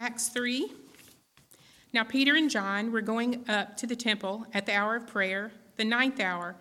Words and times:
Acts 0.00 0.28
3. 0.28 0.72
Now 1.92 2.04
Peter 2.04 2.36
and 2.36 2.48
John 2.48 2.92
were 2.92 3.00
going 3.00 3.44
up 3.48 3.76
to 3.78 3.86
the 3.86 3.96
temple 3.96 4.46
at 4.54 4.64
the 4.64 4.72
hour 4.72 4.94
of 4.94 5.08
prayer, 5.08 5.50
the 5.74 5.84
ninth 5.84 6.20
hour, 6.20 6.54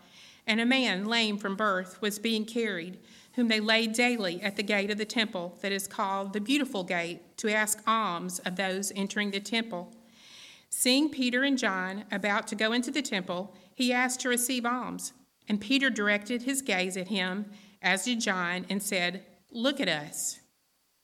and 0.47 0.59
a 0.59 0.65
man 0.65 1.05
lame 1.05 1.37
from 1.37 1.55
birth 1.55 2.01
was 2.01 2.17
being 2.17 2.45
carried, 2.45 2.97
whom 3.33 3.47
they 3.47 3.59
laid 3.59 3.93
daily 3.93 4.41
at 4.41 4.55
the 4.55 4.63
gate 4.63 4.89
of 4.89 4.97
the 4.97 5.05
temple 5.05 5.55
that 5.61 5.71
is 5.71 5.87
called 5.87 6.33
the 6.33 6.41
Beautiful 6.41 6.83
Gate, 6.83 7.37
to 7.37 7.49
ask 7.49 7.79
alms 7.85 8.39
of 8.39 8.55
those 8.55 8.91
entering 8.95 9.29
the 9.29 9.39
temple. 9.39 9.93
Seeing 10.71 11.11
Peter 11.11 11.43
and 11.43 11.59
John 11.59 12.05
about 12.11 12.47
to 12.47 12.55
go 12.55 12.71
into 12.71 12.89
the 12.89 13.03
temple, 13.03 13.53
he 13.75 13.93
asked 13.93 14.21
to 14.21 14.29
receive 14.29 14.65
alms. 14.65 15.13
And 15.47 15.61
Peter 15.61 15.91
directed 15.91 16.41
his 16.41 16.63
gaze 16.63 16.97
at 16.97 17.09
him, 17.09 17.51
as 17.83 18.05
did 18.05 18.19
John, 18.19 18.65
and 18.67 18.81
said, 18.81 19.25
Look 19.51 19.79
at 19.79 19.87
us. 19.87 20.39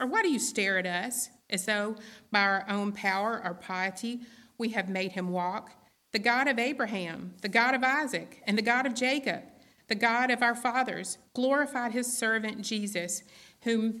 Or 0.00 0.06
why 0.06 0.22
do 0.22 0.30
you 0.30 0.38
stare 0.38 0.78
at 0.78 0.86
us, 0.86 1.30
as 1.50 1.64
though 1.64 1.96
by 2.30 2.40
our 2.40 2.64
own 2.68 2.92
power 2.92 3.40
or 3.44 3.54
piety 3.54 4.20
we 4.56 4.70
have 4.70 4.88
made 4.88 5.12
him 5.12 5.30
walk? 5.30 5.72
The 6.12 6.18
God 6.18 6.48
of 6.48 6.58
Abraham, 6.58 7.34
the 7.42 7.48
God 7.48 7.74
of 7.74 7.82
Isaac, 7.82 8.42
and 8.46 8.56
the 8.56 8.62
God 8.62 8.86
of 8.86 8.94
Jacob, 8.94 9.42
the 9.88 9.94
God 9.94 10.30
of 10.30 10.42
our 10.42 10.54
fathers, 10.54 11.18
glorified 11.34 11.92
his 11.92 12.10
servant 12.12 12.62
Jesus, 12.62 13.22
whom 13.62 14.00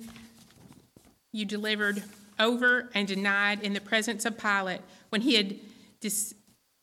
you 1.32 1.44
delivered 1.44 2.02
over 2.38 2.88
and 2.94 3.06
denied 3.06 3.62
in 3.62 3.72
the 3.72 3.80
presence 3.80 4.24
of 4.24 4.38
Pilate 4.38 4.80
when 5.10 5.20
he 5.20 5.34
had 5.34 5.56
dis- 6.00 6.34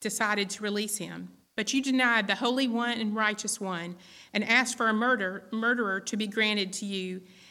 decided 0.02 0.50
to 0.52 0.64
release 0.64 0.98
him. 0.98 1.30
But 1.56 1.74
you 1.74 1.82
denied 1.82 2.28
the 2.28 2.36
Holy 2.36 2.68
One 2.68 3.00
and 3.00 3.16
Righteous 3.16 3.62
One 3.62 3.96
and 4.34 4.44
asked 4.44 4.76
for 4.76 4.90
a 4.90 4.94
murder, 4.94 5.46
murderer 5.52 6.02
to 6.02 6.18
be 6.18 6.28
granted 6.28 6.74
to 6.74 6.86
you, 6.86 7.22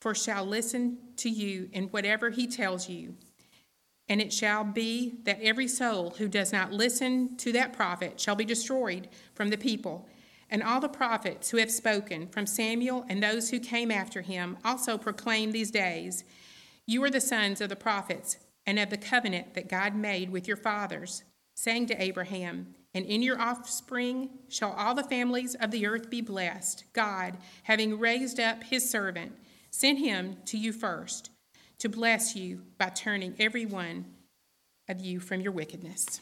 for 0.00 0.14
shall 0.14 0.44
listen 0.44 0.98
to 1.16 1.30
you 1.30 1.68
in 1.72 1.84
whatever 1.84 2.30
he 2.30 2.46
tells 2.46 2.88
you. 2.88 3.14
And 4.08 4.20
it 4.20 4.32
shall 4.32 4.62
be 4.62 5.20
that 5.24 5.40
every 5.42 5.66
soul 5.66 6.14
who 6.18 6.28
does 6.28 6.52
not 6.52 6.72
listen 6.72 7.36
to 7.38 7.52
that 7.52 7.72
prophet 7.72 8.20
shall 8.20 8.36
be 8.36 8.44
destroyed 8.44 9.08
from 9.34 9.48
the 9.48 9.58
people 9.58 10.08
and 10.50 10.62
all 10.62 10.80
the 10.80 10.88
prophets 10.88 11.50
who 11.50 11.56
have 11.56 11.70
spoken, 11.70 12.28
from 12.28 12.46
Samuel 12.46 13.04
and 13.08 13.22
those 13.22 13.50
who 13.50 13.58
came 13.58 13.90
after 13.90 14.22
him, 14.22 14.58
also 14.64 14.96
proclaim 14.96 15.50
these 15.50 15.70
days 15.70 16.24
You 16.86 17.02
are 17.04 17.10
the 17.10 17.20
sons 17.20 17.60
of 17.60 17.68
the 17.68 17.76
prophets 17.76 18.38
and 18.64 18.78
of 18.78 18.90
the 18.90 18.96
covenant 18.96 19.54
that 19.54 19.68
God 19.68 19.94
made 19.94 20.30
with 20.30 20.46
your 20.46 20.56
fathers, 20.56 21.24
saying 21.54 21.86
to 21.86 22.00
Abraham, 22.00 22.74
And 22.94 23.04
in 23.04 23.22
your 23.22 23.40
offspring 23.40 24.30
shall 24.48 24.72
all 24.72 24.94
the 24.94 25.04
families 25.04 25.56
of 25.56 25.72
the 25.72 25.86
earth 25.86 26.10
be 26.10 26.20
blessed. 26.20 26.84
God, 26.92 27.38
having 27.64 27.98
raised 27.98 28.38
up 28.38 28.62
his 28.64 28.88
servant, 28.88 29.32
sent 29.70 29.98
him 29.98 30.36
to 30.46 30.58
you 30.58 30.72
first 30.72 31.30
to 31.78 31.88
bless 31.88 32.34
you 32.34 32.62
by 32.78 32.88
turning 32.88 33.34
every 33.38 33.66
one 33.66 34.06
of 34.88 35.00
you 35.00 35.20
from 35.20 35.40
your 35.40 35.52
wickedness. 35.52 36.20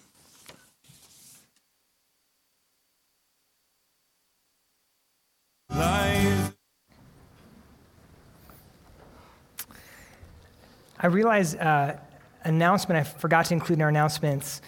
I 11.04 11.08
realize 11.08 11.54
uh, 11.54 11.98
announcement 12.44 12.98
I 12.98 13.04
forgot 13.04 13.46
to 13.46 13.54
include 13.54 13.78
in 13.78 13.82
our 13.82 13.90
announcements. 13.90 14.62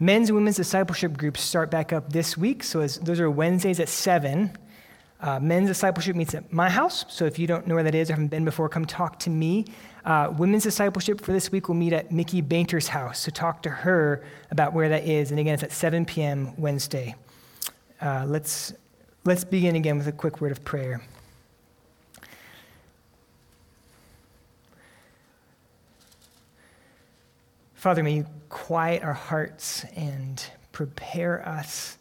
Men's 0.00 0.28
and 0.28 0.36
women's 0.36 0.56
discipleship 0.56 1.16
groups 1.16 1.40
start 1.40 1.70
back 1.70 1.92
up 1.92 2.12
this 2.12 2.36
week. 2.36 2.64
So 2.64 2.80
as, 2.80 2.98
those 2.98 3.20
are 3.20 3.30
Wednesdays 3.30 3.78
at 3.78 3.88
7. 3.88 4.56
Uh, 5.20 5.40
men's 5.40 5.68
discipleship 5.68 6.14
meets 6.14 6.34
at 6.34 6.52
my 6.52 6.68
house. 6.68 7.06
So 7.08 7.24
if 7.24 7.38
you 7.38 7.46
don't 7.46 7.66
know 7.66 7.74
where 7.74 7.84
that 7.84 7.94
is 7.94 8.10
or 8.10 8.14
haven't 8.14 8.28
been 8.28 8.44
before, 8.44 8.68
come 8.68 8.84
talk 8.84 9.18
to 9.20 9.30
me. 9.30 9.64
Uh, 10.04 10.32
women's 10.36 10.62
discipleship 10.62 11.20
for 11.20 11.32
this 11.32 11.50
week 11.50 11.68
will 11.68 11.74
meet 11.74 11.92
at 11.92 12.12
Mickey 12.12 12.42
Bainter's 12.42 12.88
house. 12.88 13.20
So 13.20 13.30
talk 13.30 13.62
to 13.62 13.70
her 13.70 14.22
about 14.50 14.74
where 14.74 14.88
that 14.90 15.04
is. 15.04 15.30
And 15.30 15.40
again, 15.40 15.54
it's 15.54 15.62
at 15.62 15.72
7 15.72 16.04
p.m. 16.04 16.52
Wednesday. 16.58 17.14
Uh, 18.00 18.26
let's, 18.28 18.74
let's 19.24 19.42
begin 19.42 19.74
again 19.74 19.96
with 19.96 20.06
a 20.06 20.12
quick 20.12 20.40
word 20.40 20.52
of 20.52 20.62
prayer. 20.64 21.02
Father, 27.74 28.02
may 28.02 28.14
you 28.14 28.26
quiet 28.48 29.02
our 29.02 29.12
hearts 29.12 29.84
and 29.96 30.44
prepare 30.72 31.46
us 31.48 31.96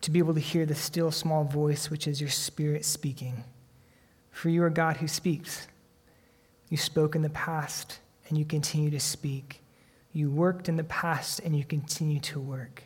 to 0.00 0.10
be 0.10 0.18
able 0.18 0.34
to 0.34 0.40
hear 0.40 0.66
the 0.66 0.74
still 0.74 1.10
small 1.10 1.44
voice, 1.44 1.90
which 1.90 2.06
is 2.06 2.20
your 2.20 2.30
Spirit 2.30 2.84
speaking. 2.84 3.44
For 4.30 4.48
you 4.48 4.62
are 4.62 4.70
God 4.70 4.96
who 4.96 5.08
speaks. 5.08 5.68
You 6.68 6.76
spoke 6.76 7.14
in 7.14 7.22
the 7.22 7.30
past, 7.30 7.98
and 8.28 8.38
you 8.38 8.44
continue 8.44 8.90
to 8.90 9.00
speak. 9.00 9.62
You 10.12 10.30
worked 10.30 10.68
in 10.68 10.76
the 10.76 10.84
past, 10.84 11.40
and 11.40 11.56
you 11.56 11.64
continue 11.64 12.20
to 12.20 12.40
work. 12.40 12.84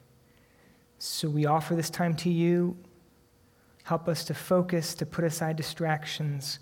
So 0.98 1.28
we 1.28 1.46
offer 1.46 1.74
this 1.74 1.90
time 1.90 2.16
to 2.16 2.30
you. 2.30 2.76
Help 3.84 4.08
us 4.08 4.24
to 4.24 4.34
focus, 4.34 4.94
to 4.94 5.06
put 5.06 5.24
aside 5.24 5.56
distractions 5.56 6.58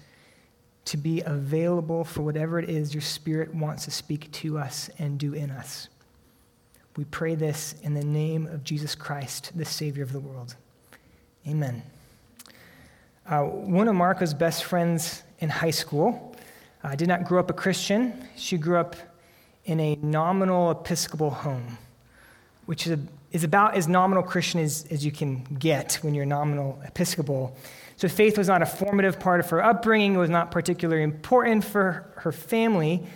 to 0.85 0.97
be 0.97 1.23
available 1.23 2.05
for 2.05 2.23
whatever 2.23 2.59
it 2.59 2.69
is 2.69 2.95
your 2.95 3.03
Spirit 3.03 3.55
wants 3.55 3.85
to 3.85 3.91
speak 3.91 4.31
to 4.33 4.59
us 4.59 4.91
and 4.99 5.19
do 5.19 5.33
in 5.35 5.51
us. 5.51 5.89
We 6.97 7.05
pray 7.05 7.35
this 7.35 7.75
in 7.83 7.95
the 7.95 8.05
name 8.05 8.47
of 8.47 8.65
Jesus 8.65 8.95
Christ, 8.95 9.53
the 9.57 9.65
Savior 9.65 10.03
of 10.03 10.13
the 10.13 10.21
world. 10.21 10.57
Amen. 11.49 11.83
Uh, 13.27 13.43
one 13.45 13.89
of 13.89 13.97
Mariko's 13.97 14.35
best 14.35 14.65
friends 14.65 15.23
in 15.39 15.49
high 15.49 15.71
school 15.71 16.37
uh, 16.85 16.95
did 16.95 17.09
not 17.09 17.25
grow 17.25 17.41
up 17.41 17.49
a 17.49 17.55
Christian. 17.55 18.29
She 18.37 18.59
grew 18.59 18.77
up 18.77 18.97
in 19.65 19.81
a 19.81 19.95
nominal 20.03 20.71
Episcopal 20.71 21.31
home, 21.31 21.79
which 22.67 22.87
is 22.87 22.93
a, 22.93 22.99
is 23.31 23.43
about 23.43 23.75
as 23.75 23.89
nominal 23.89 24.23
Christian 24.23 24.61
as, 24.61 24.87
as 24.91 25.03
you 25.03 25.13
can 25.13 25.45
get 25.59 25.99
when 26.03 26.15
you're 26.15 26.27
nominal 26.27 26.79
Episcopal. 26.85 27.57
So 27.97 28.07
faith 28.07 28.37
was 28.37 28.49
not 28.49 28.61
a 28.61 28.67
formative 28.67 29.19
part 29.19 29.41
of 29.41 29.49
her 29.49 29.65
upbringing, 29.65 30.15
it 30.15 30.19
was 30.19 30.31
not 30.31 30.51
particularly 30.51 31.05
important 31.05 31.65
for 31.65 32.13
her 32.17 32.33
family, 32.33 33.07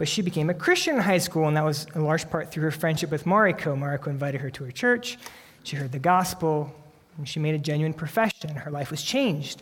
but 0.00 0.08
she 0.08 0.22
became 0.22 0.48
a 0.48 0.54
Christian 0.54 0.96
in 0.96 1.02
high 1.02 1.18
school, 1.18 1.46
and 1.46 1.58
that 1.58 1.64
was 1.64 1.86
in 1.94 2.02
large 2.02 2.30
part 2.30 2.50
through 2.50 2.62
her 2.62 2.70
friendship 2.70 3.10
with 3.10 3.24
Mariko. 3.26 3.78
Mariko 3.78 4.06
invited 4.06 4.40
her 4.40 4.48
to 4.48 4.64
her 4.64 4.70
church, 4.70 5.18
she 5.62 5.76
heard 5.76 5.92
the 5.92 5.98
gospel, 5.98 6.74
and 7.18 7.28
she 7.28 7.38
made 7.38 7.54
a 7.54 7.58
genuine 7.58 7.92
profession. 7.92 8.56
Her 8.56 8.70
life 8.70 8.90
was 8.90 9.02
changed. 9.02 9.60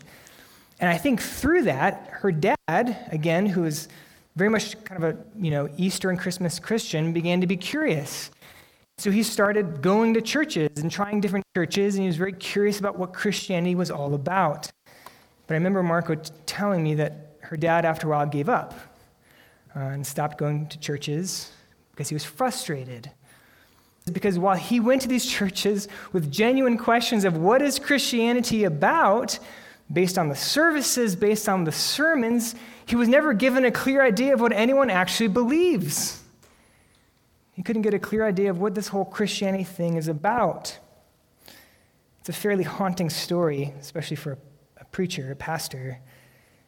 And 0.79 0.89
I 0.89 0.97
think 0.97 1.21
through 1.21 1.63
that, 1.63 2.07
her 2.21 2.31
dad, 2.31 2.55
again, 3.11 3.47
who 3.47 3.63
was 3.63 3.89
very 4.37 4.49
much 4.49 4.81
kind 4.85 5.03
of 5.03 5.13
a 5.13 5.17
you 5.37 5.51
know 5.51 5.67
Easter 5.75 6.09
and 6.09 6.17
Christmas 6.17 6.57
Christian, 6.57 7.11
began 7.11 7.41
to 7.41 7.47
be 7.47 7.57
curious. 7.57 8.31
So 8.97 9.11
he 9.11 9.23
started 9.23 9.81
going 9.81 10.13
to 10.13 10.21
churches 10.21 10.69
and 10.77 10.89
trying 10.89 11.19
different 11.19 11.43
churches, 11.53 11.95
and 11.95 12.03
he 12.03 12.07
was 12.07 12.15
very 12.15 12.31
curious 12.31 12.79
about 12.79 12.97
what 12.97 13.11
Christianity 13.11 13.75
was 13.75 13.91
all 13.91 14.13
about. 14.13 14.69
But 15.47 15.55
I 15.55 15.57
remember 15.57 15.83
Mariko 15.83 16.23
t- 16.23 16.31
telling 16.45 16.81
me 16.81 16.95
that 16.95 17.35
her 17.41 17.57
dad, 17.57 17.83
after 17.83 18.07
a 18.07 18.11
while, 18.11 18.25
gave 18.25 18.47
up 18.47 18.88
uh, 19.75 19.79
and 19.79 20.05
stopped 20.05 20.37
going 20.37 20.67
to 20.67 20.79
churches 20.79 21.51
because 21.91 22.09
he 22.09 22.15
was 22.15 22.23
frustrated. 22.23 23.11
Because 24.11 24.39
while 24.39 24.55
he 24.55 24.79
went 24.79 25.01
to 25.03 25.07
these 25.07 25.25
churches 25.25 25.87
with 26.13 26.31
genuine 26.31 26.77
questions 26.77 27.25
of 27.25 27.37
what 27.37 27.61
is 27.61 27.77
Christianity 27.77 28.63
about, 28.63 29.37
based 29.91 30.17
on 30.17 30.29
the 30.29 30.35
services, 30.35 31.15
based 31.15 31.49
on 31.49 31.63
the 31.63 31.71
sermons, 31.71 32.55
he 32.85 32.95
was 32.95 33.07
never 33.07 33.33
given 33.33 33.65
a 33.65 33.71
clear 33.71 34.03
idea 34.03 34.33
of 34.33 34.41
what 34.41 34.53
anyone 34.53 34.89
actually 34.89 35.27
believes. 35.27 36.21
He 37.53 37.63
couldn't 37.63 37.81
get 37.81 37.93
a 37.93 37.99
clear 37.99 38.25
idea 38.25 38.49
of 38.49 38.59
what 38.59 38.73
this 38.73 38.87
whole 38.87 39.05
Christianity 39.05 39.63
thing 39.63 39.97
is 39.97 40.07
about. 40.07 40.77
It's 42.19 42.29
a 42.29 42.33
fairly 42.33 42.63
haunting 42.63 43.09
story, 43.09 43.73
especially 43.79 44.15
for 44.15 44.37
a 44.77 44.85
preacher, 44.85 45.31
a 45.31 45.35
pastor. 45.35 45.99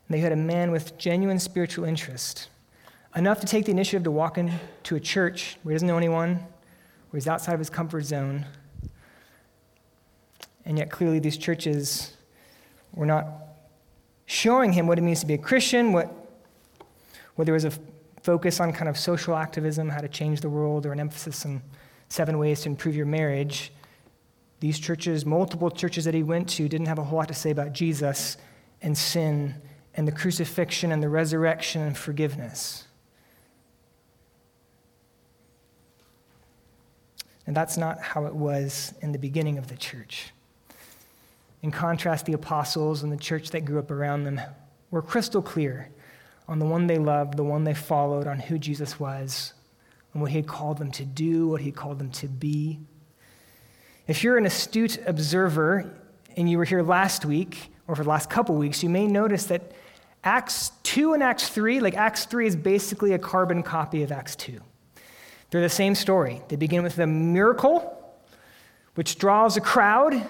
And 0.07 0.17
they 0.17 0.19
had 0.19 0.31
a 0.31 0.35
man 0.35 0.71
with 0.71 0.97
genuine 0.97 1.39
spiritual 1.39 1.85
interest, 1.85 2.49
enough 3.15 3.39
to 3.41 3.47
take 3.47 3.65
the 3.65 3.71
initiative 3.71 4.03
to 4.03 4.11
walk 4.11 4.37
into 4.37 4.95
a 4.95 4.99
church 4.99 5.57
where 5.63 5.71
he 5.71 5.75
doesn't 5.75 5.87
know 5.87 5.97
anyone, 5.97 6.35
where 7.09 7.17
he's 7.19 7.27
outside 7.27 7.53
of 7.53 7.59
his 7.59 7.69
comfort 7.69 8.03
zone. 8.03 8.45
And 10.65 10.77
yet, 10.77 10.89
clearly, 10.91 11.19
these 11.19 11.37
churches 11.37 12.15
were 12.93 13.05
not 13.05 13.25
showing 14.25 14.73
him 14.73 14.87
what 14.87 14.97
it 14.97 15.01
means 15.01 15.19
to 15.21 15.25
be 15.25 15.33
a 15.33 15.37
Christian, 15.37 15.91
what, 15.91 16.13
what 17.35 17.45
there 17.45 17.53
was 17.53 17.65
a 17.65 17.71
focus 18.21 18.59
on 18.59 18.71
kind 18.71 18.87
of 18.87 18.97
social 18.97 19.35
activism, 19.35 19.89
how 19.89 19.99
to 19.99 20.07
change 20.07 20.41
the 20.41 20.49
world, 20.49 20.85
or 20.85 20.91
an 20.91 20.99
emphasis 20.99 21.45
on 21.45 21.61
seven 22.09 22.37
ways 22.37 22.61
to 22.61 22.69
improve 22.69 22.95
your 22.95 23.05
marriage. 23.05 23.73
These 24.59 24.79
churches, 24.79 25.25
multiple 25.25 25.71
churches 25.71 26.05
that 26.05 26.13
he 26.13 26.23
went 26.23 26.47
to, 26.49 26.69
didn't 26.69 26.85
have 26.85 26.99
a 26.99 27.03
whole 27.03 27.17
lot 27.17 27.27
to 27.29 27.33
say 27.33 27.49
about 27.49 27.73
Jesus 27.73 28.37
and 28.81 28.95
sin 28.95 29.55
and 29.95 30.07
the 30.07 30.11
crucifixion 30.11 30.91
and 30.91 31.01
the 31.01 31.09
resurrection 31.09 31.81
and 31.81 31.97
forgiveness. 31.97 32.87
And 37.51 37.57
that's 37.57 37.75
not 37.75 37.99
how 37.99 38.27
it 38.27 38.33
was 38.33 38.93
in 39.01 39.11
the 39.11 39.19
beginning 39.19 39.57
of 39.57 39.67
the 39.67 39.75
church. 39.75 40.31
In 41.61 41.69
contrast, 41.69 42.25
the 42.25 42.31
apostles 42.31 43.03
and 43.03 43.11
the 43.11 43.17
church 43.17 43.49
that 43.49 43.65
grew 43.65 43.77
up 43.77 43.91
around 43.91 44.23
them 44.23 44.39
were 44.89 45.01
crystal 45.01 45.41
clear 45.41 45.89
on 46.47 46.59
the 46.59 46.65
one 46.65 46.87
they 46.87 46.97
loved, 46.97 47.35
the 47.35 47.43
one 47.43 47.65
they 47.65 47.73
followed, 47.73 48.25
on 48.25 48.39
who 48.39 48.57
Jesus 48.57 49.01
was, 49.01 49.51
and 50.13 50.21
what 50.21 50.31
he 50.31 50.37
had 50.37 50.47
called 50.47 50.77
them 50.77 50.91
to 50.91 51.03
do, 51.03 51.49
what 51.49 51.59
he 51.59 51.73
called 51.73 51.99
them 51.99 52.09
to 52.11 52.29
be. 52.29 52.79
If 54.07 54.23
you're 54.23 54.37
an 54.37 54.45
astute 54.45 54.97
observer 55.05 55.93
and 56.37 56.49
you 56.49 56.57
were 56.57 56.63
here 56.63 56.83
last 56.83 57.25
week, 57.25 57.73
or 57.85 57.97
for 57.97 58.03
the 58.03 58.09
last 58.09 58.29
couple 58.29 58.55
weeks, 58.55 58.81
you 58.81 58.87
may 58.87 59.07
notice 59.07 59.43
that 59.47 59.73
Acts 60.23 60.71
2 60.83 61.15
and 61.15 61.21
Acts 61.21 61.49
3, 61.49 61.81
like 61.81 61.97
Acts 61.97 62.23
3 62.23 62.47
is 62.47 62.55
basically 62.55 63.11
a 63.11 63.19
carbon 63.19 63.61
copy 63.61 64.03
of 64.03 64.11
Acts 64.13 64.37
2. 64.37 64.61
They're 65.51 65.61
the 65.61 65.69
same 65.69 65.95
story. 65.95 66.41
They 66.47 66.55
begin 66.55 66.81
with 66.81 66.97
a 66.97 67.07
miracle, 67.07 67.97
which 68.95 69.17
draws 69.17 69.57
a 69.57 69.61
crowd, 69.61 70.21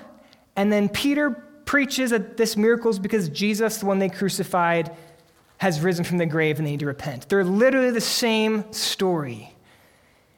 and 0.56 0.72
then 0.72 0.90
Peter 0.90 1.32
preaches 1.66 2.10
that 2.10 2.36
this 2.38 2.58
miracle 2.58 2.92
is 2.92 3.00
because 3.00 3.30
Jesus, 3.30 3.78
the 3.78 3.86
one 3.86 4.00
they 4.00 4.10
crucified, 4.10 4.96
has 5.58 5.80
risen 5.80 6.04
from 6.04 6.18
the 6.18 6.26
grave 6.26 6.58
and 6.58 6.66
they 6.66 6.72
need 6.72 6.80
to 6.80 6.88
repent. 6.88 7.30
They're 7.30 7.44
literally 7.44 7.92
the 7.92 8.02
same 8.02 8.74
story. 8.74 9.54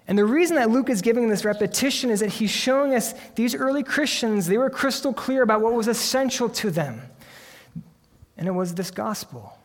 And 0.05 0.17
the 0.17 0.25
reason 0.25 0.57
that 0.57 0.69
Luke 0.69 0.89
is 0.89 1.01
giving 1.01 1.29
this 1.29 1.45
repetition 1.45 2.09
is 2.09 2.19
that 2.19 2.29
he's 2.29 2.51
showing 2.51 2.93
us 2.93 3.13
these 3.35 3.55
early 3.55 3.83
Christians, 3.83 4.47
they 4.47 4.57
were 4.57 4.69
crystal 4.69 5.13
clear 5.13 5.41
about 5.41 5.61
what 5.61 5.73
was 5.73 5.87
essential 5.87 6.49
to 6.49 6.69
them. 6.69 7.01
And 8.37 8.47
it 8.47 8.51
was 8.51 8.75
this 8.75 8.91
gospel. 8.91 9.57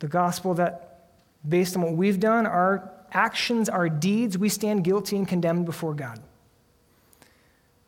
The 0.00 0.08
gospel 0.08 0.52
that, 0.54 1.08
based 1.48 1.74
on 1.74 1.82
what 1.82 1.94
we've 1.94 2.20
done, 2.20 2.44
our 2.44 2.92
actions, 3.16 3.68
our 3.68 3.88
deeds, 3.88 4.36
we 4.36 4.48
stand 4.48 4.84
guilty 4.84 5.16
and 5.16 5.26
condemned 5.26 5.64
before 5.66 5.94
God. 5.94 6.20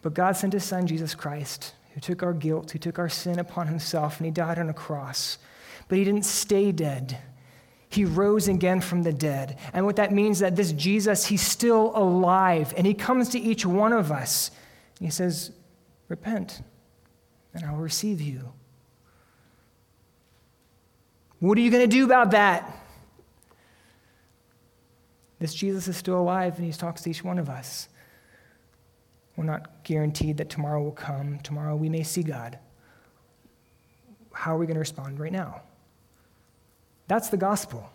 But 0.03 0.15
God 0.15 0.37
sent 0.37 0.53
his 0.53 0.65
son, 0.65 0.87
Jesus 0.87 1.15
Christ, 1.15 1.75
who 1.95 2.01
took 2.01 2.23
our 2.23 2.33
guilt, 2.33 2.71
who 2.71 2.79
took 2.79 2.99
our 2.99 3.09
sin 3.09 3.39
upon 3.39 3.67
himself, 3.67 4.19
and 4.19 4.27
he 4.27 4.33
died 4.33 4.59
on 4.59 4.69
a 4.69 4.75
cross 4.75 5.39
but 5.89 5.97
he 5.97 6.05
didn't 6.05 6.27
stay 6.27 6.71
dead. 6.71 7.19
He 7.89 8.05
rose 8.05 8.47
again 8.49 8.83
from 8.83 9.03
the 9.03 9.13
dead. 9.13 9.59
And 9.73 9.87
what 9.87 9.97
that 9.97 10.13
means 10.13 10.37
is 10.37 10.41
that 10.41 10.57
this 10.57 10.73
Jesus, 10.73 11.27
he's 11.27 11.43
still 11.43 11.93
alive. 11.97 12.75
And 12.77 12.87
he 12.87 12.93
comes 12.93 13.31
to 13.31 13.39
each 13.39 13.65
one 13.65 13.95
of 13.95 14.13
us. 14.13 14.51
He 15.01 15.11
says, 15.11 15.53
Repent, 16.09 16.63
and 17.55 17.65
I'll 17.65 17.77
receive 17.77 18.21
you. 18.21 18.53
What 21.41 21.57
are 21.57 21.61
you 21.61 21.71
going 21.71 21.89
to 21.89 21.97
do 21.97 22.05
about 22.05 22.33
that? 22.33 22.77
This 25.39 25.55
Jesus 25.55 25.89
is 25.89 25.97
still 25.97 26.19
alive, 26.19 26.57
and 26.57 26.67
he 26.67 26.73
talks 26.73 27.03
to 27.03 27.11
each 27.11 27.23
one 27.23 27.39
of 27.39 27.49
us. 27.49 27.89
We're 29.37 29.45
not 29.45 29.85
guaranteed 29.85 30.39
that 30.39 30.51
tomorrow 30.51 30.83
will 30.83 30.91
come. 30.91 31.39
Tomorrow 31.41 31.77
we 31.77 31.89
may 31.89 32.03
see 32.03 32.25
God. 32.25 32.59
How 34.33 34.55
are 34.55 34.59
we 34.59 34.67
going 34.67 34.75
to 34.75 34.81
respond 34.81 35.21
right 35.21 35.33
now? 35.33 35.63
That's 37.07 37.29
the 37.29 37.37
gospel. 37.37 37.89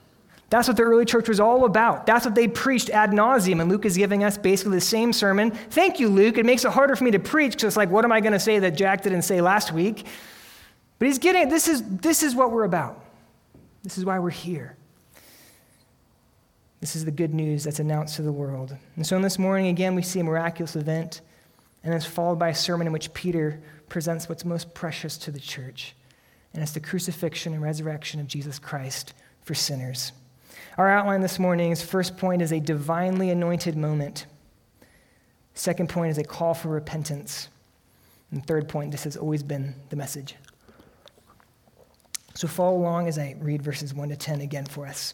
That's 0.50 0.68
what 0.68 0.78
the 0.78 0.84
early 0.84 1.04
church 1.04 1.28
was 1.28 1.40
all 1.40 1.66
about. 1.66 2.06
That's 2.06 2.26
what 2.26 2.36
they 2.36 2.48
preached 2.48 2.90
ad 2.92 3.12
nauseum. 3.12 3.60
And 3.60 3.70
Luke 3.70 3.86
is 3.86 3.98
giving 3.98 4.24
us 4.24 4.38
basically 4.38 4.78
the 4.78 4.82
same 4.82 5.12
sermon. 5.12 5.52
Thank 5.52 6.00
you, 6.00 6.10
Luke. 6.10 6.38
It 6.38 6.46
makes 6.46 6.64
it 6.64 6.72
harder 6.72 6.96
for 6.96 7.04
me 7.04 7.12
to 7.12 7.20
preach 7.20 7.54
because 7.54 7.64
it's 7.64 7.78
like, 7.78 7.90
what 7.90 8.06
am 8.06 8.12
I 8.12 8.22
going 8.22 8.34
to 8.34 8.40
say 8.40 8.60
that 8.60 8.72
Jack 8.76 9.02
didn't 9.02 9.24
say 9.24 9.42
last 9.42 9.72
week? 9.72 10.06
But 11.00 11.08
he's 11.08 11.18
getting 11.18 11.44
it. 11.44 11.50
this 11.50 11.68
is 11.68 11.84
this 11.84 12.24
is 12.24 12.36
what 12.36 12.52
we're 12.52 12.64
about. 12.64 13.04
This 13.84 13.98
is 13.98 14.06
why 14.06 14.20
we're 14.20 14.30
here. 14.30 14.78
This 16.84 16.98
is 16.98 17.06
the 17.06 17.12
good 17.12 17.34
news 17.34 17.64
that's 17.64 17.80
announced 17.80 18.18
to 18.18 18.24
the 18.24 18.32
world. 18.32 18.76
And 18.98 19.08
so, 19.08 19.16
in 19.16 19.22
this 19.22 19.40
morning, 19.40 19.68
again, 19.68 19.96
we 19.96 20.02
see 20.02 20.20
a 20.20 20.24
miraculous 20.24 20.76
event, 20.76 21.22
and 21.82 21.94
it's 21.94 22.06
followed 22.06 22.38
by 22.38 22.50
a 22.50 22.56
sermon 22.56 22.88
in 22.88 22.92
which 22.92 23.14
Peter 23.14 23.62
presents 23.88 24.28
what's 24.28 24.44
most 24.44 24.74
precious 24.74 25.18
to 25.20 25.32
the 25.32 25.40
church 25.40 25.96
and 26.54 26.62
it's 26.62 26.72
the 26.72 26.80
crucifixion 26.80 27.54
and 27.54 27.62
resurrection 27.62 28.20
of 28.20 28.28
Jesus 28.28 28.60
Christ 28.60 29.14
for 29.42 29.54
sinners. 29.54 30.12
Our 30.78 30.90
outline 30.90 31.22
this 31.22 31.40
morning's 31.40 31.82
first 31.82 32.18
point 32.18 32.42
is 32.42 32.52
a 32.52 32.60
divinely 32.60 33.32
anointed 33.32 33.76
moment. 33.76 34.26
Second 35.56 35.90
point 35.90 36.12
is 36.12 36.18
a 36.18 36.24
call 36.24 36.54
for 36.54 36.70
repentance. 36.70 37.50
And 38.32 38.46
third 38.46 38.68
point, 38.68 38.92
this 38.92 39.04
has 39.04 39.18
always 39.18 39.44
been 39.44 39.76
the 39.90 39.96
message. 39.96 40.36
So 42.36 42.48
follow 42.48 42.78
along 42.78 43.08
as 43.08 43.20
I 43.20 43.36
read 43.40 43.62
verses 43.62 43.94
1 43.94 44.10
to 44.10 44.16
10 44.16 44.42
again 44.42 44.66
for 44.66 44.88
us. 44.88 45.14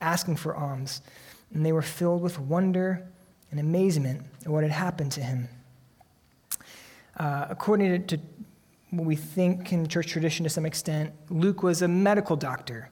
asking 0.00 0.36
for 0.36 0.54
alms. 0.56 1.02
And 1.52 1.64
they 1.64 1.72
were 1.72 1.82
filled 1.82 2.22
with 2.22 2.38
wonder 2.38 3.06
and 3.50 3.60
amazement 3.60 4.22
at 4.44 4.48
what 4.48 4.62
had 4.62 4.72
happened 4.72 5.12
to 5.12 5.22
him. 5.22 5.48
Uh, 7.16 7.46
according 7.48 8.06
to, 8.06 8.16
to 8.16 8.22
what 8.90 9.06
we 9.06 9.16
think 9.16 9.72
in 9.72 9.86
church 9.86 10.08
tradition 10.08 10.44
to 10.44 10.50
some 10.50 10.66
extent, 10.66 11.12
Luke 11.30 11.62
was 11.62 11.82
a 11.82 11.88
medical 11.88 12.36
doctor. 12.36 12.90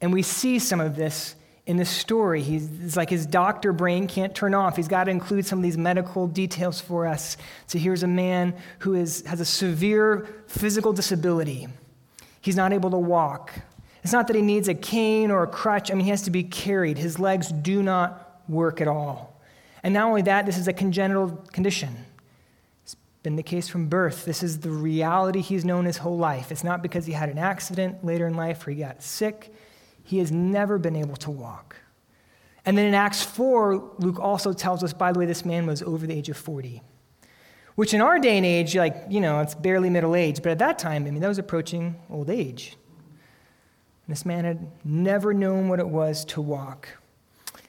And 0.00 0.12
we 0.12 0.22
see 0.22 0.58
some 0.58 0.80
of 0.80 0.96
this 0.96 1.34
in 1.66 1.76
this 1.76 1.88
story. 1.88 2.42
He's 2.42 2.68
it's 2.80 2.96
like 2.96 3.10
his 3.10 3.26
doctor 3.26 3.72
brain 3.72 4.06
can't 4.06 4.34
turn 4.34 4.54
off. 4.54 4.76
He's 4.76 4.88
got 4.88 5.04
to 5.04 5.10
include 5.10 5.46
some 5.46 5.58
of 5.58 5.62
these 5.62 5.78
medical 5.78 6.26
details 6.26 6.80
for 6.80 7.06
us. 7.06 7.36
So 7.66 7.78
here's 7.78 8.02
a 8.02 8.08
man 8.08 8.54
who 8.80 8.94
is, 8.94 9.24
has 9.26 9.40
a 9.40 9.44
severe 9.44 10.44
physical 10.46 10.92
disability. 10.92 11.68
He's 12.40 12.56
not 12.56 12.72
able 12.72 12.90
to 12.90 12.98
walk. 12.98 13.52
It's 14.04 14.12
not 14.12 14.26
that 14.26 14.36
he 14.36 14.42
needs 14.42 14.68
a 14.68 14.74
cane 14.74 15.30
or 15.30 15.42
a 15.42 15.46
crutch. 15.46 15.90
I 15.90 15.94
mean, 15.94 16.04
he 16.04 16.10
has 16.10 16.22
to 16.22 16.30
be 16.30 16.44
carried. 16.44 16.98
His 16.98 17.18
legs 17.18 17.50
do 17.50 17.82
not 17.82 18.42
work 18.48 18.82
at 18.82 18.86
all. 18.86 19.40
And 19.82 19.94
not 19.94 20.04
only 20.04 20.22
that, 20.22 20.44
this 20.44 20.58
is 20.58 20.68
a 20.68 20.74
congenital 20.74 21.30
condition. 21.52 22.04
It's 22.82 22.96
been 23.22 23.36
the 23.36 23.42
case 23.42 23.66
from 23.66 23.88
birth. 23.88 24.26
This 24.26 24.42
is 24.42 24.60
the 24.60 24.70
reality 24.70 25.40
he's 25.40 25.64
known 25.64 25.86
his 25.86 25.96
whole 25.96 26.18
life. 26.18 26.52
It's 26.52 26.62
not 26.62 26.82
because 26.82 27.06
he 27.06 27.12
had 27.12 27.30
an 27.30 27.38
accident 27.38 28.04
later 28.04 28.26
in 28.26 28.34
life 28.34 28.66
or 28.66 28.72
he 28.72 28.76
got 28.76 29.02
sick. 29.02 29.50
He 30.02 30.18
has 30.18 30.30
never 30.30 30.76
been 30.76 30.96
able 30.96 31.16
to 31.16 31.30
walk. 31.30 31.76
And 32.66 32.76
then 32.76 32.84
in 32.84 32.94
Acts 32.94 33.22
4, 33.22 33.92
Luke 33.98 34.20
also 34.20 34.52
tells 34.52 34.84
us, 34.84 34.92
by 34.92 35.12
the 35.12 35.18
way, 35.18 35.24
this 35.24 35.46
man 35.46 35.66
was 35.66 35.82
over 35.82 36.06
the 36.06 36.14
age 36.14 36.28
of 36.28 36.36
40. 36.36 36.82
Which 37.74 37.94
in 37.94 38.02
our 38.02 38.18
day 38.18 38.36
and 38.36 38.44
age, 38.44 38.76
like, 38.76 38.96
you 39.08 39.20
know, 39.20 39.40
it's 39.40 39.54
barely 39.54 39.88
middle 39.88 40.14
age, 40.14 40.42
but 40.42 40.52
at 40.52 40.58
that 40.58 40.78
time, 40.78 41.06
I 41.06 41.10
mean, 41.10 41.20
that 41.20 41.28
was 41.28 41.38
approaching 41.38 41.96
old 42.10 42.28
age. 42.28 42.76
This 44.08 44.26
man 44.26 44.44
had 44.44 44.70
never 44.84 45.32
known 45.32 45.68
what 45.68 45.80
it 45.80 45.88
was 45.88 46.24
to 46.26 46.40
walk. 46.40 46.88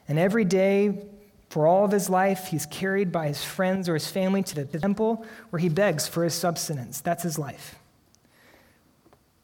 And 0.07 0.19
every 0.19 0.43
day, 0.45 1.05
for 1.49 1.65
all 1.65 1.85
of 1.85 1.91
his 1.91 2.09
life, 2.09 2.47
he's 2.47 2.65
carried 2.65 3.11
by 3.11 3.27
his 3.27 3.43
friends 3.43 3.87
or 3.87 3.93
his 3.93 4.09
family 4.09 4.43
to 4.43 4.55
the 4.55 4.79
temple 4.79 5.25
where 5.49 5.59
he 5.59 5.69
begs 5.69 6.07
for 6.07 6.23
his 6.23 6.33
subsistence. 6.33 6.99
That's 6.99 7.23
his 7.23 7.39
life. 7.39 7.75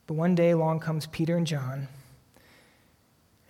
But 0.07 0.15
one 0.15 0.35
day 0.35 0.51
along 0.51 0.81
comes 0.81 1.07
Peter 1.07 1.37
and 1.37 1.47
John 1.47 1.87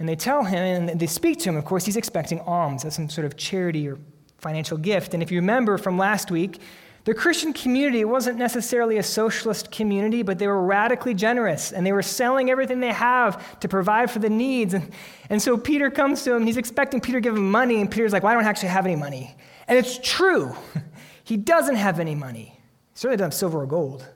and 0.02 0.10
they 0.10 0.16
tell 0.16 0.44
him, 0.44 0.90
and 0.90 1.00
they 1.00 1.06
speak 1.06 1.38
to 1.42 1.50
him, 1.50 1.56
of 1.58 1.64
course, 1.64 1.86
he's 1.86 1.96
expecting 1.96 2.40
alms 2.40 2.86
as 2.86 2.96
some 2.96 3.08
sort 3.08 3.24
of 3.24 3.38
charity 3.38 3.88
or 3.88 4.00
financial 4.40 4.76
gift. 4.76 5.14
And 5.14 5.22
if 5.22 5.30
you 5.30 5.38
remember 5.38 5.78
from 5.78 5.96
last 5.96 6.32
week, 6.32 6.60
the 7.04 7.14
Christian 7.16 7.52
community 7.52 8.06
wasn't 8.06 8.38
necessarily 8.38 8.98
a 8.98 9.04
socialist 9.04 9.72
community, 9.72 10.22
but 10.22 10.38
they 10.38 10.48
were 10.48 10.62
radically 10.62 11.16
generous 11.16 11.72
and 11.72 11.86
they 11.86 11.94
were 11.94 12.04
selling 12.04 12.52
everything 12.52 12.80
they 12.80 12.94
have 12.94 13.60
to 13.62 13.68
provide 13.68 14.12
for 14.12 14.20
the 14.20 14.30
needs. 14.30 14.76
And, 14.76 14.92
and 15.30 15.42
so 15.42 15.58
Peter 15.58 15.90
comes 15.90 16.24
to 16.24 16.36
him, 16.36 16.46
he's 16.46 16.58
expecting 16.58 17.02
Peter 17.02 17.18
to 17.18 17.22
give 17.22 17.36
him 17.36 17.50
money, 17.50 17.82
and 17.82 17.90
Peter's 17.90 18.14
like, 18.14 18.22
Well, 18.22 18.32
I 18.32 18.36
don't 18.36 18.46
actually 18.46 18.70
have 18.70 18.86
any 18.86 18.96
money. 18.96 19.36
And 19.68 19.80
it's 19.80 20.00
true. 20.04 20.56
he 21.24 21.38
doesn't 21.38 21.76
have 21.76 22.00
any 22.00 22.14
money. 22.14 22.60
He 22.94 23.00
certainly 23.00 23.18
doesn't 23.18 23.32
have 23.32 23.38
silver 23.38 23.62
or 23.62 23.66
gold. 23.66 24.08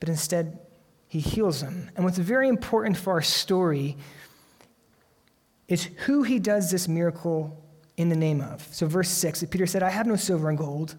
But 0.00 0.08
instead, 0.08 0.58
he 1.06 1.20
heals 1.20 1.62
him. 1.62 1.90
And 1.94 2.04
what's 2.04 2.18
very 2.18 2.48
important 2.48 2.96
for 2.96 3.12
our 3.12 3.22
story 3.22 3.96
is 5.68 5.84
who 6.06 6.24
he 6.24 6.40
does 6.40 6.70
this 6.70 6.88
miracle 6.88 7.62
in 7.96 8.08
the 8.08 8.16
name 8.16 8.40
of. 8.40 8.66
So, 8.72 8.86
verse 8.86 9.10
6, 9.10 9.44
Peter 9.50 9.66
said, 9.66 9.82
I 9.82 9.90
have 9.90 10.06
no 10.06 10.16
silver 10.16 10.48
and 10.48 10.58
gold, 10.58 10.96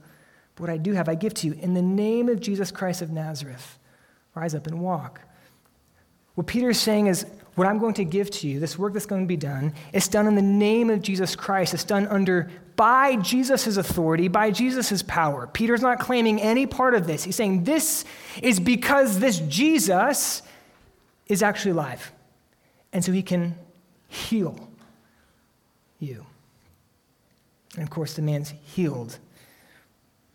but 0.56 0.62
what 0.62 0.70
I 0.70 0.78
do 0.78 0.94
have, 0.94 1.10
I 1.10 1.16
give 1.16 1.34
to 1.36 1.48
you. 1.48 1.54
In 1.54 1.74
the 1.74 1.82
name 1.82 2.30
of 2.30 2.40
Jesus 2.40 2.72
Christ 2.72 3.02
of 3.02 3.12
Nazareth, 3.12 3.78
rise 4.36 4.54
up 4.56 4.68
and 4.68 4.82
walk. 4.82 5.22
What 6.36 6.48
Peter 6.48 6.70
is 6.70 6.80
saying 6.80 7.08
is, 7.08 7.26
what 7.56 7.68
I'm 7.68 7.78
going 7.78 7.94
to 7.96 8.06
give 8.06 8.32
to 8.32 8.48
you, 8.48 8.60
this 8.60 8.80
work 8.80 8.94
that's 8.94 9.06
going 9.06 9.22
to 9.22 9.28
be 9.28 9.38
done, 9.38 9.74
it's 9.94 10.08
done 10.08 10.26
in 10.26 10.36
the 10.36 10.42
name 10.42 10.90
of 10.90 11.02
Jesus 11.02 11.36
Christ. 11.36 11.74
It's 11.74 11.84
done 11.84 12.08
under 12.08 12.50
by 12.76 13.18
Jesus' 13.18 13.78
authority, 13.78 14.28
by 14.28 14.50
Jesus' 14.50 15.04
power. 15.04 15.46
Peter's 15.46 15.82
not 15.82 16.00
claiming 16.00 16.42
any 16.42 16.66
part 16.66 16.96
of 16.96 17.06
this. 17.06 17.24
He's 17.24 17.36
saying 17.36 17.66
this 17.66 18.06
is 18.42 18.60
because 18.60 19.20
this 19.20 19.40
Jesus 19.40 20.42
is 21.28 21.44
actually 21.44 21.72
alive. 21.72 22.12
And 22.92 23.06
so 23.06 23.12
he 23.12 23.22
can 23.22 23.56
heal 24.08 24.68
you. 26.00 26.26
And 27.76 27.84
of 27.84 27.92
course, 27.92 28.16
the 28.16 28.22
man's 28.24 28.54
healed. 28.64 29.20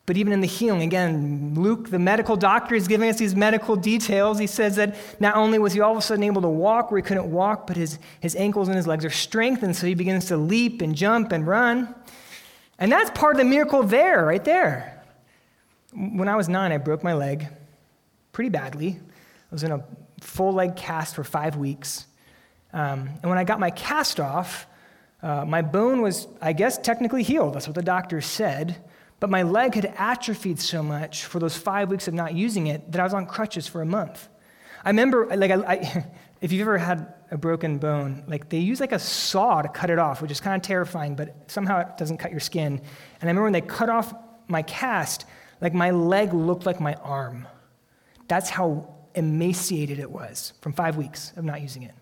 But 0.09 0.17
even 0.17 0.33
in 0.33 0.41
the 0.41 0.47
healing, 0.47 0.81
again, 0.81 1.53
Luke, 1.55 1.91
the 1.91 1.99
medical 1.99 2.35
doctor, 2.35 2.75
is 2.75 2.89
giving 2.89 3.11
us 3.11 3.19
these 3.19 3.37
medical 3.37 3.77
details. 3.77 4.39
He 4.39 4.47
says 4.47 4.77
that 4.77 4.97
not 5.21 5.37
only 5.37 5.59
was 5.59 5.75
he 5.75 5.83
all 5.83 5.93
of 5.93 5.99
a 5.99 6.01
sudden 6.01 6.25
able 6.25 6.41
to 6.41 6.49
walk 6.49 6.91
where 6.91 6.99
he 6.99 7.03
couldn't 7.03 7.31
walk, 7.31 7.67
but 7.67 7.77
his, 7.77 7.99
his 8.21 8.35
ankles 8.35 8.69
and 8.69 8.77
his 8.79 8.87
legs 8.87 9.05
are 9.05 9.11
strengthened, 9.11 9.77
so 9.77 9.87
he 9.87 9.93
begins 9.93 10.25
to 10.29 10.39
leap 10.39 10.81
and 10.81 10.95
jump 10.95 11.31
and 11.31 11.47
run. 11.47 11.95
And 12.79 12.91
that's 12.91 13.11
part 13.11 13.35
of 13.35 13.39
the 13.39 13.45
miracle 13.45 13.83
there, 13.83 14.25
right 14.25 14.43
there. 14.43 15.05
When 15.93 16.27
I 16.27 16.37
was 16.37 16.49
nine, 16.49 16.73
I 16.73 16.79
broke 16.79 17.05
my 17.05 17.13
leg 17.13 17.47
pretty 18.33 18.49
badly. 18.49 18.99
I 18.99 19.55
was 19.55 19.63
in 19.63 19.73
a 19.73 19.85
full 20.23 20.55
leg 20.55 20.75
cast 20.75 21.17
for 21.17 21.23
five 21.23 21.57
weeks. 21.57 22.07
Um, 22.73 23.11
and 23.23 23.25
when 23.25 23.37
I 23.37 23.45
got 23.45 23.61
my 23.61 23.71
cast 23.71 24.21
off, 24.21 24.69
uh, 25.23 25.45
my 25.45 25.61
bone 25.61 26.01
was, 26.01 26.29
I 26.41 26.55
guess, 26.55 26.79
technically 26.79 27.23
healed. 27.23 27.53
That's 27.53 27.67
what 27.67 27.75
the 27.75 27.83
doctor 27.83 28.23
said. 28.23 28.83
But 29.21 29.31
my 29.31 29.43
leg 29.43 29.75
had 29.75 29.93
atrophied 29.97 30.61
so 30.61 30.83
much 30.83 31.25
for 31.25 31.39
those 31.39 31.57
five 31.57 31.91
weeks 31.91 32.07
of 32.09 32.15
not 32.15 32.35
using 32.35 32.69
it 32.69 32.93
that 32.93 33.01
I 33.01 33.05
was 33.05 33.15
on 33.15 33.27
crutches 33.27 33.67
for 33.67 33.83
a 33.83 33.87
month. 33.87 34.29
I 34.85 34.91
remember, 34.91 35.27
like, 35.37 35.51
I, 35.51 35.57
I, 35.57 36.07
if 36.41 36.53
you've 36.53 36.63
ever 36.63 36.79
had 36.79 37.15
a 37.31 37.37
broken 37.37 37.79
bone, 37.79 38.25
like 38.27 38.49
they 38.49 38.59
use 38.59 38.81
like 38.81 38.93
a 38.93 38.99
saw 38.99 39.61
to 39.61 39.69
cut 39.69 39.91
it 39.91 39.99
off, 39.99 40.23
which 40.23 40.31
is 40.31 40.41
kind 40.41 40.57
of 40.57 40.63
terrifying, 40.63 41.15
but 41.15 41.35
somehow 41.51 41.81
it 41.81 41.97
doesn't 41.99 42.19
cut 42.19 42.31
your 42.31 42.41
skin. 42.41 42.81
And 43.21 43.23
I 43.23 43.27
remember 43.27 43.45
when 43.45 43.53
they 43.53 43.61
cut 43.61 43.89
off 43.89 44.15
my 44.47 44.63
cast, 44.63 45.27
like 45.61 45.75
my 45.75 45.91
leg 45.91 46.33
looked 46.33 46.65
like 46.65 46.81
my 46.81 46.95
arm. 46.95 47.47
That's 48.29 48.51
how 48.51 48.95
emaciated 49.15 49.99
it 49.99 50.11
was 50.11 50.53
from 50.61 50.73
five 50.73 50.97
weeks 50.97 51.33
of 51.37 51.45
not 51.45 51.61
using 51.61 51.83
it. 51.83 51.95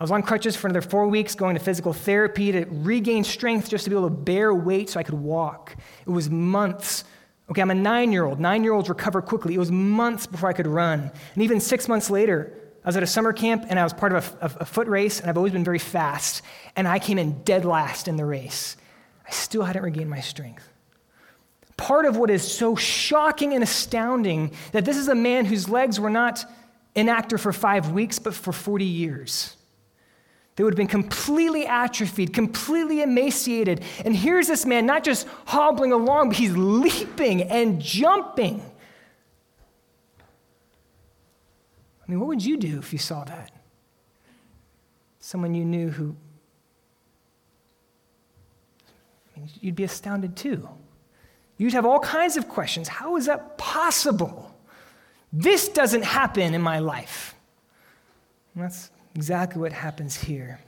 I 0.00 0.04
was 0.04 0.10
on 0.10 0.22
crutches 0.22 0.56
for 0.56 0.66
another 0.66 0.80
four 0.80 1.06
weeks, 1.08 1.34
going 1.34 1.54
to 1.56 1.62
physical 1.62 1.92
therapy 1.92 2.52
to 2.52 2.64
regain 2.70 3.22
strength 3.22 3.68
just 3.68 3.84
to 3.84 3.90
be 3.90 3.96
able 3.96 4.08
to 4.08 4.14
bear 4.14 4.54
weight 4.54 4.88
so 4.88 4.98
I 4.98 5.02
could 5.02 5.14
walk. 5.14 5.76
It 6.06 6.10
was 6.10 6.30
months. 6.30 7.04
Okay, 7.50 7.60
I'm 7.60 7.70
a 7.70 7.74
nine 7.74 8.10
year 8.10 8.24
old. 8.24 8.40
Nine 8.40 8.64
year 8.64 8.72
olds 8.72 8.88
recover 8.88 9.20
quickly. 9.20 9.54
It 9.54 9.58
was 9.58 9.70
months 9.70 10.26
before 10.26 10.48
I 10.48 10.54
could 10.54 10.66
run. 10.66 11.12
And 11.34 11.42
even 11.42 11.60
six 11.60 11.86
months 11.86 12.08
later, 12.08 12.50
I 12.82 12.88
was 12.88 12.96
at 12.96 13.02
a 13.02 13.06
summer 13.06 13.34
camp 13.34 13.66
and 13.68 13.78
I 13.78 13.84
was 13.84 13.92
part 13.92 14.14
of 14.14 14.36
a, 14.40 14.46
a, 14.60 14.64
foot 14.64 14.88
race, 14.88 15.20
and 15.20 15.28
I've 15.28 15.36
always 15.36 15.52
been 15.52 15.64
very 15.64 15.78
fast. 15.78 16.40
And 16.76 16.88
I 16.88 16.98
came 16.98 17.18
in 17.18 17.42
dead 17.42 17.66
last 17.66 18.08
in 18.08 18.16
the 18.16 18.24
race. 18.24 18.78
I 19.26 19.30
still 19.32 19.64
hadn't 19.64 19.82
regained 19.82 20.08
my 20.08 20.20
strength. 20.20 20.66
Part 21.76 22.06
of 22.06 22.16
what 22.16 22.30
is 22.30 22.50
so 22.50 22.74
shocking 22.74 23.52
and 23.52 23.62
astounding 23.62 24.52
that 24.72 24.86
this 24.86 24.96
is 24.96 25.08
a 25.08 25.14
man 25.14 25.44
whose 25.44 25.68
legs 25.68 26.00
were 26.00 26.10
not 26.10 26.46
inactive 26.94 27.42
for 27.42 27.52
five 27.52 27.92
weeks, 27.92 28.18
but 28.18 28.32
for 28.32 28.52
40 28.52 28.86
years. 28.86 29.56
They 30.60 30.64
would 30.64 30.74
have 30.74 30.76
been 30.76 30.88
completely 30.88 31.66
atrophied, 31.66 32.34
completely 32.34 33.00
emaciated. 33.00 33.82
And 34.04 34.14
here's 34.14 34.46
this 34.46 34.66
man 34.66 34.84
not 34.84 35.04
just 35.04 35.26
hobbling 35.46 35.90
along, 35.90 36.28
but 36.28 36.36
he's 36.36 36.54
leaping 36.54 37.44
and 37.44 37.80
jumping. 37.80 38.60
I 42.06 42.10
mean, 42.10 42.20
what 42.20 42.26
would 42.26 42.44
you 42.44 42.58
do 42.58 42.78
if 42.78 42.92
you 42.92 42.98
saw 42.98 43.24
that? 43.24 43.52
Someone 45.18 45.54
you 45.54 45.64
knew 45.64 45.88
who. 45.88 46.14
I 49.34 49.38
mean, 49.38 49.48
you'd 49.62 49.76
be 49.76 49.84
astounded 49.84 50.36
too. 50.36 50.68
You'd 51.56 51.72
have 51.72 51.86
all 51.86 52.00
kinds 52.00 52.36
of 52.36 52.50
questions. 52.50 52.86
How 52.86 53.16
is 53.16 53.24
that 53.24 53.56
possible? 53.56 54.54
This 55.32 55.70
doesn't 55.70 56.02
happen 56.02 56.52
in 56.52 56.60
my 56.60 56.80
life. 56.80 57.34
And 58.54 58.64
that's 58.64 58.90
exactly 59.14 59.60
what 59.60 59.72
happens 59.72 60.16
here. 60.16 60.60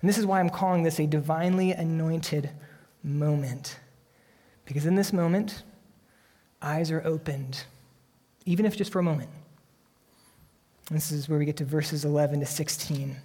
And 0.00 0.08
this 0.08 0.18
is 0.18 0.26
why 0.26 0.40
I'm 0.40 0.50
calling 0.50 0.82
this 0.82 0.98
a 0.98 1.06
divinely 1.06 1.72
anointed 1.72 2.50
moment. 3.02 3.78
Because 4.64 4.86
in 4.86 4.94
this 4.94 5.12
moment, 5.12 5.62
eyes 6.62 6.90
are 6.90 7.02
opened, 7.04 7.64
even 8.46 8.64
if 8.64 8.76
just 8.76 8.92
for 8.92 9.00
a 9.00 9.02
moment. 9.02 9.30
This 10.90 11.12
is 11.12 11.28
where 11.28 11.38
we 11.38 11.44
get 11.44 11.56
to 11.58 11.64
verses 11.64 12.04
11 12.04 12.40
to 12.40 12.46
16. 12.46 13.16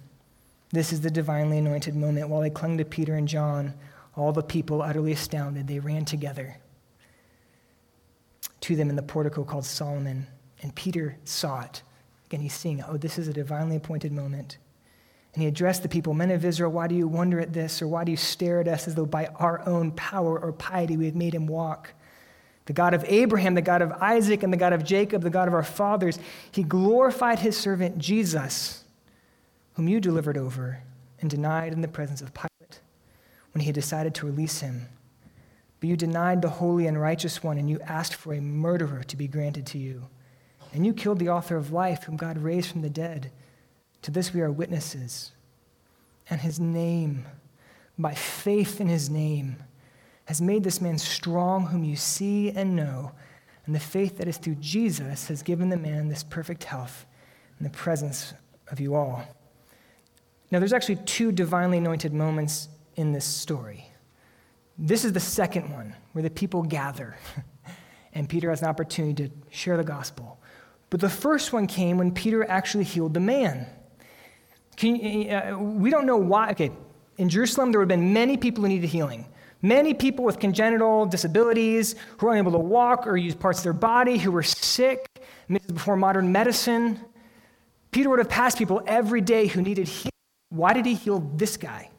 This 0.70 0.92
is 0.92 1.00
the 1.00 1.10
divinely 1.10 1.58
anointed 1.58 1.94
moment. 1.94 2.28
While 2.28 2.40
they 2.40 2.50
clung 2.50 2.78
to 2.78 2.84
Peter 2.84 3.14
and 3.14 3.26
John, 3.26 3.74
all 4.16 4.32
the 4.32 4.42
people, 4.42 4.82
utterly 4.82 5.12
astounded, 5.12 5.66
they 5.66 5.78
ran 5.78 6.04
together 6.04 6.58
to 8.60 8.76
them 8.76 8.90
in 8.90 8.96
the 8.96 9.02
portico 9.02 9.44
called 9.44 9.64
Solomon. 9.64 10.26
And 10.62 10.74
Peter 10.74 11.16
saw 11.24 11.62
it 11.62 11.82
Again, 12.26 12.40
he's 12.40 12.54
seeing, 12.54 12.82
oh, 12.82 12.96
this 12.96 13.18
is 13.18 13.28
a 13.28 13.32
divinely 13.32 13.76
appointed 13.76 14.12
moment. 14.12 14.58
And 15.34 15.42
he 15.42 15.48
addressed 15.48 15.82
the 15.82 15.88
people 15.88 16.14
Men 16.14 16.30
of 16.30 16.44
Israel, 16.44 16.72
why 16.72 16.86
do 16.86 16.94
you 16.94 17.06
wonder 17.06 17.38
at 17.38 17.52
this? 17.52 17.82
Or 17.82 17.88
why 17.88 18.04
do 18.04 18.10
you 18.10 18.16
stare 18.16 18.60
at 18.60 18.68
us 18.68 18.88
as 18.88 18.94
though 18.94 19.06
by 19.06 19.26
our 19.36 19.66
own 19.68 19.92
power 19.92 20.38
or 20.38 20.52
piety 20.52 20.96
we 20.96 21.04
had 21.04 21.14
made 21.14 21.34
him 21.34 21.46
walk? 21.46 21.92
The 22.64 22.72
God 22.72 22.94
of 22.94 23.04
Abraham, 23.06 23.54
the 23.54 23.62
God 23.62 23.80
of 23.82 23.92
Isaac, 23.92 24.42
and 24.42 24.52
the 24.52 24.56
God 24.56 24.72
of 24.72 24.82
Jacob, 24.82 25.22
the 25.22 25.30
God 25.30 25.46
of 25.46 25.54
our 25.54 25.62
fathers, 25.62 26.18
he 26.50 26.62
glorified 26.62 27.38
his 27.38 27.56
servant 27.56 27.98
Jesus, 27.98 28.82
whom 29.74 29.88
you 29.88 30.00
delivered 30.00 30.36
over 30.36 30.82
and 31.20 31.30
denied 31.30 31.72
in 31.72 31.80
the 31.80 31.86
presence 31.86 32.20
of 32.20 32.34
Pilate 32.34 32.80
when 33.52 33.60
he 33.60 33.66
had 33.66 33.74
decided 33.74 34.14
to 34.14 34.26
release 34.26 34.60
him. 34.60 34.88
But 35.80 35.90
you 35.90 35.96
denied 35.96 36.42
the 36.42 36.48
holy 36.48 36.86
and 36.86 37.00
righteous 37.00 37.42
one, 37.42 37.58
and 37.58 37.70
you 37.70 37.78
asked 37.80 38.14
for 38.14 38.34
a 38.34 38.40
murderer 38.40 39.04
to 39.04 39.16
be 39.16 39.28
granted 39.28 39.66
to 39.66 39.78
you. 39.78 40.08
And 40.76 40.84
you 40.84 40.92
killed 40.92 41.18
the 41.18 41.30
author 41.30 41.56
of 41.56 41.72
life, 41.72 42.04
whom 42.04 42.18
God 42.18 42.36
raised 42.36 42.70
from 42.70 42.82
the 42.82 42.90
dead. 42.90 43.32
To 44.02 44.10
this 44.10 44.34
we 44.34 44.42
are 44.42 44.50
witnesses. 44.50 45.32
And 46.28 46.38
his 46.38 46.60
name, 46.60 47.24
by 47.98 48.14
faith 48.14 48.78
in 48.78 48.86
his 48.86 49.08
name, 49.08 49.56
has 50.26 50.42
made 50.42 50.64
this 50.64 50.82
man 50.82 50.98
strong, 50.98 51.68
whom 51.68 51.82
you 51.82 51.96
see 51.96 52.50
and 52.50 52.76
know. 52.76 53.12
And 53.64 53.74
the 53.74 53.80
faith 53.80 54.18
that 54.18 54.28
is 54.28 54.36
through 54.36 54.56
Jesus 54.56 55.28
has 55.28 55.42
given 55.42 55.70
the 55.70 55.78
man 55.78 56.08
this 56.08 56.22
perfect 56.22 56.64
health 56.64 57.06
in 57.58 57.64
the 57.64 57.70
presence 57.70 58.34
of 58.70 58.78
you 58.78 58.94
all. 58.94 59.24
Now, 60.50 60.58
there's 60.58 60.74
actually 60.74 60.96
two 61.06 61.32
divinely 61.32 61.78
anointed 61.78 62.12
moments 62.12 62.68
in 62.96 63.12
this 63.12 63.24
story. 63.24 63.88
This 64.76 65.06
is 65.06 65.14
the 65.14 65.20
second 65.20 65.72
one 65.72 65.96
where 66.12 66.22
the 66.22 66.28
people 66.28 66.62
gather, 66.62 67.16
and 68.12 68.28
Peter 68.28 68.50
has 68.50 68.60
an 68.60 68.68
opportunity 68.68 69.26
to 69.26 69.34
share 69.48 69.78
the 69.78 69.84
gospel. 69.84 70.35
But 70.90 71.00
the 71.00 71.08
first 71.08 71.52
one 71.52 71.66
came 71.66 71.98
when 71.98 72.12
Peter 72.12 72.48
actually 72.48 72.84
healed 72.84 73.14
the 73.14 73.20
man. 73.20 73.66
You, 74.80 75.30
uh, 75.30 75.58
we 75.58 75.90
don't 75.90 76.06
know 76.06 76.16
why. 76.16 76.50
Okay, 76.50 76.70
in 77.16 77.28
Jerusalem, 77.28 77.72
there 77.72 77.80
would 77.80 77.90
have 77.90 77.98
been 77.98 78.12
many 78.12 78.36
people 78.36 78.62
who 78.62 78.68
needed 78.68 78.88
healing. 78.88 79.26
Many 79.62 79.94
people 79.94 80.24
with 80.24 80.38
congenital 80.38 81.06
disabilities 81.06 81.96
who 82.18 82.26
were 82.26 82.32
unable 82.32 82.52
to 82.52 82.58
walk 82.58 83.06
or 83.06 83.16
use 83.16 83.34
parts 83.34 83.60
of 83.60 83.64
their 83.64 83.72
body, 83.72 84.18
who 84.18 84.30
were 84.30 84.42
sick. 84.42 85.06
before 85.48 85.96
modern 85.96 86.30
medicine. 86.32 87.00
Peter 87.90 88.10
would 88.10 88.18
have 88.18 88.28
passed 88.28 88.58
people 88.58 88.82
every 88.86 89.20
day 89.20 89.46
who 89.46 89.62
needed 89.62 89.88
healing. 89.88 90.10
Why 90.50 90.72
did 90.72 90.86
he 90.86 90.94
heal 90.94 91.20
this 91.36 91.56
guy? 91.56 91.90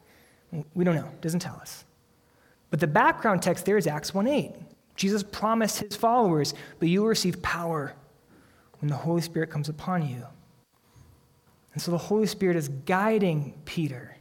We 0.74 0.84
don't 0.84 0.94
know. 0.94 1.06
It 1.06 1.20
doesn't 1.20 1.40
tell 1.40 1.56
us. 1.56 1.84
But 2.70 2.80
the 2.80 2.86
background 2.86 3.42
text 3.42 3.64
there 3.64 3.76
is 3.76 3.86
Acts 3.86 4.12
1:8. 4.12 4.54
Jesus 4.96 5.22
promised 5.22 5.78
his 5.78 5.96
followers, 5.96 6.54
but 6.78 6.88
you 6.88 7.02
will 7.02 7.08
receive 7.08 7.40
power 7.42 7.94
when 8.80 8.88
the 8.88 8.96
Holy 8.96 9.20
Spirit 9.20 9.50
comes 9.50 9.68
upon 9.68 10.08
you. 10.08 10.24
And 11.72 11.82
so 11.82 11.90
the 11.90 11.98
Holy 11.98 12.26
Spirit 12.26 12.56
is 12.56 12.68
guiding 12.68 13.60
Peter. 13.64 14.16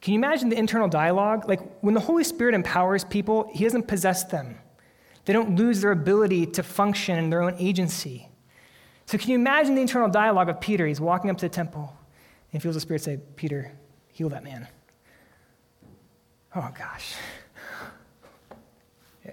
Can 0.00 0.12
you 0.14 0.18
imagine 0.18 0.48
the 0.48 0.58
internal 0.58 0.88
dialogue? 0.88 1.48
Like 1.48 1.60
when 1.80 1.94
the 1.94 2.00
Holy 2.00 2.24
Spirit 2.24 2.54
empowers 2.54 3.04
people, 3.04 3.48
he 3.52 3.64
doesn't 3.64 3.88
possess 3.88 4.24
them. 4.24 4.58
They 5.24 5.32
don't 5.32 5.56
lose 5.56 5.80
their 5.80 5.92
ability 5.92 6.46
to 6.46 6.62
function 6.62 7.18
in 7.18 7.30
their 7.30 7.42
own 7.42 7.54
agency. 7.58 8.28
So 9.06 9.16
can 9.18 9.30
you 9.30 9.36
imagine 9.36 9.74
the 9.74 9.80
internal 9.80 10.08
dialogue 10.08 10.48
of 10.48 10.60
Peter? 10.60 10.86
He's 10.86 11.00
walking 11.00 11.30
up 11.30 11.38
to 11.38 11.46
the 11.46 11.54
temple 11.54 11.96
and 12.52 12.62
feels 12.62 12.74
the 12.74 12.80
Spirit 12.80 13.02
say, 13.02 13.18
Peter, 13.36 13.72
heal 14.08 14.28
that 14.28 14.44
man. 14.44 14.68
Oh 16.54 16.70
gosh. 16.76 17.14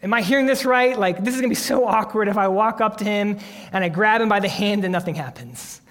Am 0.01 0.13
I 0.13 0.21
hearing 0.21 0.45
this 0.45 0.63
right? 0.63 0.97
Like, 0.97 1.23
this 1.23 1.35
is 1.35 1.41
to 1.41 1.47
be 1.49 1.55
so 1.55 1.85
awkward 1.85 2.27
if 2.27 2.37
I 2.37 2.47
walk 2.47 2.79
up 2.79 2.97
to 2.97 3.03
him 3.03 3.39
and 3.73 3.83
I 3.83 3.89
grab 3.89 4.21
him 4.21 4.29
by 4.29 4.39
the 4.39 4.47
hand 4.47 4.85
and 4.85 4.91
nothing 4.91 5.15
happens. 5.15 5.81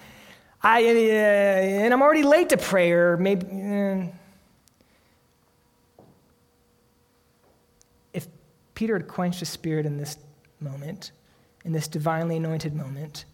I, 0.63 0.83
uh, 0.83 0.87
and 0.87 1.93
I'm 1.93 2.01
already 2.01 2.23
late 2.23 2.49
to 2.49 2.57
prayer. 2.57 3.17
Maybe. 3.17 3.45
Uh, 3.45 4.05
if 8.13 8.27
Peter 8.73 8.97
had 8.97 9.07
quenched 9.07 9.39
the 9.39 9.45
spirit 9.45 9.85
in 9.85 9.97
this 9.97 10.17
moment, 10.59 11.11
in 11.63 11.71
this 11.71 11.87
divinely 11.87 12.37
anointed 12.37 12.75
moment, 12.75 13.25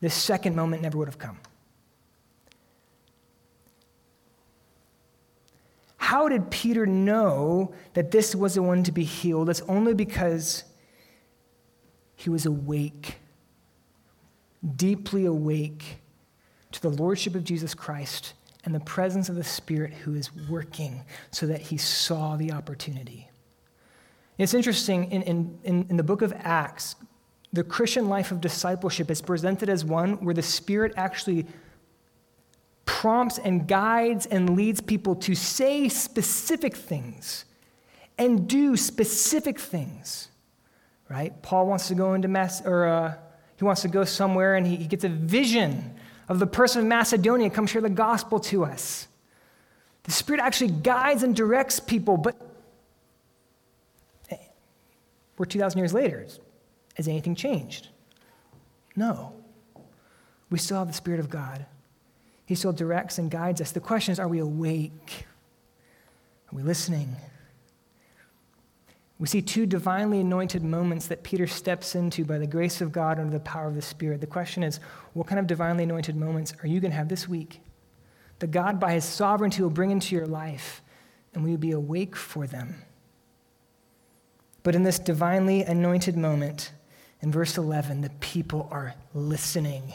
this 0.00 0.14
second 0.14 0.56
moment 0.56 0.82
never 0.82 0.98
would 0.98 1.08
have 1.08 1.18
come. 1.18 1.38
How 6.02 6.28
did 6.28 6.50
Peter 6.50 6.84
know 6.84 7.72
that 7.94 8.10
this 8.10 8.34
was 8.34 8.56
the 8.56 8.62
one 8.62 8.82
to 8.82 8.90
be 8.90 9.04
healed? 9.04 9.48
It's 9.48 9.60
only 9.68 9.94
because 9.94 10.64
he 12.16 12.28
was 12.28 12.44
awake, 12.44 13.18
deeply 14.74 15.26
awake 15.26 16.02
to 16.72 16.82
the 16.82 16.88
lordship 16.88 17.36
of 17.36 17.44
Jesus 17.44 17.72
Christ 17.72 18.34
and 18.64 18.74
the 18.74 18.80
presence 18.80 19.28
of 19.28 19.36
the 19.36 19.44
Spirit 19.44 19.92
who 19.92 20.16
is 20.16 20.28
working 20.48 21.04
so 21.30 21.46
that 21.46 21.60
he 21.60 21.76
saw 21.76 22.34
the 22.34 22.50
opportunity. 22.50 23.30
It's 24.38 24.54
interesting, 24.54 25.04
in, 25.12 25.22
in, 25.62 25.86
in 25.88 25.96
the 25.96 26.02
book 26.02 26.22
of 26.22 26.32
Acts, 26.36 26.96
the 27.52 27.62
Christian 27.62 28.08
life 28.08 28.32
of 28.32 28.40
discipleship 28.40 29.08
is 29.08 29.22
presented 29.22 29.68
as 29.68 29.84
one 29.84 30.14
where 30.24 30.34
the 30.34 30.42
Spirit 30.42 30.94
actually 30.96 31.46
prompts 32.84 33.38
and 33.38 33.66
guides 33.66 34.26
and 34.26 34.56
leads 34.56 34.80
people 34.80 35.14
to 35.16 35.34
say 35.34 35.88
specific 35.88 36.76
things 36.76 37.44
and 38.18 38.48
do 38.48 38.76
specific 38.76 39.58
things. 39.58 40.28
Right? 41.08 41.42
Paul 41.42 41.66
wants 41.66 41.88
to 41.88 41.94
go 41.94 42.14
into 42.14 42.28
Mass, 42.28 42.64
or 42.64 42.86
uh, 42.86 43.14
he 43.56 43.64
wants 43.64 43.82
to 43.82 43.88
go 43.88 44.04
somewhere 44.04 44.56
and 44.56 44.66
he, 44.66 44.76
he 44.76 44.86
gets 44.86 45.04
a 45.04 45.08
vision 45.08 45.94
of 46.28 46.38
the 46.38 46.46
person 46.46 46.80
of 46.80 46.86
Macedonia 46.86 47.50
come 47.50 47.66
share 47.66 47.82
the 47.82 47.90
gospel 47.90 48.40
to 48.40 48.64
us. 48.64 49.08
The 50.04 50.12
Spirit 50.12 50.40
actually 50.40 50.70
guides 50.70 51.22
and 51.22 51.36
directs 51.36 51.78
people, 51.78 52.16
but 52.16 52.36
we're 55.36 55.46
2,000 55.46 55.78
years 55.78 55.92
later. 55.92 56.26
Has 56.94 57.08
anything 57.08 57.34
changed? 57.34 57.88
No. 58.94 59.32
We 60.50 60.58
still 60.58 60.78
have 60.78 60.86
the 60.86 60.92
Spirit 60.92 61.20
of 61.20 61.30
God. 61.30 61.66
He 62.44 62.54
still 62.54 62.72
directs 62.72 63.18
and 63.18 63.30
guides 63.30 63.60
us. 63.60 63.72
The 63.72 63.80
question 63.80 64.12
is 64.12 64.18
are 64.18 64.28
we 64.28 64.38
awake? 64.38 65.26
Are 66.52 66.56
we 66.56 66.62
listening? 66.62 67.16
We 69.18 69.28
see 69.28 69.40
two 69.40 69.66
divinely 69.66 70.18
anointed 70.18 70.64
moments 70.64 71.06
that 71.06 71.22
Peter 71.22 71.46
steps 71.46 71.94
into 71.94 72.24
by 72.24 72.38
the 72.38 72.46
grace 72.46 72.80
of 72.80 72.90
God 72.90 73.20
under 73.20 73.32
the 73.32 73.44
power 73.44 73.68
of 73.68 73.76
the 73.76 73.80
Spirit. 73.80 74.20
The 74.20 74.26
question 74.26 74.64
is, 74.64 74.80
what 75.12 75.28
kind 75.28 75.38
of 75.38 75.46
divinely 75.46 75.84
anointed 75.84 76.16
moments 76.16 76.54
are 76.60 76.66
you 76.66 76.80
going 76.80 76.90
to 76.90 76.96
have 76.96 77.08
this 77.08 77.28
week? 77.28 77.60
That 78.40 78.50
God, 78.50 78.80
by 78.80 78.94
his 78.94 79.04
sovereignty, 79.04 79.62
will 79.62 79.70
bring 79.70 79.92
into 79.92 80.16
your 80.16 80.26
life, 80.26 80.82
and 81.32 81.44
we 81.44 81.52
will 81.52 81.58
be 81.58 81.70
awake 81.70 82.16
for 82.16 82.48
them. 82.48 82.82
But 84.64 84.74
in 84.74 84.82
this 84.82 84.98
divinely 84.98 85.62
anointed 85.62 86.16
moment, 86.16 86.72
in 87.20 87.30
verse 87.30 87.56
11, 87.56 88.00
the 88.00 88.10
people 88.18 88.68
are 88.72 88.94
listening. 89.14 89.92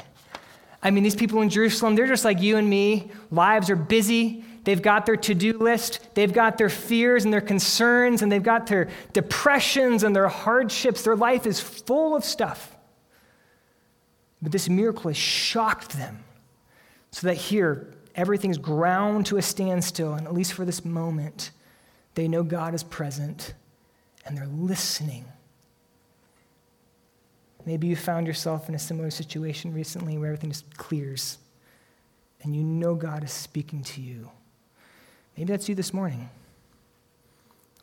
I 0.82 0.92
mean, 0.92 1.04
these 1.04 1.16
people 1.16 1.42
in 1.42 1.50
Jerusalem, 1.50 1.96
they're 1.96 2.08
just 2.08 2.26
like 2.26 2.42
you 2.42 2.58
and 2.58 2.70
me. 2.70 3.12
Lives 3.32 3.70
are 3.70 3.76
busy. 3.76 4.44
They've 4.68 4.82
got 4.82 5.06
their 5.06 5.16
to 5.16 5.34
do 5.34 5.54
list, 5.54 6.02
they've 6.14 6.34
got 6.34 6.58
their 6.58 6.68
fears 6.68 7.24
and 7.24 7.32
their 7.32 7.40
concerns, 7.40 8.22
and 8.22 8.30
they've 8.30 8.44
got 8.44 8.68
their 8.68 8.90
depressions 9.14 10.04
and 10.04 10.14
their 10.14 10.28
hardships. 10.28 11.04
Their 11.04 11.16
life 11.16 11.46
is 11.46 11.62
full 11.62 12.18
of 12.18 12.26
stuff. 12.26 12.76
But 14.42 14.52
this 14.52 14.68
miracle 14.68 15.10
has 15.10 15.16
shocked 15.16 15.98
them 15.98 16.22
so 17.12 17.28
that 17.28 17.36
here, 17.36 17.94
everything's 18.14 18.58
ground 18.58 19.26
to 19.28 19.38
a 19.38 19.42
standstill, 19.42 20.16
and 20.16 20.28
at 20.28 20.34
least 20.34 20.52
for 20.52 20.66
this 20.66 20.84
moment, 20.84 21.52
they 22.16 22.28
know 22.28 22.44
God 22.44 22.74
is 22.74 22.84
present 22.84 23.54
and 24.26 24.38
they're 24.38 24.48
listening. 24.48 25.24
Maybe 27.68 27.88
you 27.88 27.98
found 27.98 28.28
yourself 28.28 28.70
in 28.70 28.76
a 28.76 28.80
similar 28.80 29.12
situation 29.12 29.74
recently 29.74 30.18
where 30.18 30.30
everything 30.30 30.52
just 30.52 30.78
clears 30.78 31.38
and 32.42 32.56
you 32.56 32.64
know 32.64 32.96
God 32.96 33.26
is 33.26 33.32
speaking 33.32 33.84
to 33.84 34.00
you. 34.00 34.32
Maybe 35.36 35.52
that's 35.52 35.68
you 35.68 35.76
this 35.76 35.94
morning. 35.94 36.30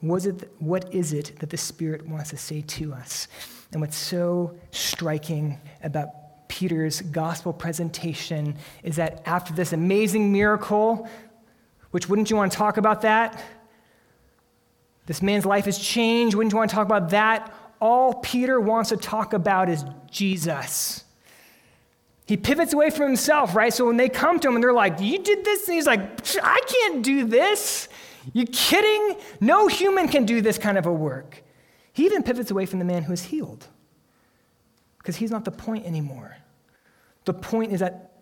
Was 0.01 0.25
it, 0.25 0.51
what 0.59 0.95
is 0.95 1.13
it 1.13 1.39
that 1.41 1.51
the 1.51 1.59
Spirit 1.59 2.09
wants 2.09 2.31
to 2.31 2.39
say 2.39 2.63
to 2.63 2.95
us? 2.95 3.29
And 3.73 3.83
what's 3.83 3.99
so 3.99 4.57
striking 4.71 5.61
about 5.83 6.49
Peter's 6.49 7.03
gospel 7.03 7.53
presentation 7.53 8.57
is 8.85 8.97
that 8.97 9.21
after 9.27 9.53
this 9.53 9.75
amazing 9.75 10.33
miracle, 10.33 11.07
which 11.91 12.09
wouldn't 12.09 12.31
you 12.31 12.37
want 12.37 12.51
to 12.51 12.57
talk 12.57 12.79
about 12.79 13.03
that? 13.03 13.45
This 15.05 15.21
man's 15.21 15.45
life 15.45 15.67
has 15.67 15.79
changed. 15.79 16.35
Wouldn't 16.35 16.55
you 16.55 16.57
want 16.57 16.71
to 16.71 16.75
talk 16.75 16.87
about 16.87 17.11
that? 17.11 17.53
All 17.81 18.15
Peter 18.15 18.61
wants 18.61 18.91
to 18.91 18.97
talk 18.97 19.33
about 19.33 19.69
is 19.69 19.85
Jesus. 20.11 21.05
He 22.27 22.37
pivots 22.37 22.73
away 22.73 22.91
from 22.91 23.07
himself, 23.07 23.55
right? 23.55 23.73
So 23.73 23.87
when 23.87 23.97
they 23.97 24.09
come 24.09 24.41
to 24.41 24.49
him 24.49 24.55
and 24.55 24.65
they're 24.65 24.73
like, 24.73 25.01
You 25.01 25.23
did 25.23 25.45
this? 25.45 25.69
And 25.69 25.75
he's 25.75 25.87
like, 25.87 26.01
I 26.43 26.61
can't 26.67 27.03
do 27.03 27.27
this. 27.27 27.89
You 28.33 28.47
kidding? 28.47 29.21
No 29.41 29.67
human 29.67 30.09
can 30.09 30.25
do 30.25 30.41
this 30.41 30.57
kind 30.57 30.79
of 30.79 30.87
a 30.87 30.93
work. 30.93 31.43
He 31.93 32.07
even 32.07 32.23
pivots 32.23 32.51
away 32.51 32.67
from 32.67 32.79
the 32.79 32.85
man 32.85 33.03
who 33.03 33.13
is 33.13 33.25
healed 33.25 33.67
because 34.99 35.17
he's 35.17 35.31
not 35.31 35.45
the 35.45 35.51
point 35.51 35.85
anymore. 35.85 36.37
The 37.27 37.35
point 37.35 37.73
is 37.73 37.81
that 37.81 38.13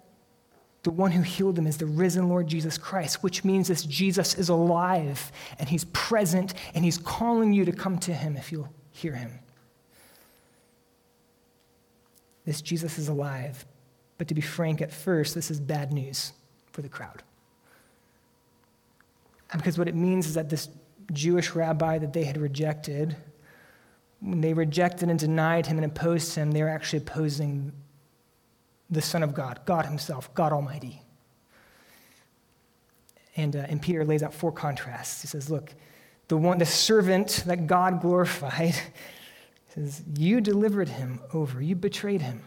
the 0.82 0.90
one 0.90 1.12
who 1.12 1.22
healed 1.22 1.56
him 1.56 1.68
is 1.68 1.76
the 1.76 1.86
risen 1.86 2.28
Lord 2.28 2.48
Jesus 2.48 2.76
Christ, 2.76 3.22
which 3.22 3.44
means 3.44 3.68
this 3.68 3.84
Jesus 3.84 4.34
is 4.34 4.48
alive 4.48 5.30
and 5.60 5.68
he's 5.68 5.84
present 5.92 6.54
and 6.74 6.84
he's 6.84 6.98
calling 6.98 7.52
you 7.52 7.64
to 7.64 7.72
come 7.72 7.98
to 8.00 8.12
him 8.12 8.36
if 8.36 8.50
you'll 8.50 8.72
hear 8.92 9.14
him. 9.14 9.38
This 12.44 12.61
Jesus 12.61 12.98
is 12.98 13.09
alive. 13.09 13.64
But 14.18 14.28
to 14.28 14.35
be 14.35 14.40
frank, 14.40 14.81
at 14.81 14.92
first, 14.92 15.35
this 15.35 15.50
is 15.50 15.59
bad 15.59 15.92
news 15.92 16.33
for 16.70 16.83
the 16.83 16.88
crowd. 16.88 17.22
Because 19.52 19.78
what 19.78 19.88
it 19.88 19.94
means 19.94 20.26
is 20.26 20.35
that 20.35 20.48
this 20.48 20.68
Jewish 21.12 21.55
rabbi 21.55 21.98
that 21.98 22.12
they 22.12 22.24
had 22.24 22.38
rejected, 22.38 23.16
when 24.20 24.40
they 24.40 24.55
rejected 24.55 25.11
and 25.11 25.18
denied 25.18 25.66
him 25.66 25.76
and 25.76 25.85
opposed 25.85 26.35
him, 26.35 26.52
they 26.52 26.62
were 26.62 26.68
actually 26.68 27.00
opposing 27.00 27.72
the 28.92 29.02
Son 29.02 29.22
of 29.22 29.35
God, 29.35 29.61
God 29.64 29.87
Himself, 29.87 30.33
God 30.35 30.52
Almighty. 30.52 31.02
And, 33.37 33.57
uh, 33.57 33.64
and 33.68 33.81
Peter 33.81 34.05
lays 34.05 34.22
out 34.22 34.35
four 34.35 34.52
contrasts. 34.52 35.22
He 35.22 35.28
says, 35.28 35.50
Look, 35.50 35.74
the 36.32 36.38
one, 36.38 36.56
the 36.56 36.64
servant 36.64 37.44
that 37.46 37.66
God 37.66 38.00
glorified, 38.00 38.74
says, 39.74 40.02
You 40.16 40.40
delivered 40.40 40.88
him 40.88 41.20
over, 41.34 41.60
you 41.60 41.76
betrayed 41.76 42.22
him. 42.22 42.40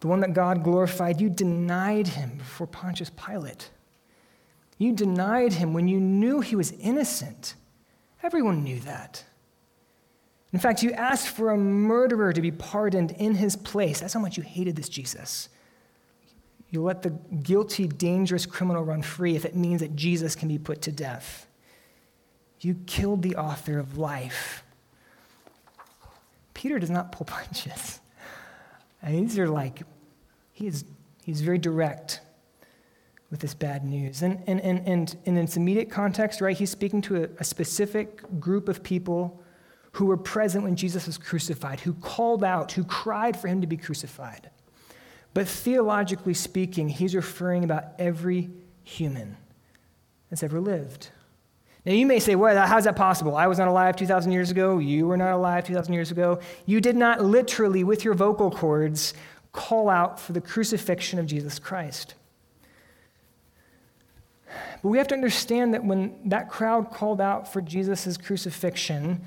The 0.00 0.08
one 0.08 0.20
that 0.20 0.34
God 0.34 0.62
glorified, 0.62 1.18
you 1.18 1.30
denied 1.30 2.08
him 2.08 2.36
before 2.36 2.66
Pontius 2.66 3.10
Pilate. 3.10 3.70
You 4.76 4.92
denied 4.92 5.54
him 5.54 5.72
when 5.72 5.88
you 5.88 5.98
knew 5.98 6.42
he 6.42 6.56
was 6.56 6.72
innocent. 6.72 7.54
Everyone 8.22 8.62
knew 8.62 8.80
that. 8.80 9.24
In 10.52 10.58
fact, 10.58 10.82
you 10.82 10.92
asked 10.92 11.28
for 11.28 11.52
a 11.52 11.56
murderer 11.56 12.34
to 12.34 12.42
be 12.42 12.50
pardoned 12.50 13.12
in 13.12 13.36
his 13.36 13.56
place. 13.56 14.00
That's 14.00 14.12
how 14.12 14.20
much 14.20 14.36
you 14.36 14.42
hated 14.42 14.76
this 14.76 14.90
Jesus. 14.90 15.48
You 16.68 16.82
let 16.82 17.00
the 17.00 17.10
guilty, 17.42 17.88
dangerous 17.88 18.44
criminal 18.44 18.84
run 18.84 19.00
free 19.00 19.36
if 19.36 19.46
it 19.46 19.56
means 19.56 19.80
that 19.80 19.96
Jesus 19.96 20.34
can 20.34 20.48
be 20.48 20.58
put 20.58 20.82
to 20.82 20.92
death. 20.92 21.45
You 22.66 22.74
killed 22.84 23.22
the 23.22 23.36
author 23.36 23.78
of 23.78 23.96
life. 23.96 24.64
Peter 26.52 26.80
does 26.80 26.90
not 26.90 27.12
pull 27.12 27.24
punches. 27.26 28.00
Mean, 29.06 29.28
these 29.28 29.38
are 29.38 29.48
like, 29.48 29.82
he 30.50 30.66
is, 30.66 30.84
he's 31.22 31.42
very 31.42 31.58
direct 31.58 32.22
with 33.30 33.38
this 33.38 33.54
bad 33.54 33.84
news. 33.84 34.20
And, 34.22 34.42
and, 34.48 34.60
and, 34.62 34.80
and 34.84 35.16
in 35.26 35.38
its 35.38 35.56
immediate 35.56 35.88
context, 35.90 36.40
right, 36.40 36.56
he's 36.56 36.70
speaking 36.70 37.00
to 37.02 37.22
a, 37.22 37.28
a 37.38 37.44
specific 37.44 38.40
group 38.40 38.68
of 38.68 38.82
people 38.82 39.40
who 39.92 40.06
were 40.06 40.16
present 40.16 40.64
when 40.64 40.74
Jesus 40.74 41.06
was 41.06 41.18
crucified, 41.18 41.78
who 41.78 41.94
called 41.94 42.42
out, 42.42 42.72
who 42.72 42.82
cried 42.82 43.36
for 43.36 43.46
him 43.46 43.60
to 43.60 43.68
be 43.68 43.76
crucified. 43.76 44.50
But 45.34 45.46
theologically 45.46 46.34
speaking, 46.34 46.88
he's 46.88 47.14
referring 47.14 47.62
about 47.62 47.84
every 48.00 48.50
human 48.82 49.36
that's 50.30 50.42
ever 50.42 50.60
lived. 50.60 51.10
Now, 51.86 51.92
you 51.92 52.04
may 52.04 52.18
say, 52.18 52.34
well, 52.34 52.66
how's 52.66 52.82
that 52.82 52.96
possible? 52.96 53.36
I 53.36 53.46
was 53.46 53.58
not 53.58 53.68
alive 53.68 53.94
2,000 53.94 54.32
years 54.32 54.50
ago. 54.50 54.78
You 54.78 55.06
were 55.06 55.16
not 55.16 55.32
alive 55.32 55.64
2,000 55.64 55.94
years 55.94 56.10
ago. 56.10 56.40
You 56.66 56.80
did 56.80 56.96
not 56.96 57.22
literally, 57.22 57.84
with 57.84 58.04
your 58.04 58.14
vocal 58.14 58.50
cords, 58.50 59.14
call 59.52 59.88
out 59.88 60.18
for 60.18 60.32
the 60.32 60.40
crucifixion 60.40 61.20
of 61.20 61.26
Jesus 61.26 61.60
Christ. 61.60 62.14
But 64.82 64.88
we 64.88 64.98
have 64.98 65.06
to 65.08 65.14
understand 65.14 65.74
that 65.74 65.84
when 65.84 66.28
that 66.28 66.50
crowd 66.50 66.90
called 66.90 67.20
out 67.20 67.52
for 67.52 67.60
Jesus' 67.60 68.16
crucifixion, 68.16 69.24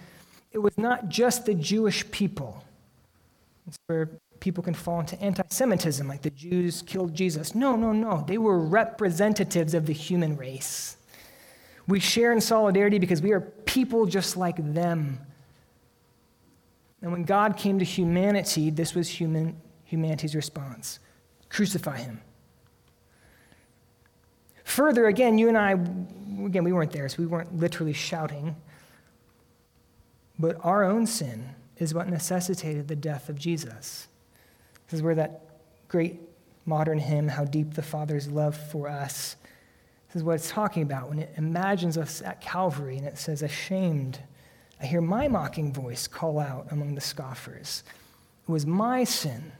it 0.51 0.57
was 0.57 0.77
not 0.77 1.07
just 1.07 1.45
the 1.45 1.53
Jewish 1.53 2.11
people. 2.11 2.61
It's 3.67 3.77
where 3.87 4.09
people 4.41 4.63
can 4.63 4.73
fall 4.73 4.99
into 4.99 5.21
anti 5.21 5.43
Semitism, 5.49 6.05
like 6.09 6.23
the 6.23 6.29
Jews 6.31 6.81
killed 6.81 7.13
Jesus. 7.13 7.55
No, 7.55 7.77
no, 7.77 7.93
no. 7.93 8.25
They 8.27 8.37
were 8.37 8.59
representatives 8.59 9.73
of 9.73 9.85
the 9.85 9.93
human 9.93 10.35
race. 10.35 10.97
We 11.89 11.99
share 11.99 12.31
in 12.31 12.39
solidarity 12.39 12.99
because 12.99 13.21
we 13.21 13.31
are 13.31 13.41
people 13.41 14.05
just 14.05 14.37
like 14.37 14.57
them. 14.73 15.19
And 17.01 17.11
when 17.11 17.23
God 17.23 17.57
came 17.57 17.79
to 17.79 17.85
humanity, 17.85 18.69
this 18.69 18.93
was 18.93 19.09
human, 19.09 19.59
humanity's 19.83 20.35
response 20.35 20.99
crucify 21.49 21.97
him. 21.97 22.21
Further, 24.63 25.07
again, 25.07 25.39
you 25.39 25.47
and 25.47 25.57
I, 25.57 25.71
again, 26.45 26.63
we 26.63 26.71
weren't 26.71 26.91
there, 26.91 27.09
so 27.09 27.15
we 27.17 27.25
weren't 27.25 27.57
literally 27.57 27.93
shouting. 27.93 28.55
But 30.37 30.57
our 30.63 30.83
own 30.83 31.07
sin 31.07 31.55
is 31.77 31.95
what 31.95 32.07
necessitated 32.07 32.87
the 32.87 32.95
death 32.95 33.29
of 33.29 33.39
Jesus. 33.39 34.07
This 34.85 34.99
is 34.99 35.01
where 35.01 35.15
that 35.15 35.41
great 35.87 36.19
modern 36.67 36.99
hymn, 36.99 37.29
How 37.29 37.45
Deep 37.45 37.73
the 37.73 37.81
Father's 37.81 38.27
Love 38.27 38.55
for 38.55 38.87
Us, 38.87 39.37
this 40.09 40.21
is 40.21 40.23
what 40.23 40.35
it's 40.35 40.49
talking 40.49 40.81
about 40.81 41.07
when 41.07 41.19
it 41.19 41.31
imagines 41.37 41.97
us 41.97 42.21
at 42.23 42.41
Calvary 42.41 42.97
and 42.97 43.05
it 43.05 43.17
says, 43.17 43.43
Ashamed, 43.43 44.19
I 44.81 44.87
hear 44.87 45.01
my 45.01 45.27
mocking 45.27 45.71
voice 45.71 46.07
call 46.07 46.39
out 46.39 46.67
among 46.71 46.95
the 46.95 47.01
scoffers. 47.01 47.83
It 48.47 48.51
was 48.51 48.65
my 48.65 49.03
sin 49.03 49.51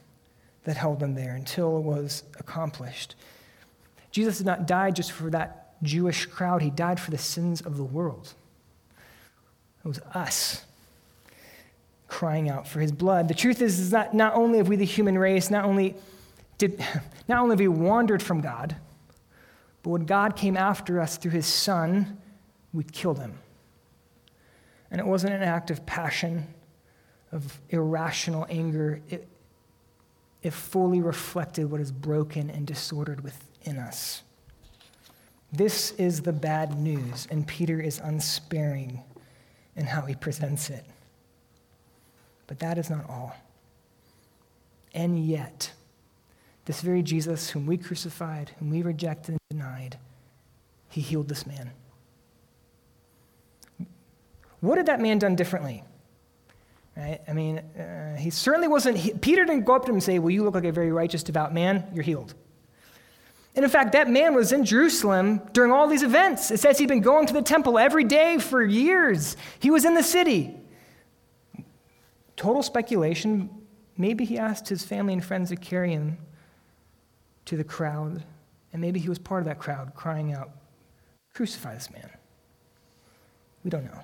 that 0.63 0.75
held 0.75 0.99
them 0.99 1.13
there 1.13 1.35
until 1.35 1.77
it 1.77 1.83
was 1.83 2.23
accomplished. 2.39 3.15
Jesus 4.11 4.39
did 4.39 4.47
not 4.47 4.65
die 4.65 4.89
just 4.89 5.11
for 5.11 5.29
that 5.29 5.73
Jewish 5.83 6.25
crowd, 6.25 6.63
he 6.63 6.71
died 6.71 6.99
for 6.99 7.11
the 7.11 7.17
sins 7.17 7.61
of 7.61 7.77
the 7.77 7.83
world. 7.83 8.33
It 9.85 9.87
was 9.87 9.99
us 10.13 10.65
crying 12.07 12.49
out 12.49 12.67
for 12.67 12.79
his 12.79 12.91
blood. 12.91 13.27
The 13.27 13.35
truth 13.35 13.61
is, 13.61 13.79
is 13.79 13.91
that 13.91 14.15
not 14.15 14.33
only 14.33 14.57
have 14.57 14.67
we, 14.67 14.75
the 14.75 14.83
human 14.83 15.17
race, 15.17 15.51
not 15.51 15.63
only, 15.63 15.95
did, 16.57 16.83
not 17.27 17.39
only 17.39 17.53
have 17.53 17.59
we 17.59 17.67
wandered 17.67 18.21
from 18.21 18.41
God, 18.41 18.75
but 19.89 19.93
when 19.93 20.05
God 20.05 20.35
came 20.35 20.55
after 20.55 21.01
us 21.01 21.17
through 21.17 21.31
his 21.31 21.47
son, 21.47 22.19
we 22.73 22.83
killed 22.83 23.17
him. 23.17 23.39
And 24.91 25.01
it 25.01 25.07
wasn't 25.07 25.33
an 25.33 25.41
act 25.41 25.71
of 25.71 25.83
passion, 25.87 26.45
of 27.31 27.59
irrational 27.69 28.45
anger. 28.51 29.01
It, 29.09 29.27
it 30.43 30.53
fully 30.53 31.01
reflected 31.01 31.71
what 31.71 31.81
is 31.81 31.91
broken 31.91 32.51
and 32.51 32.67
disordered 32.67 33.23
within 33.23 33.77
us. 33.77 34.21
This 35.51 35.89
is 35.93 36.21
the 36.21 36.33
bad 36.33 36.77
news, 36.77 37.27
and 37.31 37.47
Peter 37.47 37.81
is 37.81 37.97
unsparing 37.97 39.01
in 39.75 39.87
how 39.87 40.01
he 40.01 40.13
presents 40.13 40.69
it. 40.69 40.85
But 42.45 42.59
that 42.59 42.77
is 42.77 42.91
not 42.91 43.09
all. 43.09 43.35
And 44.93 45.25
yet, 45.25 45.71
this 46.69 46.81
very 46.81 47.01
Jesus, 47.01 47.49
whom 47.49 47.65
we 47.65 47.77
crucified, 47.77 48.51
whom 48.59 48.69
we 48.69 48.83
rejected 48.83 49.31
and 49.31 49.39
denied, 49.49 49.97
he 50.87 51.01
healed 51.01 51.27
this 51.27 51.47
man. 51.47 51.71
What 54.59 54.77
had 54.77 54.85
that 54.85 55.01
man 55.01 55.17
done 55.17 55.35
differently? 55.35 55.83
Right? 56.95 57.21
I 57.27 57.33
mean, 57.33 57.57
uh, 57.57 58.17
he 58.17 58.29
certainly 58.29 58.67
wasn't, 58.67 58.97
he, 58.97 59.13
Peter 59.13 59.45
didn't 59.45 59.65
go 59.65 59.73
up 59.73 59.85
to 59.85 59.89
him 59.89 59.95
and 59.95 60.03
say, 60.03 60.19
Well, 60.19 60.29
you 60.29 60.43
look 60.43 60.53
like 60.53 60.63
a 60.63 60.71
very 60.71 60.91
righteous, 60.91 61.23
devout 61.23 61.55
man, 61.55 61.89
you're 61.91 62.03
healed. 62.03 62.35
And 63.55 63.65
in 63.65 63.71
fact, 63.71 63.93
that 63.93 64.07
man 64.07 64.35
was 64.35 64.51
in 64.51 64.63
Jerusalem 64.63 65.41
during 65.53 65.71
all 65.71 65.87
these 65.87 66.03
events. 66.03 66.51
It 66.51 66.59
says 66.59 66.77
he'd 66.77 66.87
been 66.87 67.01
going 67.01 67.25
to 67.25 67.33
the 67.33 67.41
temple 67.41 67.79
every 67.79 68.03
day 68.03 68.37
for 68.37 68.63
years. 68.63 69.37
He 69.57 69.71
was 69.71 69.85
in 69.85 69.95
the 69.95 70.03
city 70.03 70.55
total 72.35 72.61
speculation. 72.61 73.49
Maybe 73.97 74.23
he 74.23 74.37
asked 74.37 74.69
his 74.69 74.85
family 74.85 75.13
and 75.13 75.25
friends 75.25 75.49
to 75.49 75.55
carry 75.55 75.93
him 75.93 76.19
to 77.49 77.57
the 77.57 77.63
crowd, 77.63 78.23
and 78.71 78.79
maybe 78.79 78.99
he 78.99 79.09
was 79.09 79.17
part 79.17 79.41
of 79.41 79.45
that 79.47 79.57
crowd 79.57 79.93
crying 79.95 80.33
out, 80.33 80.51
Crucify 81.33 81.73
this 81.73 81.89
man. 81.91 82.09
We 83.63 83.69
don't 83.69 83.85
know. 83.85 84.01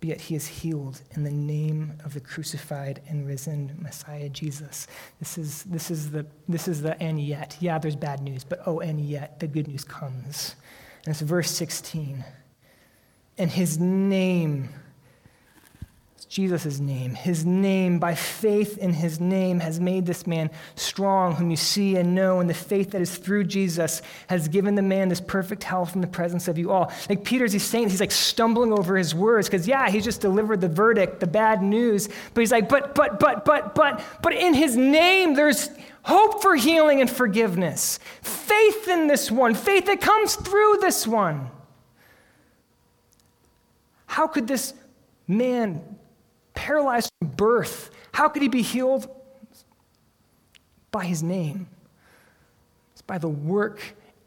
But 0.00 0.08
yet 0.08 0.20
he 0.20 0.34
is 0.34 0.46
healed 0.46 1.02
in 1.12 1.24
the 1.24 1.30
name 1.30 1.94
of 2.04 2.14
the 2.14 2.20
crucified 2.20 3.02
and 3.08 3.26
risen 3.26 3.76
Messiah 3.80 4.28
Jesus. 4.28 4.86
This 5.18 5.36
is, 5.36 5.62
this 5.64 5.90
is, 5.90 6.10
the, 6.10 6.26
this 6.48 6.68
is 6.68 6.80
the 6.80 7.00
and 7.02 7.20
yet. 7.20 7.56
Yeah, 7.60 7.78
there's 7.78 7.96
bad 7.96 8.22
news, 8.22 8.44
but 8.44 8.60
oh, 8.66 8.80
and 8.80 9.00
yet 9.00 9.40
the 9.40 9.46
good 9.46 9.68
news 9.68 9.84
comes. 9.84 10.54
And 11.04 11.12
it's 11.12 11.20
verse 11.20 11.50
16. 11.50 12.24
And 13.38 13.50
his 13.50 13.78
name 13.78 14.70
Jesus' 16.32 16.80
name. 16.80 17.14
His 17.14 17.44
name, 17.44 17.98
by 17.98 18.14
faith 18.14 18.78
in 18.78 18.94
his 18.94 19.20
name, 19.20 19.60
has 19.60 19.78
made 19.78 20.06
this 20.06 20.26
man 20.26 20.50
strong, 20.76 21.34
whom 21.34 21.50
you 21.50 21.58
see 21.58 21.94
and 21.96 22.14
know. 22.14 22.40
And 22.40 22.48
the 22.48 22.54
faith 22.54 22.92
that 22.92 23.02
is 23.02 23.18
through 23.18 23.44
Jesus 23.44 24.00
has 24.28 24.48
given 24.48 24.74
the 24.74 24.80
man 24.80 25.10
this 25.10 25.20
perfect 25.20 25.62
health 25.62 25.94
in 25.94 26.00
the 26.00 26.06
presence 26.06 26.48
of 26.48 26.56
you 26.56 26.70
all. 26.70 26.90
Like 27.10 27.22
Peter's, 27.22 27.52
he's 27.52 27.64
saying, 27.64 27.90
he's 27.90 28.00
like 28.00 28.10
stumbling 28.10 28.72
over 28.72 28.96
his 28.96 29.14
words 29.14 29.46
because, 29.46 29.68
yeah, 29.68 29.90
he's 29.90 30.04
just 30.04 30.22
delivered 30.22 30.62
the 30.62 30.70
verdict, 30.70 31.20
the 31.20 31.26
bad 31.26 31.62
news. 31.62 32.08
But 32.32 32.40
he's 32.40 32.50
like, 32.50 32.66
but, 32.66 32.94
but, 32.94 33.20
but, 33.20 33.44
but, 33.44 33.74
but, 33.74 34.02
but 34.22 34.32
in 34.32 34.54
his 34.54 34.74
name, 34.74 35.34
there's 35.34 35.68
hope 36.02 36.40
for 36.40 36.56
healing 36.56 37.02
and 37.02 37.10
forgiveness. 37.10 37.98
Faith 38.22 38.88
in 38.88 39.06
this 39.06 39.30
one, 39.30 39.54
faith 39.54 39.84
that 39.84 40.00
comes 40.00 40.36
through 40.36 40.78
this 40.80 41.06
one. 41.06 41.50
How 44.06 44.26
could 44.26 44.48
this 44.48 44.72
man 45.28 45.98
paralyzed 46.54 47.10
from 47.18 47.28
birth. 47.28 47.90
How 48.12 48.28
could 48.28 48.42
he 48.42 48.48
be 48.48 48.62
healed? 48.62 49.08
by 50.92 51.06
his 51.06 51.22
name. 51.22 51.66
It's 52.92 53.02
by 53.02 53.18
the 53.18 53.28
work 53.28 53.80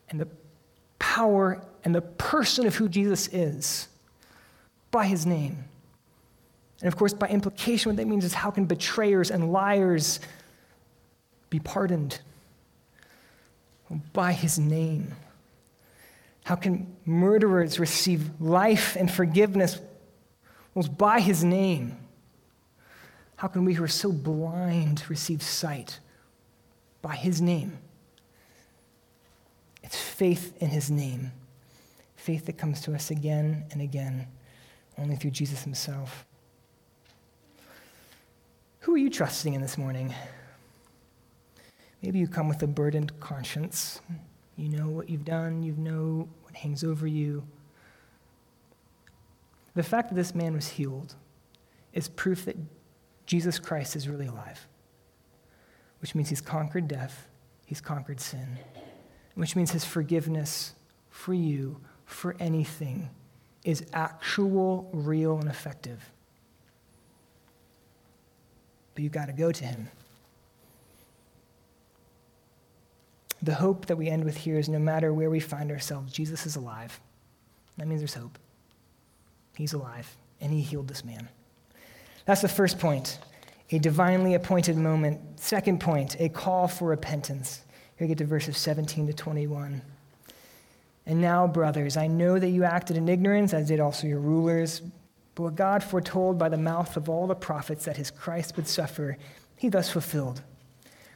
and 0.09 0.19
the 0.19 0.27
power 0.99 1.61
and 1.85 1.95
the 1.95 2.01
person 2.01 2.67
of 2.67 2.75
who 2.75 2.89
Jesus 2.89 3.29
is. 3.31 3.87
By 4.91 5.05
his 5.05 5.25
name. 5.25 5.63
And 6.81 6.87
of 6.87 6.97
course, 6.97 7.13
by 7.13 7.27
implication, 7.27 7.91
what 7.91 7.97
that 7.97 8.07
means 8.07 8.25
is 8.25 8.33
how 8.33 8.51
can 8.51 8.65
betrayers 8.65 9.31
and 9.31 9.53
liars 9.53 10.19
be 11.49 11.59
pardoned? 11.59 12.19
By 14.11 14.33
his 14.33 14.57
name. 14.59 15.13
How 16.43 16.55
can 16.55 16.95
murderers 17.05 17.79
receive 17.79 18.29
life 18.41 18.95
and 18.95 19.09
forgiveness? 19.09 19.79
Well, 20.73 20.87
by 20.87 21.19
his 21.21 21.43
name. 21.43 21.97
How 23.37 23.47
can 23.47 23.65
we 23.65 23.73
who 23.73 23.83
are 23.83 23.87
so 23.87 24.11
blind 24.11 25.03
receive 25.09 25.41
sight? 25.41 25.99
By 27.01 27.15
his 27.15 27.41
name. 27.41 27.77
It's 29.83 29.97
faith 29.97 30.55
in 30.59 30.69
his 30.69 30.89
name, 30.89 31.31
faith 32.15 32.47
that 32.47 32.57
comes 32.57 32.81
to 32.81 32.95
us 32.95 33.11
again 33.11 33.65
and 33.71 33.81
again, 33.81 34.27
only 34.97 35.15
through 35.15 35.31
Jesus 35.31 35.63
himself. 35.63 36.25
Who 38.79 38.95
are 38.95 38.97
you 38.97 39.09
trusting 39.09 39.53
in 39.53 39.61
this 39.61 39.77
morning? 39.77 40.13
Maybe 42.01 42.19
you 42.19 42.27
come 42.27 42.47
with 42.47 42.63
a 42.63 42.67
burdened 42.67 43.19
conscience. 43.19 43.99
You 44.57 44.69
know 44.69 44.87
what 44.87 45.09
you've 45.09 45.25
done, 45.25 45.61
you 45.61 45.73
know 45.73 46.29
what 46.43 46.55
hangs 46.55 46.83
over 46.83 47.05
you. 47.05 47.43
The 49.75 49.83
fact 49.83 50.09
that 50.09 50.15
this 50.15 50.33
man 50.33 50.53
was 50.53 50.67
healed 50.69 51.15
is 51.93 52.07
proof 52.07 52.45
that 52.45 52.55
Jesus 53.25 53.59
Christ 53.59 53.95
is 53.95 54.07
really 54.07 54.27
alive, 54.27 54.67
which 55.99 56.15
means 56.15 56.29
he's 56.29 56.41
conquered 56.41 56.87
death, 56.87 57.27
he's 57.65 57.81
conquered 57.81 58.19
sin, 58.19 58.59
which 59.35 59.55
means 59.55 59.71
his 59.71 59.83
forgiveness 59.83 60.73
for 61.09 61.33
you, 61.33 61.79
for 62.05 62.35
anything, 62.39 63.09
is 63.63 63.85
actual, 63.93 64.89
real, 64.93 65.39
and 65.39 65.49
effective. 65.49 66.11
But 68.93 69.03
you've 69.03 69.11
got 69.11 69.25
to 69.25 69.33
go 69.33 69.51
to 69.51 69.65
him. 69.65 69.89
The 73.41 73.55
hope 73.55 73.87
that 73.87 73.97
we 73.97 74.07
end 74.07 74.23
with 74.23 74.37
here 74.37 74.57
is 74.57 74.69
no 74.69 74.79
matter 74.79 75.13
where 75.13 75.29
we 75.29 75.39
find 75.39 75.71
ourselves, 75.71 76.13
Jesus 76.13 76.45
is 76.45 76.55
alive. 76.55 76.99
That 77.77 77.87
means 77.87 78.01
there's 78.01 78.13
hope. 78.13 78.37
He's 79.55 79.73
alive, 79.73 80.15
and 80.39 80.51
he 80.51 80.61
healed 80.61 80.87
this 80.87 81.03
man. 81.03 81.29
That's 82.25 82.41
the 82.41 82.47
first 82.47 82.79
point, 82.79 83.19
a 83.69 83.77
divinely 83.77 84.33
appointed 84.33 84.77
moment. 84.77 85.39
Second 85.39 85.79
point, 85.79 86.15
a 86.19 86.27
call 86.27 86.67
for 86.67 86.89
repentance. 86.89 87.61
Here 87.97 88.05
we 88.05 88.09
get 88.09 88.17
to 88.17 88.25
verses 88.25 88.57
17 88.57 89.07
to 89.07 89.13
21. 89.13 89.81
And 91.05 91.21
now, 91.21 91.45
brothers, 91.45 91.97
I 91.97 92.07
know 92.07 92.39
that 92.39 92.49
you 92.49 92.63
acted 92.63 92.97
in 92.97 93.07
ignorance, 93.07 93.53
as 93.53 93.67
did 93.67 93.79
also 93.79 94.07
your 94.07 94.19
rulers. 94.19 94.81
But 95.35 95.43
what 95.43 95.55
God 95.55 95.83
foretold 95.83 96.39
by 96.39 96.49
the 96.49 96.57
mouth 96.57 96.97
of 96.97 97.09
all 97.09 97.27
the 97.27 97.35
prophets 97.35 97.85
that 97.85 97.97
his 97.97 98.09
Christ 98.09 98.55
would 98.55 98.67
suffer, 98.67 99.17
he 99.55 99.69
thus 99.69 99.91
fulfilled. 99.91 100.41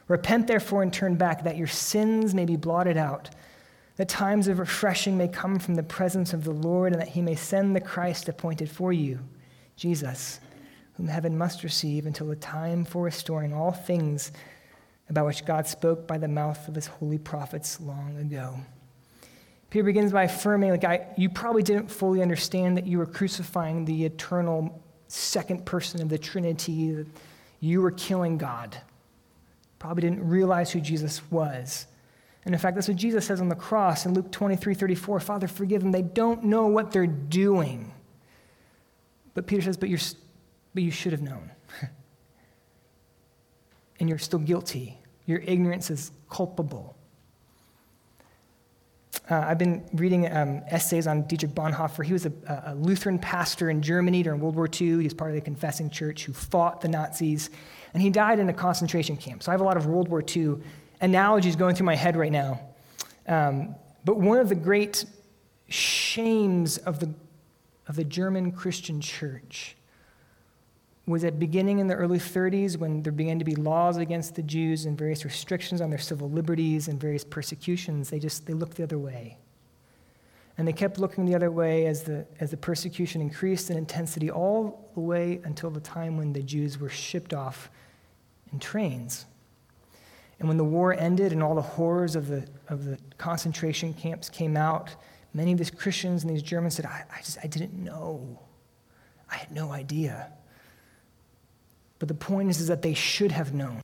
Repent, 0.06 0.46
therefore, 0.46 0.84
and 0.84 0.92
turn 0.92 1.16
back, 1.16 1.42
that 1.42 1.56
your 1.56 1.66
sins 1.66 2.34
may 2.34 2.44
be 2.44 2.56
blotted 2.56 2.96
out, 2.96 3.30
that 3.96 4.08
times 4.08 4.46
of 4.46 4.60
refreshing 4.60 5.18
may 5.18 5.28
come 5.28 5.58
from 5.58 5.74
the 5.74 5.82
presence 5.82 6.32
of 6.32 6.44
the 6.44 6.52
Lord, 6.52 6.92
and 6.92 7.00
that 7.00 7.08
he 7.08 7.22
may 7.22 7.34
send 7.34 7.74
the 7.74 7.80
Christ 7.80 8.28
appointed 8.28 8.70
for 8.70 8.92
you, 8.92 9.18
Jesus 9.74 10.38
whom 11.00 11.08
heaven 11.08 11.38
must 11.38 11.62
receive 11.62 12.04
until 12.04 12.26
the 12.26 12.36
time 12.36 12.84
for 12.84 13.02
restoring 13.02 13.54
all 13.54 13.72
things 13.72 14.32
about 15.08 15.24
which 15.24 15.46
God 15.46 15.66
spoke 15.66 16.06
by 16.06 16.18
the 16.18 16.28
mouth 16.28 16.68
of 16.68 16.74
his 16.74 16.86
holy 16.86 17.16
prophets 17.16 17.80
long 17.80 18.18
ago. 18.18 18.54
Peter 19.70 19.84
begins 19.84 20.12
by 20.12 20.24
affirming, 20.24 20.68
like, 20.70 20.84
I, 20.84 21.06
you 21.16 21.30
probably 21.30 21.62
didn't 21.62 21.90
fully 21.90 22.20
understand 22.20 22.76
that 22.76 22.86
you 22.86 22.98
were 22.98 23.06
crucifying 23.06 23.86
the 23.86 24.04
eternal 24.04 24.82
second 25.08 25.64
person 25.64 26.02
of 26.02 26.10
the 26.10 26.18
Trinity, 26.18 26.92
that 26.92 27.06
you 27.60 27.80
were 27.80 27.92
killing 27.92 28.36
God. 28.36 28.76
Probably 29.78 30.02
didn't 30.02 30.28
realize 30.28 30.70
who 30.70 30.82
Jesus 30.82 31.22
was. 31.30 31.86
And 32.44 32.54
in 32.54 32.60
fact, 32.60 32.74
that's 32.74 32.88
what 32.88 32.98
Jesus 32.98 33.24
says 33.24 33.40
on 33.40 33.48
the 33.48 33.54
cross 33.54 34.04
in 34.04 34.12
Luke 34.12 34.30
23 34.30 34.74
34 34.74 35.20
Father, 35.20 35.48
forgive 35.48 35.80
them. 35.80 35.92
They 35.92 36.02
don't 36.02 36.44
know 36.44 36.66
what 36.66 36.92
they're 36.92 37.06
doing. 37.06 37.90
But 39.32 39.46
Peter 39.46 39.62
says, 39.62 39.78
But 39.78 39.88
you're 39.88 39.98
but 40.74 40.82
you 40.82 40.90
should 40.90 41.12
have 41.12 41.22
known. 41.22 41.50
and 44.00 44.08
you're 44.08 44.18
still 44.18 44.38
guilty. 44.38 44.98
Your 45.26 45.40
ignorance 45.40 45.90
is 45.90 46.10
culpable. 46.28 46.96
Uh, 49.30 49.44
I've 49.46 49.58
been 49.58 49.84
reading 49.92 50.26
um, 50.32 50.62
essays 50.66 51.06
on 51.06 51.22
Dietrich 51.22 51.52
Bonhoeffer. 51.52 52.04
He 52.04 52.12
was 52.12 52.26
a, 52.26 52.32
a, 52.66 52.74
Lutheran 52.74 53.18
pastor 53.18 53.70
in 53.70 53.80
Germany 53.80 54.24
during 54.24 54.40
World 54.40 54.56
War 54.56 54.66
II. 54.68 54.98
He 54.98 55.04
was 55.04 55.14
part 55.14 55.30
of 55.30 55.36
the 55.36 55.40
Confessing 55.40 55.88
Church 55.88 56.24
who 56.24 56.32
fought 56.32 56.80
the 56.80 56.88
Nazis, 56.88 57.50
and 57.94 58.02
he 58.02 58.10
died 58.10 58.40
in 58.40 58.48
a 58.48 58.52
concentration 58.52 59.16
camp. 59.16 59.44
So 59.44 59.52
I 59.52 59.54
have 59.54 59.60
a 59.60 59.64
lot 59.64 59.76
of 59.76 59.86
World 59.86 60.08
War 60.08 60.24
II 60.26 60.56
analogies 61.00 61.54
going 61.54 61.76
through 61.76 61.86
my 61.86 61.94
head 61.94 62.16
right 62.16 62.32
now. 62.32 62.60
Um, 63.28 63.76
but 64.04 64.16
one 64.16 64.38
of 64.38 64.48
the 64.48 64.56
great 64.56 65.04
shames 65.68 66.78
of 66.78 66.98
the, 66.98 67.14
of 67.86 67.94
the 67.94 68.04
German 68.04 68.50
Christian 68.50 69.00
church 69.00 69.76
was 71.10 71.22
that 71.22 71.38
beginning 71.38 71.78
in 71.78 71.86
the 71.86 71.94
early 71.94 72.18
30s 72.18 72.76
when 72.76 73.02
there 73.02 73.12
began 73.12 73.38
to 73.38 73.44
be 73.44 73.54
laws 73.54 73.96
against 73.96 74.34
the 74.34 74.42
Jews 74.42 74.86
and 74.86 74.96
various 74.96 75.24
restrictions 75.24 75.80
on 75.80 75.90
their 75.90 75.98
civil 75.98 76.30
liberties 76.30 76.88
and 76.88 77.00
various 77.00 77.24
persecutions, 77.24 78.10
they 78.10 78.18
just 78.18 78.46
they 78.46 78.52
looked 78.52 78.76
the 78.76 78.82
other 78.82 78.98
way. 78.98 79.38
And 80.58 80.68
they 80.68 80.72
kept 80.72 80.98
looking 80.98 81.24
the 81.24 81.34
other 81.34 81.50
way 81.50 81.86
as 81.86 82.02
the, 82.02 82.26
as 82.38 82.50
the 82.50 82.56
persecution 82.56 83.22
increased 83.22 83.70
in 83.70 83.78
intensity 83.78 84.30
all 84.30 84.90
the 84.94 85.00
way 85.00 85.40
until 85.44 85.70
the 85.70 85.80
time 85.80 86.18
when 86.18 86.34
the 86.34 86.42
Jews 86.42 86.78
were 86.78 86.90
shipped 86.90 87.32
off 87.32 87.70
in 88.52 88.58
trains. 88.58 89.24
And 90.38 90.48
when 90.48 90.58
the 90.58 90.64
war 90.64 90.92
ended 90.92 91.32
and 91.32 91.42
all 91.42 91.54
the 91.54 91.62
horrors 91.62 92.14
of 92.14 92.28
the, 92.28 92.46
of 92.68 92.84
the 92.84 92.98
concentration 93.16 93.94
camps 93.94 94.28
came 94.28 94.56
out, 94.56 94.94
many 95.32 95.52
of 95.52 95.58
these 95.58 95.70
Christians 95.70 96.24
and 96.24 96.34
these 96.34 96.42
Germans 96.42 96.74
said, 96.74 96.86
I, 96.86 97.04
I 97.14 97.20
just 97.20 97.38
I 97.42 97.46
didn't 97.46 97.74
know. 97.74 98.38
I 99.30 99.36
had 99.36 99.50
no 99.52 99.72
idea. 99.72 100.30
But 102.00 102.08
the 102.08 102.14
point 102.14 102.50
is, 102.50 102.60
is 102.60 102.66
that 102.66 102.82
they 102.82 102.94
should 102.94 103.30
have 103.30 103.54
known. 103.54 103.80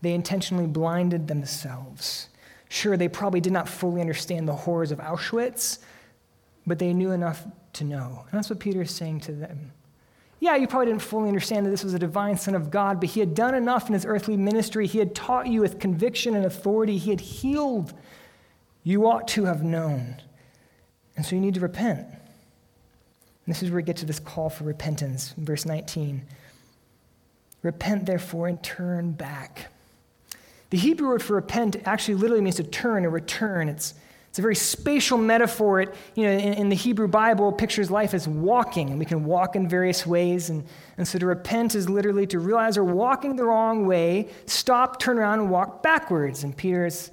They 0.00 0.14
intentionally 0.14 0.66
blinded 0.66 1.28
themselves. 1.28 2.28
Sure, 2.68 2.96
they 2.96 3.06
probably 3.06 3.40
did 3.40 3.52
not 3.52 3.68
fully 3.68 4.00
understand 4.00 4.48
the 4.48 4.54
horrors 4.54 4.90
of 4.90 4.98
Auschwitz, 4.98 5.78
but 6.66 6.80
they 6.80 6.92
knew 6.92 7.12
enough 7.12 7.44
to 7.74 7.84
know. 7.84 8.24
And 8.30 8.38
that's 8.38 8.50
what 8.50 8.58
Peter 8.58 8.82
is 8.82 8.90
saying 8.90 9.20
to 9.20 9.32
them. 9.32 9.72
Yeah, 10.40 10.56
you 10.56 10.66
probably 10.66 10.86
didn't 10.86 11.02
fully 11.02 11.28
understand 11.28 11.66
that 11.66 11.70
this 11.70 11.84
was 11.84 11.94
a 11.94 11.98
divine 11.98 12.36
Son 12.36 12.54
of 12.54 12.70
God, 12.70 12.98
but 12.98 13.10
he 13.10 13.20
had 13.20 13.34
done 13.34 13.54
enough 13.54 13.86
in 13.86 13.92
his 13.92 14.04
earthly 14.04 14.36
ministry. 14.36 14.88
He 14.88 14.98
had 14.98 15.14
taught 15.14 15.46
you 15.46 15.60
with 15.60 15.78
conviction 15.78 16.34
and 16.34 16.44
authority, 16.44 16.98
he 16.98 17.10
had 17.10 17.20
healed. 17.20 17.92
You 18.82 19.06
ought 19.06 19.28
to 19.28 19.44
have 19.44 19.62
known. 19.62 20.16
And 21.16 21.24
so 21.24 21.36
you 21.36 21.40
need 21.40 21.54
to 21.54 21.60
repent. 21.60 22.00
And 22.00 23.54
this 23.54 23.62
is 23.62 23.70
where 23.70 23.76
we 23.76 23.82
get 23.82 23.98
to 23.98 24.06
this 24.06 24.18
call 24.18 24.50
for 24.50 24.64
repentance, 24.64 25.34
verse 25.36 25.64
19. 25.64 26.22
Repent, 27.62 28.06
therefore, 28.06 28.48
and 28.48 28.62
turn 28.62 29.12
back. 29.12 29.68
The 30.70 30.78
Hebrew 30.78 31.08
word 31.08 31.22
for 31.22 31.34
repent 31.34 31.76
actually 31.84 32.14
literally 32.14 32.42
means 32.42 32.56
to 32.56 32.64
turn 32.64 33.04
or 33.04 33.10
return. 33.10 33.68
It's, 33.68 33.94
it's 34.30 34.38
a 34.38 34.42
very 34.42 34.56
spatial 34.56 35.18
metaphor. 35.18 35.82
It, 35.82 35.94
you 36.14 36.24
know, 36.24 36.32
in, 36.32 36.54
in 36.54 36.68
the 36.70 36.74
Hebrew 36.74 37.06
Bible, 37.06 37.52
pictures 37.52 37.90
life 37.90 38.14
as 38.14 38.26
walking, 38.26 38.88
and 38.88 38.98
we 38.98 39.04
can 39.04 39.24
walk 39.24 39.54
in 39.54 39.68
various 39.68 40.06
ways. 40.06 40.48
And, 40.48 40.64
and 40.96 41.06
so 41.06 41.18
to 41.18 41.26
repent 41.26 41.74
is 41.74 41.90
literally 41.90 42.26
to 42.28 42.38
realize 42.38 42.78
we're 42.78 42.84
walking 42.84 43.36
the 43.36 43.44
wrong 43.44 43.86
way, 43.86 44.30
stop, 44.46 44.98
turn 44.98 45.18
around, 45.18 45.40
and 45.40 45.50
walk 45.50 45.82
backwards. 45.82 46.42
And 46.42 46.56
Peter, 46.56 46.86
as, 46.86 47.10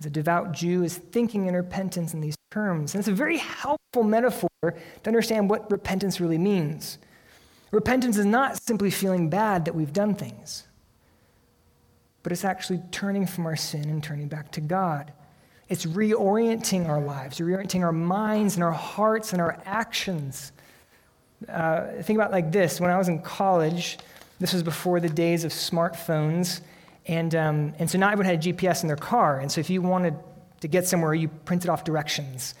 as 0.00 0.06
a 0.06 0.10
devout 0.10 0.52
Jew, 0.52 0.82
is 0.82 0.96
thinking 0.96 1.46
in 1.46 1.54
repentance 1.54 2.12
in 2.12 2.20
these 2.20 2.34
terms. 2.50 2.94
And 2.94 2.98
it's 2.98 3.08
a 3.08 3.12
very 3.12 3.38
helpful 3.38 4.02
metaphor 4.02 4.50
to 4.62 5.06
understand 5.06 5.48
what 5.48 5.70
repentance 5.70 6.20
really 6.20 6.38
means. 6.38 6.98
Repentance 7.70 8.16
is 8.16 8.26
not 8.26 8.60
simply 8.62 8.90
feeling 8.90 9.28
bad 9.28 9.64
that 9.64 9.74
we've 9.74 9.92
done 9.92 10.14
things, 10.14 10.66
but 12.22 12.32
it's 12.32 12.44
actually 12.44 12.80
turning 12.90 13.26
from 13.26 13.46
our 13.46 13.56
sin 13.56 13.88
and 13.88 14.02
turning 14.02 14.28
back 14.28 14.52
to 14.52 14.60
God. 14.60 15.12
It's 15.68 15.84
reorienting 15.84 16.88
our 16.88 17.00
lives, 17.00 17.38
reorienting 17.38 17.82
our 17.82 17.92
minds 17.92 18.54
and 18.54 18.62
our 18.62 18.72
hearts 18.72 19.32
and 19.32 19.42
our 19.42 19.60
actions. 19.64 20.52
Uh, 21.48 22.02
think 22.02 22.16
about 22.16 22.30
like 22.30 22.52
this 22.52 22.80
when 22.80 22.90
I 22.90 22.98
was 22.98 23.08
in 23.08 23.20
college, 23.20 23.98
this 24.38 24.52
was 24.52 24.62
before 24.62 25.00
the 25.00 25.08
days 25.08 25.44
of 25.44 25.50
smartphones. 25.50 26.60
And, 27.06 27.34
um, 27.34 27.74
and 27.78 27.90
so 27.90 27.98
not 27.98 28.12
everyone 28.12 28.34
had 28.34 28.44
a 28.44 28.52
GPS 28.52 28.82
in 28.82 28.88
their 28.88 28.96
car. 28.96 29.40
And 29.40 29.50
so 29.50 29.60
if 29.60 29.70
you 29.70 29.80
wanted 29.80 30.14
to 30.60 30.68
get 30.68 30.86
somewhere, 30.86 31.14
you 31.14 31.28
printed 31.28 31.70
off 31.70 31.84
directions. 31.84 32.54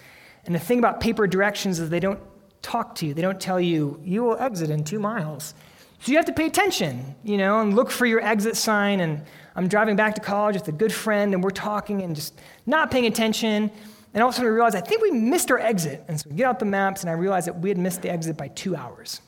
And 0.44 0.54
the 0.54 0.58
thing 0.58 0.78
about 0.78 1.00
paper 1.00 1.26
directions 1.26 1.80
is 1.80 1.90
they 1.90 2.00
don't 2.00 2.20
talk 2.66 2.96
to 2.96 3.06
you. 3.06 3.14
They 3.14 3.22
don't 3.22 3.40
tell 3.40 3.60
you, 3.60 4.00
you 4.02 4.24
will 4.24 4.36
exit 4.38 4.70
in 4.70 4.82
two 4.82 4.98
miles. 4.98 5.54
So 6.00 6.10
you 6.10 6.18
have 6.18 6.26
to 6.26 6.32
pay 6.32 6.46
attention, 6.46 7.14
you 7.22 7.38
know, 7.38 7.60
and 7.60 7.74
look 7.74 7.92
for 7.92 8.06
your 8.06 8.20
exit 8.20 8.56
sign. 8.56 9.00
And 9.00 9.22
I'm 9.54 9.68
driving 9.68 9.94
back 9.94 10.16
to 10.16 10.20
college 10.20 10.56
with 10.56 10.66
a 10.66 10.72
good 10.72 10.92
friend, 10.92 11.32
and 11.32 11.44
we're 11.44 11.50
talking 11.50 12.02
and 12.02 12.14
just 12.14 12.40
not 12.66 12.90
paying 12.90 13.06
attention. 13.06 13.70
And 14.12 14.22
all 14.22 14.30
of 14.30 14.34
a 14.34 14.36
sudden, 14.36 14.50
I 14.50 14.54
realize 14.54 14.74
I 14.74 14.80
think 14.80 15.00
we 15.00 15.12
missed 15.12 15.50
our 15.52 15.58
exit. 15.58 16.04
And 16.08 16.20
so 16.20 16.28
we 16.28 16.36
get 16.36 16.46
out 16.46 16.58
the 16.58 16.64
maps, 16.64 17.02
and 17.02 17.10
I 17.10 17.12
realize 17.12 17.44
that 17.44 17.58
we 17.60 17.68
had 17.68 17.78
missed 17.78 18.02
the 18.02 18.10
exit 18.10 18.36
by 18.36 18.48
two 18.48 18.74
hours. 18.74 19.20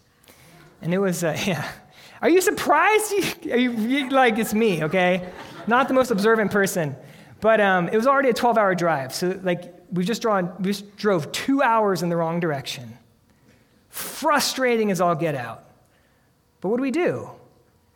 And 0.82 0.92
it 0.92 0.98
was, 0.98 1.22
uh, 1.22 1.36
yeah. 1.46 1.70
Are 2.20 2.28
you 2.28 2.40
surprised? 2.40 3.14
Are 3.50 3.56
you, 3.56 4.10
like, 4.10 4.36
it's 4.38 4.52
me, 4.52 4.82
okay? 4.82 5.28
Not 5.68 5.86
the 5.86 5.94
most 5.94 6.10
observant 6.10 6.50
person. 6.50 6.96
But 7.40 7.60
um, 7.60 7.88
it 7.88 7.96
was 7.96 8.08
already 8.08 8.30
a 8.30 8.34
12 8.34 8.58
hour 8.58 8.74
drive. 8.74 9.14
So, 9.14 9.38
like, 9.44 9.72
we 9.92 10.04
just, 10.04 10.22
drawn, 10.22 10.52
we 10.58 10.72
just 10.72 10.96
drove 10.96 11.30
two 11.30 11.62
hours 11.62 12.02
in 12.02 12.08
the 12.08 12.16
wrong 12.16 12.40
direction. 12.40 12.97
Frustrating 13.98 14.92
as 14.92 15.00
all 15.00 15.16
get 15.16 15.34
out. 15.34 15.64
But 16.60 16.68
what 16.68 16.76
do 16.76 16.82
we 16.82 16.92
do? 16.92 17.28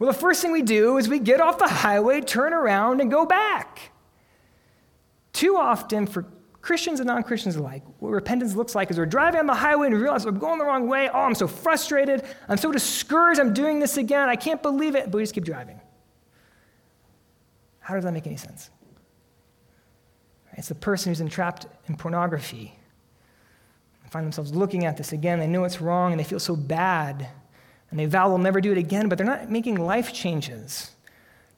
Well, 0.01 0.11
the 0.11 0.19
first 0.19 0.43
thing 0.43 0.51
we 0.51 0.63
do 0.63 0.99
is 0.99 1.09
we 1.09 1.21
get 1.21 1.41
off 1.41 1.59
the 1.59 1.69
highway, 1.69 2.21
turn 2.21 2.53
around, 2.53 3.01
and 3.01 3.09
go 3.09 3.25
back. 3.25 3.93
Too 5.33 5.57
often, 5.57 6.09
for 6.09 6.27
Christians 6.61 6.99
and 6.99 7.07
non 7.07 7.23
Christians 7.23 7.55
alike, 7.55 7.85
what 8.01 8.11
repentance 8.11 8.57
looks 8.57 8.75
like 8.75 8.91
is 8.91 8.99
we're 8.99 9.07
driving 9.07 9.39
on 9.39 9.47
the 9.47 9.55
highway 9.55 9.87
and 9.87 9.95
we 9.95 10.03
realize 10.03 10.27
we're 10.27 10.33
going 10.33 10.59
the 10.59 10.65
wrong 10.65 10.89
way. 10.89 11.09
Oh, 11.09 11.21
I'm 11.21 11.37
so 11.37 11.47
frustrated. 11.47 12.25
I'm 12.49 12.59
so 12.59 12.73
discouraged. 12.73 13.39
I'm 13.39 13.55
doing 13.55 13.79
this 13.79 13.97
again. 13.97 14.29
I 14.29 14.35
can't 14.35 14.61
believe 14.61 14.97
it. 14.97 15.05
But 15.05 15.19
we 15.19 15.23
just 15.23 15.35
keep 15.35 15.45
driving. 15.45 15.81
How 17.79 17.95
does 17.95 18.03
that 18.03 18.13
make 18.13 18.27
any 18.27 18.37
sense? 18.37 18.71
It's 20.55 20.69
the 20.69 20.75
person 20.75 21.13
who's 21.13 21.21
entrapped 21.21 21.67
in 21.87 21.97
pornography. 21.97 22.77
Find 24.13 24.27
themselves 24.27 24.55
looking 24.55 24.85
at 24.85 24.99
this 24.99 25.15
again. 25.15 25.39
They 25.39 25.47
know 25.47 25.65
it's 25.65 25.81
wrong 25.81 26.13
and 26.13 26.21
they 26.21 26.25
feel 26.25 26.39
so 26.39 26.55
bad. 26.55 27.27
And 27.91 27.99
they 27.99 28.05
vow 28.05 28.29
they'll 28.29 28.37
never 28.37 28.61
do 28.61 28.71
it 28.71 28.77
again, 28.77 29.09
but 29.09 29.17
they're 29.17 29.27
not 29.27 29.51
making 29.51 29.77
life 29.77 30.13
changes. 30.13 30.91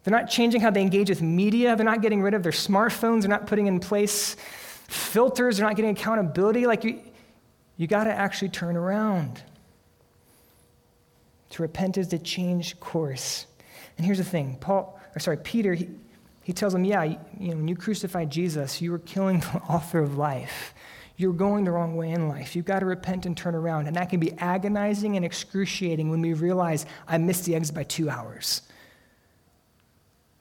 They're 0.05 0.17
not 0.17 0.31
changing 0.31 0.61
how 0.61 0.71
they 0.71 0.81
engage 0.81 1.09
with 1.09 1.21
media. 1.21 1.75
They're 1.75 1.85
not 1.85 2.01
getting 2.01 2.23
rid 2.23 2.33
of 2.33 2.45
their 2.45 2.53
smartphones. 2.53 3.23
They're 3.23 3.31
not 3.31 3.49
putting 3.49 3.67
in 3.67 3.81
place 3.81 4.37
filters, 4.87 5.57
they're 5.57 5.67
not 5.67 5.75
getting 5.75 5.91
accountability. 5.91 6.67
Like 6.67 6.85
you, 6.85 7.01
you 7.77 7.89
got 7.89 8.05
to 8.05 8.13
actually 8.13 8.51
turn 8.51 8.77
around. 8.77 9.43
To 11.51 11.63
repent 11.63 11.99
is 11.99 12.07
to 12.09 12.21
change 12.21 12.79
course. 12.79 13.47
And 13.97 14.07
here's 14.07 14.19
the 14.19 14.25
thing 14.25 14.59
Paul, 14.61 15.01
or 15.17 15.19
sorry, 15.19 15.39
Peter, 15.39 15.75
he, 15.75 15.89
he 16.45 16.53
tells 16.53 16.73
them, 16.73 16.85
yeah, 16.85 17.03
you 17.03 17.19
know, 17.41 17.57
when 17.57 17.67
you 17.67 17.75
crucified 17.75 18.31
Jesus, 18.31 18.81
you 18.81 18.93
were 18.93 18.99
killing 19.01 19.41
the 19.41 19.59
author 19.69 19.99
of 19.99 20.17
life. 20.17 20.74
You're 21.17 21.33
going 21.33 21.65
the 21.65 21.71
wrong 21.71 21.97
way 21.97 22.11
in 22.11 22.29
life. 22.29 22.57
You've 22.57 22.65
got 22.65 22.81
to 22.81 22.87
repent 22.87 23.25
and 23.25 23.37
turn 23.37 23.55
around. 23.55 23.87
And 23.87 23.95
that 23.97 24.11
can 24.11 24.19
be 24.19 24.33
agonizing 24.33 25.17
and 25.17 25.25
excruciating 25.25 26.11
when 26.11 26.21
we 26.21 26.33
realize 26.33 26.87
I 27.07 27.19
missed 27.19 27.45
the 27.45 27.55
exit 27.55 27.75
by 27.75 27.85
two 27.85 28.11
hours. 28.11 28.63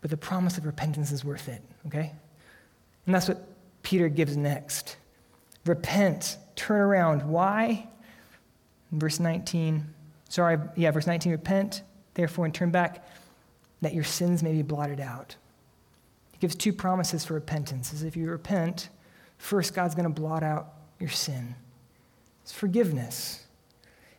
But 0.02 0.10
the 0.10 0.18
promise 0.18 0.58
of 0.58 0.66
repentance 0.66 1.12
is 1.12 1.24
worth 1.24 1.48
it, 1.48 1.62
okay? 1.88 2.12
And 3.06 3.14
that's 3.14 3.28
what 3.28 3.48
Peter 3.84 4.10
gives 4.10 4.36
next. 4.36 4.98
Repent, 5.66 6.38
turn 6.56 6.82
around. 6.82 7.24
Why? 7.24 7.88
Verse 8.92 9.20
19, 9.20 9.86
sorry, 10.30 10.58
yeah, 10.76 10.92
verse 10.92 11.08
19, 11.08 11.32
repent, 11.32 11.84
therefore, 12.16 12.46
and 12.46 12.54
turn 12.54 12.70
back, 12.70 13.08
that 13.82 13.94
your 13.94 14.04
sins 14.04 14.44
may 14.44 14.52
be 14.52 14.62
blotted 14.62 15.00
out. 15.00 15.36
He 16.32 16.38
gives 16.40 16.56
two 16.56 16.74
promises 16.74 17.26
for 17.26 17.36
repentance. 17.36 17.94
As 17.94 18.04
if 18.04 18.18
you 18.18 18.30
repent, 18.30 18.90
first, 19.44 19.74
God's 19.74 19.94
going 19.94 20.12
to 20.12 20.22
blot 20.22 20.42
out 20.42 20.74
your 21.00 21.10
sin. 21.10 21.56
It's 22.44 22.52
forgiveness. 22.52 23.46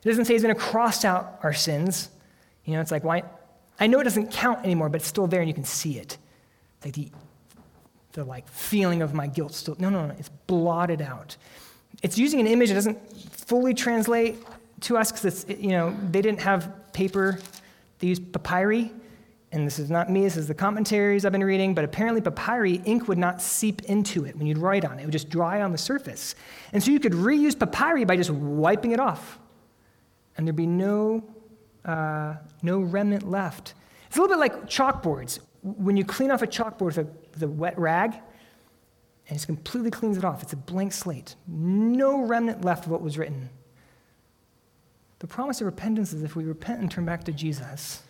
It 0.03 0.09
doesn't 0.09 0.27
say 0.27 0.35
he's 0.35 0.43
going 0.43 0.55
to 0.55 0.61
cross 0.61 1.05
out 1.05 1.41
our 1.43 1.55
sins. 1.55 2.11
You 2.65 2.75
know, 2.75 2.81
it's 2.81 2.91
like, 2.91 3.05
why? 3.05 3.23
I 3.81 3.87
know 3.87 4.01
it 4.01 4.05
doesn't 4.05 4.31
count 4.31 4.65
anymore, 4.65 4.89
but 4.89 5.01
it's 5.01 5.09
still 5.09 5.27
there 5.27 5.41
and 5.41 5.49
you 5.49 5.55
can 5.55 5.65
see 5.65 5.99
it. 5.99 6.19
Like 6.85 6.95
the 6.95 7.09
the 8.13 8.25
like 8.25 8.47
feeling 8.49 9.03
of 9.03 9.13
my 9.13 9.27
guilt 9.27 9.53
still. 9.55 9.77
No, 9.79 9.91
no, 9.91 10.07
no. 10.07 10.15
It's 10.19 10.29
blotted 10.47 11.03
out. 11.03 11.37
It's 12.03 12.17
using 12.17 12.39
an 12.41 12.47
image 12.47 12.69
that 12.69 12.75
doesn't 12.75 12.99
fully 13.33 13.75
translate 13.75 14.39
to 14.83 14.97
us 14.97 15.11
because 15.11 15.25
it's, 15.25 15.61
you 15.61 15.71
know, 15.71 15.97
they 16.11 16.23
didn't 16.23 16.41
have 16.41 16.93
paper. 16.93 17.41
They 17.99 18.09
used 18.09 18.33
papyri. 18.33 18.93
And 19.55 19.65
this 19.65 19.79
is 19.79 19.89
not 19.89 20.11
me, 20.11 20.23
this 20.23 20.37
is 20.37 20.49
the 20.49 20.55
commentaries 20.55 21.25
I've 21.25 21.31
been 21.31 21.45
reading, 21.45 21.75
but 21.75 21.85
apparently 21.85 22.21
papyri, 22.21 22.83
ink 22.87 23.07
would 23.07 23.19
not 23.19 23.41
seep 23.41 23.83
into 23.85 24.25
it 24.25 24.37
when 24.37 24.49
you'd 24.49 24.59
write 24.59 24.85
on 24.85 24.99
it. 24.99 25.03
It 25.03 25.05
would 25.05 25.13
just 25.13 25.31
dry 25.31 25.63
on 25.63 25.71
the 25.71 25.79
surface. 25.79 26.35
And 26.73 26.83
so 26.83 26.91
you 26.91 26.99
could 26.99 27.13
reuse 27.13 27.57
papyri 27.57 28.05
by 28.05 28.17
just 28.17 28.31
wiping 28.31 28.91
it 28.91 28.99
off. 28.99 29.39
And 30.37 30.45
there'd 30.45 30.57
be 30.57 30.67
no, 30.67 31.23
uh, 31.85 32.35
no 32.63 32.81
remnant 32.81 33.31
left. 33.31 33.75
It's 34.09 34.17
a 34.17 34.21
little 34.21 34.37
bit 34.37 34.41
like 34.41 34.67
chalkboards. 34.67 35.39
When 35.63 35.97
you 35.97 36.05
clean 36.05 36.33
off 36.33 36.43
a 36.43 36.49
chalkboard 36.49 36.97
with 36.97 36.99
a 36.99 37.07
with 37.33 37.43
a 37.45 37.49
wet 37.49 37.79
rag, 37.79 38.15
and 39.29 39.37
just 39.37 39.47
completely 39.47 39.93
cleans 39.93 40.19
it 40.19 40.25
off. 40.25 40.43
It's 40.43 40.53
a 40.53 40.57
blank 40.57 40.93
slate. 40.93 41.37
No 41.47 42.23
remnant 42.23 42.65
left 42.65 42.87
of 42.87 42.91
what 42.91 43.03
was 43.03 43.17
written. 43.17 43.51
The 45.21 45.29
promise 45.29 45.61
of 45.61 45.67
repentance 45.67 46.13
is 46.13 46.25
if 46.25 46.35
we 46.35 46.43
repent 46.43 46.81
and 46.81 46.91
turn 46.91 47.05
back 47.05 47.23
to 47.25 47.33
Jesus, 47.33 48.03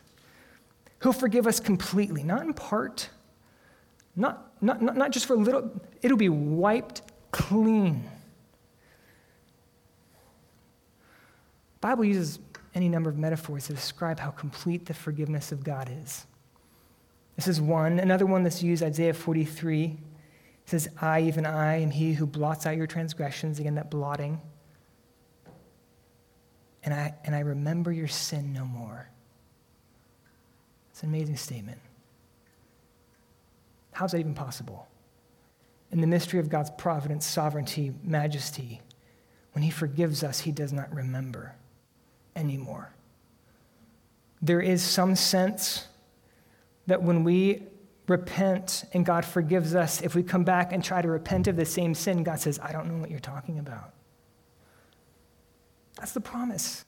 He'll 1.04 1.12
forgive 1.12 1.46
us 1.46 1.60
completely, 1.60 2.22
not 2.22 2.46
in 2.46 2.54
part, 2.54 3.10
not, 4.16 4.50
not, 4.62 4.80
not, 4.80 4.96
not 4.96 5.10
just 5.10 5.26
for 5.26 5.34
a 5.34 5.36
little, 5.36 5.70
it'll 6.00 6.16
be 6.16 6.30
wiped 6.30 7.02
clean. 7.30 8.04
The 11.74 11.80
Bible 11.82 12.06
uses 12.06 12.38
any 12.74 12.88
number 12.88 13.10
of 13.10 13.18
metaphors 13.18 13.66
to 13.66 13.74
describe 13.74 14.18
how 14.18 14.30
complete 14.30 14.86
the 14.86 14.94
forgiveness 14.94 15.52
of 15.52 15.62
God 15.62 15.90
is. 16.02 16.24
This 17.36 17.48
is 17.48 17.60
one. 17.60 17.98
Another 17.98 18.24
one 18.24 18.42
that's 18.42 18.62
used, 18.62 18.82
Isaiah 18.82 19.12
43, 19.12 19.98
says, 20.64 20.88
I, 21.02 21.20
even 21.20 21.44
I, 21.44 21.82
am 21.82 21.90
he 21.90 22.14
who 22.14 22.24
blots 22.24 22.64
out 22.64 22.78
your 22.78 22.86
transgressions. 22.86 23.60
Again, 23.60 23.74
that 23.74 23.90
blotting. 23.90 24.40
And 26.82 26.94
I, 26.94 27.12
and 27.24 27.34
I 27.34 27.40
remember 27.40 27.92
your 27.92 28.08
sin 28.08 28.54
no 28.54 28.64
more. 28.64 29.10
It's 30.94 31.02
an 31.02 31.08
amazing 31.08 31.36
statement. 31.36 31.80
How's 33.90 34.12
that 34.12 34.20
even 34.20 34.32
possible? 34.32 34.86
In 35.90 36.00
the 36.00 36.06
mystery 36.06 36.38
of 36.38 36.48
God's 36.48 36.70
providence, 36.78 37.26
sovereignty, 37.26 37.92
majesty, 38.04 38.80
when 39.54 39.64
He 39.64 39.72
forgives 39.72 40.22
us, 40.22 40.38
He 40.38 40.52
does 40.52 40.72
not 40.72 40.94
remember 40.94 41.56
anymore. 42.36 42.92
There 44.40 44.60
is 44.60 44.84
some 44.84 45.16
sense 45.16 45.88
that 46.86 47.02
when 47.02 47.24
we 47.24 47.64
repent 48.06 48.84
and 48.92 49.04
God 49.04 49.24
forgives 49.24 49.74
us, 49.74 50.00
if 50.00 50.14
we 50.14 50.22
come 50.22 50.44
back 50.44 50.72
and 50.72 50.84
try 50.84 51.02
to 51.02 51.08
repent 51.08 51.48
of 51.48 51.56
the 51.56 51.64
same 51.64 51.96
sin, 51.96 52.22
God 52.22 52.38
says, 52.38 52.60
I 52.62 52.70
don't 52.70 52.86
know 52.86 53.00
what 53.00 53.10
you're 53.10 53.18
talking 53.18 53.58
about. 53.58 53.94
That's 55.96 56.12
the 56.12 56.20
promise. 56.20 56.84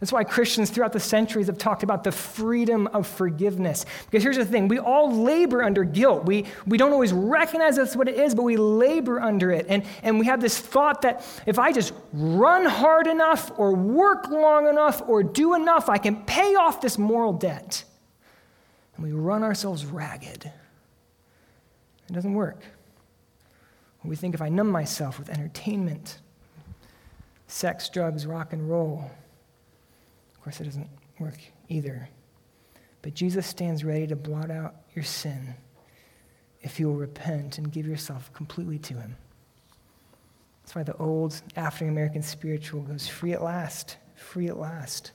That's 0.00 0.12
why 0.12 0.24
Christians 0.24 0.70
throughout 0.70 0.92
the 0.92 1.00
centuries 1.00 1.46
have 1.48 1.58
talked 1.58 1.82
about 1.82 2.04
the 2.04 2.12
freedom 2.12 2.86
of 2.88 3.06
forgiveness. 3.06 3.84
Because 4.04 4.22
here's 4.22 4.36
the 4.36 4.44
thing 4.44 4.68
we 4.68 4.78
all 4.78 5.12
labor 5.12 5.62
under 5.62 5.82
guilt. 5.82 6.24
We, 6.24 6.46
we 6.66 6.78
don't 6.78 6.92
always 6.92 7.12
recognize 7.12 7.76
that's 7.76 7.96
what 7.96 8.08
it 8.08 8.16
is, 8.16 8.34
but 8.34 8.42
we 8.42 8.56
labor 8.56 9.20
under 9.20 9.50
it. 9.50 9.66
And, 9.68 9.84
and 10.02 10.18
we 10.18 10.26
have 10.26 10.40
this 10.40 10.58
thought 10.58 11.02
that 11.02 11.26
if 11.46 11.58
I 11.58 11.72
just 11.72 11.92
run 12.12 12.64
hard 12.64 13.06
enough, 13.06 13.50
or 13.58 13.74
work 13.74 14.28
long 14.28 14.68
enough, 14.68 15.02
or 15.08 15.22
do 15.22 15.54
enough, 15.54 15.88
I 15.88 15.98
can 15.98 16.24
pay 16.24 16.54
off 16.54 16.80
this 16.80 16.96
moral 16.96 17.32
debt 17.32 17.84
and 18.98 19.06
we 19.06 19.12
run 19.12 19.44
ourselves 19.44 19.86
ragged. 19.86 20.50
It 22.08 22.12
doesn't 22.12 22.34
work. 22.34 22.62
We 24.04 24.16
think 24.16 24.34
if 24.34 24.42
I 24.42 24.48
numb 24.48 24.70
myself 24.70 25.18
with 25.18 25.28
entertainment, 25.28 26.18
sex, 27.46 27.88
drugs, 27.88 28.26
rock 28.26 28.52
and 28.52 28.68
roll, 28.68 29.10
course, 30.48 30.60
it 30.62 30.64
doesn't 30.64 30.88
work 31.18 31.38
either. 31.68 32.08
But 33.02 33.12
Jesus 33.12 33.46
stands 33.46 33.84
ready 33.84 34.06
to 34.06 34.16
blot 34.16 34.50
out 34.50 34.76
your 34.94 35.04
sin 35.04 35.54
if 36.62 36.80
you 36.80 36.88
will 36.88 36.96
repent 36.96 37.58
and 37.58 37.70
give 37.70 37.86
yourself 37.86 38.32
completely 38.32 38.78
to 38.78 38.94
Him. 38.94 39.14
That's 40.62 40.74
why 40.74 40.84
the 40.84 40.96
old 40.96 41.40
African 41.54 41.90
American 41.90 42.22
spiritual 42.22 42.80
goes 42.80 43.06
free 43.06 43.34
at 43.34 43.42
last, 43.42 43.98
free 44.14 44.48
at 44.48 44.56
last. 44.56 45.12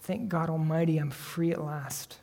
Thank 0.00 0.30
God 0.30 0.48
Almighty, 0.48 0.96
I'm 0.96 1.10
free 1.10 1.52
at 1.52 1.62
last. 1.62 2.18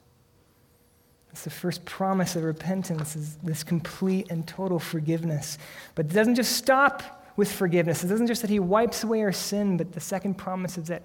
It's 1.31 1.43
the 1.43 1.51
first 1.51 1.85
promise 1.85 2.35
of 2.35 2.43
repentance 2.43 3.15
is 3.15 3.35
this 3.43 3.63
complete 3.63 4.31
and 4.31 4.47
total 4.47 4.79
forgiveness. 4.79 5.59
But 5.93 6.07
it 6.07 6.13
doesn't 6.13 6.35
just 6.35 6.53
stop 6.53 7.23
with 7.35 7.51
forgiveness. 7.51 8.03
It 8.03 8.07
doesn't 8.07 8.27
just 8.27 8.41
that 8.41 8.49
he 8.49 8.59
wipes 8.59 9.03
away 9.03 9.21
our 9.21 9.31
sin, 9.31 9.77
but 9.77 9.91
the 9.91 9.99
second 9.99 10.35
promise 10.35 10.77
is 10.79 10.87
that 10.87 11.03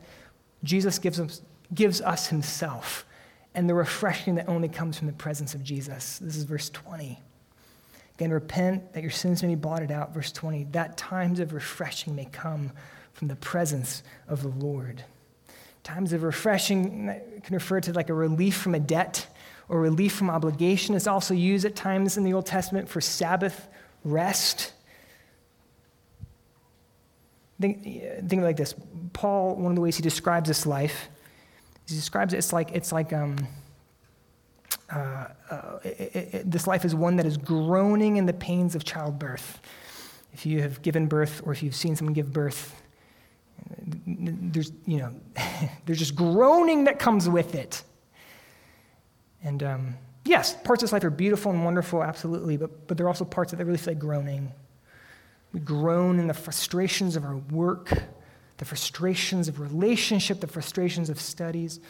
Jesus 0.65 0.99
gives 0.99 1.21
us, 1.21 1.43
gives 1.75 2.01
us 2.01 2.29
himself 2.29 3.05
and 3.55 3.69
the 3.69 3.75
refreshing 3.75 4.37
that 4.37 4.49
only 4.49 4.69
comes 4.69 4.99
from 4.99 5.07
the 5.07 5.13
presence 5.13 5.55
of 5.55 5.63
Jesus. 5.63 6.19
This 6.19 6.37
is 6.37 6.45
verse 6.45 6.71
20. 6.71 7.19
Again, 8.17 8.31
repent 8.31 8.93
that 8.93 9.03
your 9.03 9.11
sins 9.11 9.43
may 9.43 9.51
be 9.51 9.55
blotted 9.55 9.91
out. 9.91 10.13
Verse 10.13 10.33
20, 10.33 10.65
that 10.73 10.97
times 10.97 11.41
of 11.41 11.53
refreshing 11.53 12.17
may 12.17 12.27
come 12.27 12.73
from 13.13 13.29
the 13.29 13.37
presence 13.37 14.03
of 14.27 14.43
the 14.43 14.49
Lord. 14.49 15.05
Times 15.85 16.13
of 16.13 16.23
refreshing 16.23 17.15
can 17.43 17.55
refer 17.55 17.81
to 17.81 17.93
like 17.93 18.11
a 18.11 18.15
relief 18.15 18.57
from 18.57 18.75
a 18.75 18.81
debt 18.81 19.27
or 19.69 19.81
relief 19.81 20.15
from 20.15 20.31
obligation. 20.31 20.95
It's 20.95 21.07
also 21.07 21.35
used 21.35 21.65
at 21.65 21.77
times 21.77 22.17
in 22.17 22.25
the 22.25 22.33
Old 22.33 22.47
Testament 22.47 22.89
for 22.89 23.01
Sabbath 23.01 23.69
rest. 24.05 24.73
Think, 27.61 27.83
think 28.29 28.43
like 28.43 28.57
this. 28.57 28.75
Paul, 29.13 29.57
one 29.57 29.73
of 29.73 29.77
the 29.77 29.81
ways 29.81 29.97
he 29.97 30.03
describes 30.03 30.49
this 30.49 30.65
life, 30.65 31.09
he 31.87 31.95
describes 31.95 32.35
it, 32.35 32.39
it's 32.39 32.53
like, 32.53 32.71
it's 32.73 32.93
like 32.93 33.13
um, 33.13 33.37
uh, 34.91 35.27
uh, 35.51 35.79
it, 35.85 36.33
it, 36.33 36.51
this 36.51 36.67
life 36.67 36.85
is 36.85 36.95
one 36.95 37.17
that 37.17 37.27
is 37.27 37.37
groaning 37.37 38.17
in 38.17 38.27
the 38.27 38.33
pains 38.33 38.75
of 38.75 38.85
childbirth. 38.85 39.61
If 40.33 40.47
you 40.47 40.63
have 40.63 40.81
given 40.83 41.07
birth 41.07 41.43
or 41.45 41.53
if 41.53 41.63
you've 41.63 41.75
seen 41.75 41.97
someone 41.97 42.15
give 42.15 42.33
birth, 42.33 42.81
there's, 44.07 44.73
you 44.87 44.99
know, 44.99 45.15
there's 45.87 45.99
just 45.99 46.15
groaning 46.15 46.85
that 46.85 46.99
comes 46.99 47.29
with 47.29 47.55
it. 47.55 47.83
And 49.43 49.63
um, 49.63 49.95
yes, 50.25 50.55
parts 50.65 50.83
of 50.83 50.89
this 50.89 50.93
life 50.93 51.05
are 51.05 51.11
beautiful 51.11 51.53
and 51.53 51.65
wonderful, 51.65 52.03
absolutely, 52.03 52.57
but, 52.57 52.87
but 52.87 52.97
there 52.97 53.07
are 53.07 53.11
also 53.11 53.25
parts 53.25 53.53
that 53.53 53.65
really 53.65 53.79
feel 53.79 53.95
like 53.95 53.99
groaning. 53.99 54.53
We 55.53 55.61
groan 55.61 56.19
in 56.19 56.27
the 56.27 56.35
frustrations 56.35 57.17
of 57.17 57.25
our 57.25 57.37
work, 57.37 57.93
the 58.59 58.65
frustrations 58.65 59.49
of 59.49 59.61
relationship, 59.61 60.41
the 60.41 60.47
frustrations 60.47 61.09
of 61.09 61.21
studies. 61.21 61.81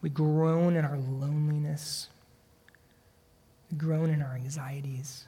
We 0.00 0.10
groan 0.10 0.76
in 0.76 0.84
our 0.84 0.98
loneliness. 0.98 2.08
We 3.70 3.78
groan 3.78 4.10
in 4.10 4.22
our 4.22 4.34
anxieties. 4.34 5.24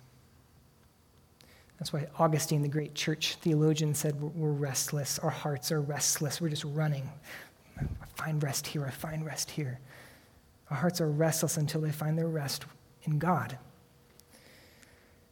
That's 1.78 1.92
why 1.92 2.06
Augustine, 2.18 2.62
the 2.62 2.68
great 2.68 2.94
church 2.94 3.36
theologian, 3.40 3.94
said 3.94 4.20
we're 4.20 4.50
restless. 4.50 5.18
Our 5.18 5.30
hearts 5.30 5.70
are 5.72 5.80
restless. 5.80 6.40
We're 6.40 6.48
just 6.48 6.64
running. 6.64 7.10
I 7.78 8.06
find 8.14 8.42
rest 8.42 8.66
here. 8.66 8.86
I 8.86 8.90
find 8.90 9.26
rest 9.26 9.50
here. 9.50 9.78
Our 10.70 10.76
hearts 10.76 11.00
are 11.00 11.10
restless 11.10 11.58
until 11.58 11.82
they 11.82 11.92
find 11.92 12.16
their 12.16 12.28
rest 12.28 12.64
in 13.02 13.18
God. 13.18 13.58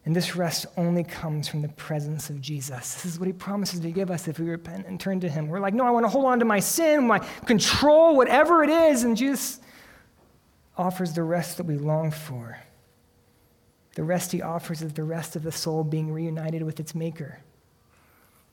And 0.04 0.14
this 0.14 0.36
rest 0.36 0.66
only 0.76 1.02
comes 1.02 1.48
from 1.48 1.62
the 1.62 1.68
presence 1.70 2.28
of 2.28 2.40
Jesus. 2.40 2.94
This 2.94 3.06
is 3.06 3.18
what 3.18 3.26
he 3.26 3.32
promises 3.32 3.80
to 3.80 3.90
give 3.90 4.10
us 4.10 4.28
if 4.28 4.38
we 4.38 4.48
repent 4.48 4.86
and 4.86 5.00
turn 5.00 5.18
to 5.20 5.28
him. 5.28 5.48
We're 5.48 5.60
like, 5.60 5.72
no, 5.72 5.86
I 5.86 5.90
want 5.90 6.04
to 6.04 6.10
hold 6.10 6.26
on 6.26 6.38
to 6.40 6.44
my 6.44 6.60
sin, 6.60 7.06
my 7.06 7.20
control, 7.46 8.14
whatever 8.14 8.62
it 8.62 8.70
is. 8.70 9.04
And 9.04 9.16
Jesus 9.16 9.60
offers 10.76 11.14
the 11.14 11.22
rest 11.22 11.56
that 11.56 11.64
we 11.64 11.78
long 11.78 12.10
for. 12.10 12.58
The 13.94 14.04
rest 14.04 14.32
he 14.32 14.42
offers 14.42 14.82
is 14.82 14.92
the 14.92 15.04
rest 15.04 15.36
of 15.36 15.42
the 15.42 15.52
soul 15.52 15.84
being 15.84 16.12
reunited 16.12 16.62
with 16.62 16.80
its 16.80 16.94
maker. 16.94 17.38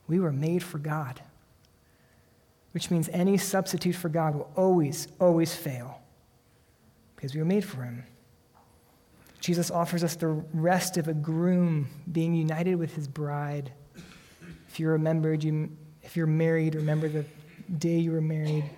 We 0.08 0.20
were 0.20 0.32
made 0.32 0.64
for 0.64 0.78
God, 0.78 1.22
which 2.72 2.91
means 2.91 3.10
any 3.10 3.38
substitute 3.38 3.95
for 3.95 4.08
God 4.08 4.36
will 4.36 4.52
always, 4.56 5.08
always 5.20 5.54
fail 5.54 6.02
because 7.16 7.34
we 7.34 7.39
were 7.41 7.45
made 7.45 7.66
for 7.66 7.84
him. 7.84 8.04
Jesus 9.41 9.69
offers 9.69 10.03
us 10.03 10.15
the 10.15 10.27
rest 10.27 10.95
of 10.95 11.09
a 11.09 11.13
groom 11.13 11.89
being 12.11 12.33
united 12.33 12.75
with 12.75 12.95
his 12.95 13.07
bride. 13.07 13.73
If 14.69 14.79
you 14.79 14.87
remembered, 14.87 15.43
you, 15.43 15.69
if 16.01 16.15
you're 16.15 16.27
married, 16.27 16.75
remember 16.75 17.09
the 17.09 17.25
day 17.77 17.97
you 17.99 18.13
were 18.13 18.21
married. 18.21 18.69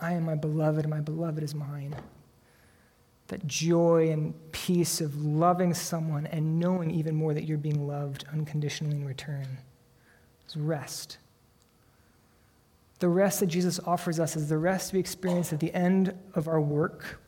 I 0.00 0.14
am 0.14 0.24
my 0.24 0.36
beloved, 0.36 0.80
and 0.80 0.90
my 0.90 1.00
beloved 1.00 1.42
is 1.42 1.54
mine 1.54 1.94
that 3.30 3.46
joy 3.46 4.10
and 4.10 4.34
peace 4.52 5.00
of 5.00 5.24
loving 5.24 5.72
someone 5.72 6.26
and 6.26 6.58
knowing 6.58 6.90
even 6.90 7.14
more 7.14 7.32
that 7.32 7.44
you're 7.44 7.58
being 7.58 7.86
loved 7.86 8.24
unconditionally 8.32 8.96
in 8.96 9.04
return. 9.04 9.46
is 10.48 10.56
rest. 10.56 11.18
The 12.98 13.08
rest 13.08 13.40
that 13.40 13.46
Jesus 13.46 13.78
offers 13.86 14.20
us 14.20 14.36
is 14.36 14.48
the 14.48 14.58
rest 14.58 14.92
we 14.92 14.98
experience 14.98 15.52
at 15.52 15.60
the 15.60 15.72
end 15.72 16.12
of 16.34 16.48
our 16.48 16.60
work, 16.60 17.20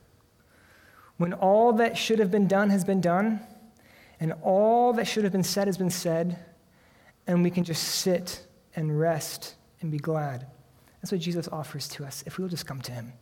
when 1.19 1.33
all 1.33 1.73
that 1.75 1.97
should 1.97 2.19
have 2.19 2.31
been 2.31 2.49
done 2.49 2.71
has 2.71 2.85
been 2.85 3.01
done, 3.01 3.41
and 4.21 4.33
all 4.43 4.93
that 4.95 5.07
should 5.07 5.25
have 5.25 5.33
been 5.33 5.43
said 5.43 5.67
has 5.67 5.77
been 5.77 5.91
said, 5.91 6.39
and 7.27 7.43
we 7.43 7.51
can 7.51 7.65
just 7.65 7.83
sit 7.83 8.47
and 8.75 8.99
rest 8.99 9.55
and 9.81 9.91
be 9.91 9.99
glad. 9.99 10.47
That's 11.01 11.13
what 11.13 11.21
Jesus 11.21 11.49
offers 11.49 11.89
to 11.89 12.05
us 12.05 12.23
if 12.27 12.39
we 12.39 12.43
will 12.43 12.49
just 12.49 12.67
come 12.67 12.81
to 12.83 12.93
him. 12.93 13.13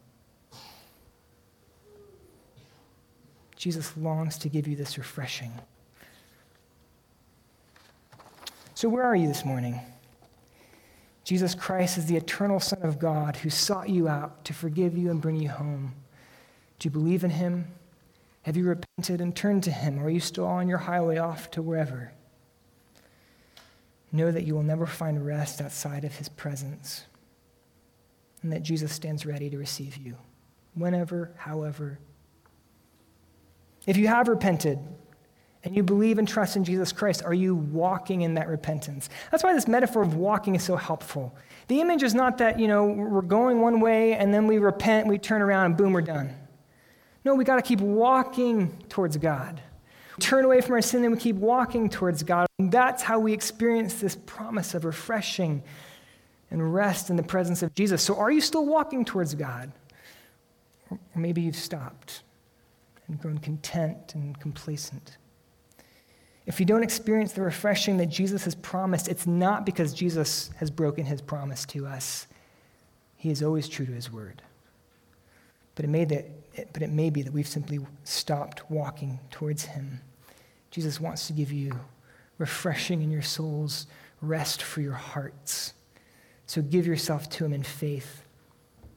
Jesus 3.57 3.95
longs 3.97 4.39
to 4.39 4.49
give 4.49 4.67
you 4.67 4.77
this 4.77 4.97
refreshing. 4.97 5.53
So, 8.75 8.89
where 8.89 9.05
are 9.05 9.17
you 9.17 9.29
this 9.29 9.45
morning? 9.45 9.79
Jesus 11.25 11.55
Christ 11.55 11.99
is 11.99 12.07
the 12.07 12.17
eternal 12.17 12.59
Son 12.59 12.81
of 12.83 12.99
God 12.99 13.37
who 13.37 13.51
sought 13.51 13.91
you 13.91 14.09
out 14.09 14.45
to 14.47 14.55
forgive 14.55 14.97
you 14.97 15.11
and 15.11 15.21
bring 15.21 15.37
you 15.37 15.51
home. 15.51 15.95
Do 16.79 16.87
you 16.87 16.91
believe 16.91 17.23
in 17.23 17.31
him? 17.31 17.67
Have 18.43 18.57
you 18.57 18.65
repented 18.65 19.21
and 19.21 19.35
turned 19.35 19.65
to 19.65 19.71
him? 19.71 19.99
Or 19.99 20.05
are 20.05 20.11
you 20.11 20.21
still 20.21 20.47
on 20.47 20.69
your 20.69 20.79
highway 20.79 21.19
off 21.19 21.51
to 21.53 21.63
wherever? 21.63 22.13
Know 24.13 24.33
that 24.33 24.45
you 24.45 24.55
will 24.55 24.63
never 24.63 24.87
find 24.87 25.25
rest 25.25 25.61
outside 25.61 26.05
of 26.05 26.17
his 26.17 26.29
presence, 26.29 27.05
and 28.43 28.53
that 28.53 28.63
Jesus 28.63 28.93
stands 28.93 29.25
ready 29.25 29.51
to 29.51 29.59
receive 29.59 29.97
you 29.97 30.17
whenever, 30.75 31.33
however, 31.37 31.99
if 33.87 33.97
you 33.97 34.09
have 34.09 34.29
repented 34.29 34.79
and 35.63 35.77
you 35.77 35.83
believe 35.83 36.19
and 36.19 36.27
trust 36.27 36.57
in 36.57 36.65
Jesus 36.65 36.93
Christ, 36.93 37.23
are 37.23 37.35
you 37.35 37.55
walking 37.55 38.23
in 38.23 38.35
that 38.35 38.49
repentance? 38.49 39.11
That's 39.31 39.43
why 39.43 39.53
this 39.53 39.69
metaphor 39.69 40.03
of 40.03 40.15
walking 40.15 40.55
is 40.55 40.63
so 40.63 40.77
helpful. 40.77 41.37
The 41.69 41.81
image 41.81 42.03
is 42.03 42.15
not 42.15 42.39
that, 42.39 42.59
you 42.59 42.67
know, 42.67 42.87
we're 42.87 43.23
going 43.23 43.61
one 43.61 43.81
way 43.81 44.15
and 44.15 44.33
then 44.33 44.47
we 44.47 44.59
repent, 44.59 45.07
we 45.07 45.19
turn 45.19 45.43
around 45.43 45.67
and 45.67 45.77
boom, 45.77 45.93
we're 45.93 46.03
done. 46.03 46.35
No, 47.25 47.35
we 47.35 47.45
got 47.45 47.57
to 47.57 47.63
keep 47.63 47.81
walking 47.81 48.77
towards 48.89 49.17
God. 49.17 49.61
turn 50.19 50.45
away 50.45 50.61
from 50.61 50.75
our 50.75 50.83
sin 50.83 51.05
and 51.05 51.15
we 51.15 51.19
keep 51.19 51.37
walking 51.37 51.89
towards 51.89 52.23
God. 52.23 52.47
And 52.59 52.71
that's 52.71 53.03
how 53.03 53.19
we 53.19 53.33
experience 53.33 53.95
this 53.95 54.17
promise 54.27 54.75
of 54.75 54.85
refreshing 54.85 55.63
and 56.51 56.75
rest 56.75 57.09
in 57.09 57.17
the 57.17 57.23
presence 57.23 57.63
of 57.63 57.75
Jesus. 57.75 58.03
So 58.03 58.17
are 58.17 58.31
you 58.31 58.41
still 58.41 58.67
walking 58.67 59.05
towards 59.05 59.35
God? 59.35 59.73
Or 60.91 60.99
maybe 61.15 61.41
you've 61.41 61.57
stopped 61.57 62.23
and 63.09 63.21
grown 63.21 63.39
content 63.39 64.15
and 64.15 64.39
complacent. 64.39 65.17
If 66.47 66.59
you 66.59 66.67
don't 66.67 66.83
experience 66.83 67.33
the 67.33 67.43
refreshing 67.43 67.97
that 67.99 68.07
Jesus 68.07 68.45
has 68.45 68.55
promised, 68.57 69.09
it's 69.09 69.27
not 69.27 69.65
because 69.65 69.95
Jesus 69.95 70.51
has 70.57 70.71
broken 70.71 71.05
his 71.05 71.21
promise 71.21 71.65
to 71.67 71.87
us. 71.87 72.27
He 73.17 73.31
is 73.31 73.43
always 73.43 73.69
true 73.69 73.87
to 73.87 73.93
his 73.93 74.11
word. 74.11 74.43
But 75.75 75.85
it 75.85 75.89
may, 75.89 76.05
that, 76.07 76.27
but 76.73 76.83
it 76.83 76.91
may 76.91 77.11
be 77.11 77.23
that 77.23 77.33
we've 77.33 77.47
simply 77.47 77.79
stopped 78.05 78.71
walking 78.71 79.19
towards 79.31 79.65
him. 79.65 80.01
Jesus 80.71 81.01
wants 81.01 81.27
to 81.27 81.33
give 81.33 81.53
you 81.53 81.79
refreshing 82.39 83.03
in 83.03 83.11
your 83.11 83.23
souls, 83.23 83.87
rest 84.21 84.63
for 84.63 84.81
your 84.81 84.95
hearts. 84.95 85.75
So 86.47 86.63
give 86.63 86.87
yourself 86.87 87.29
to 87.31 87.45
him 87.45 87.53
in 87.53 87.63
faith 87.63 88.23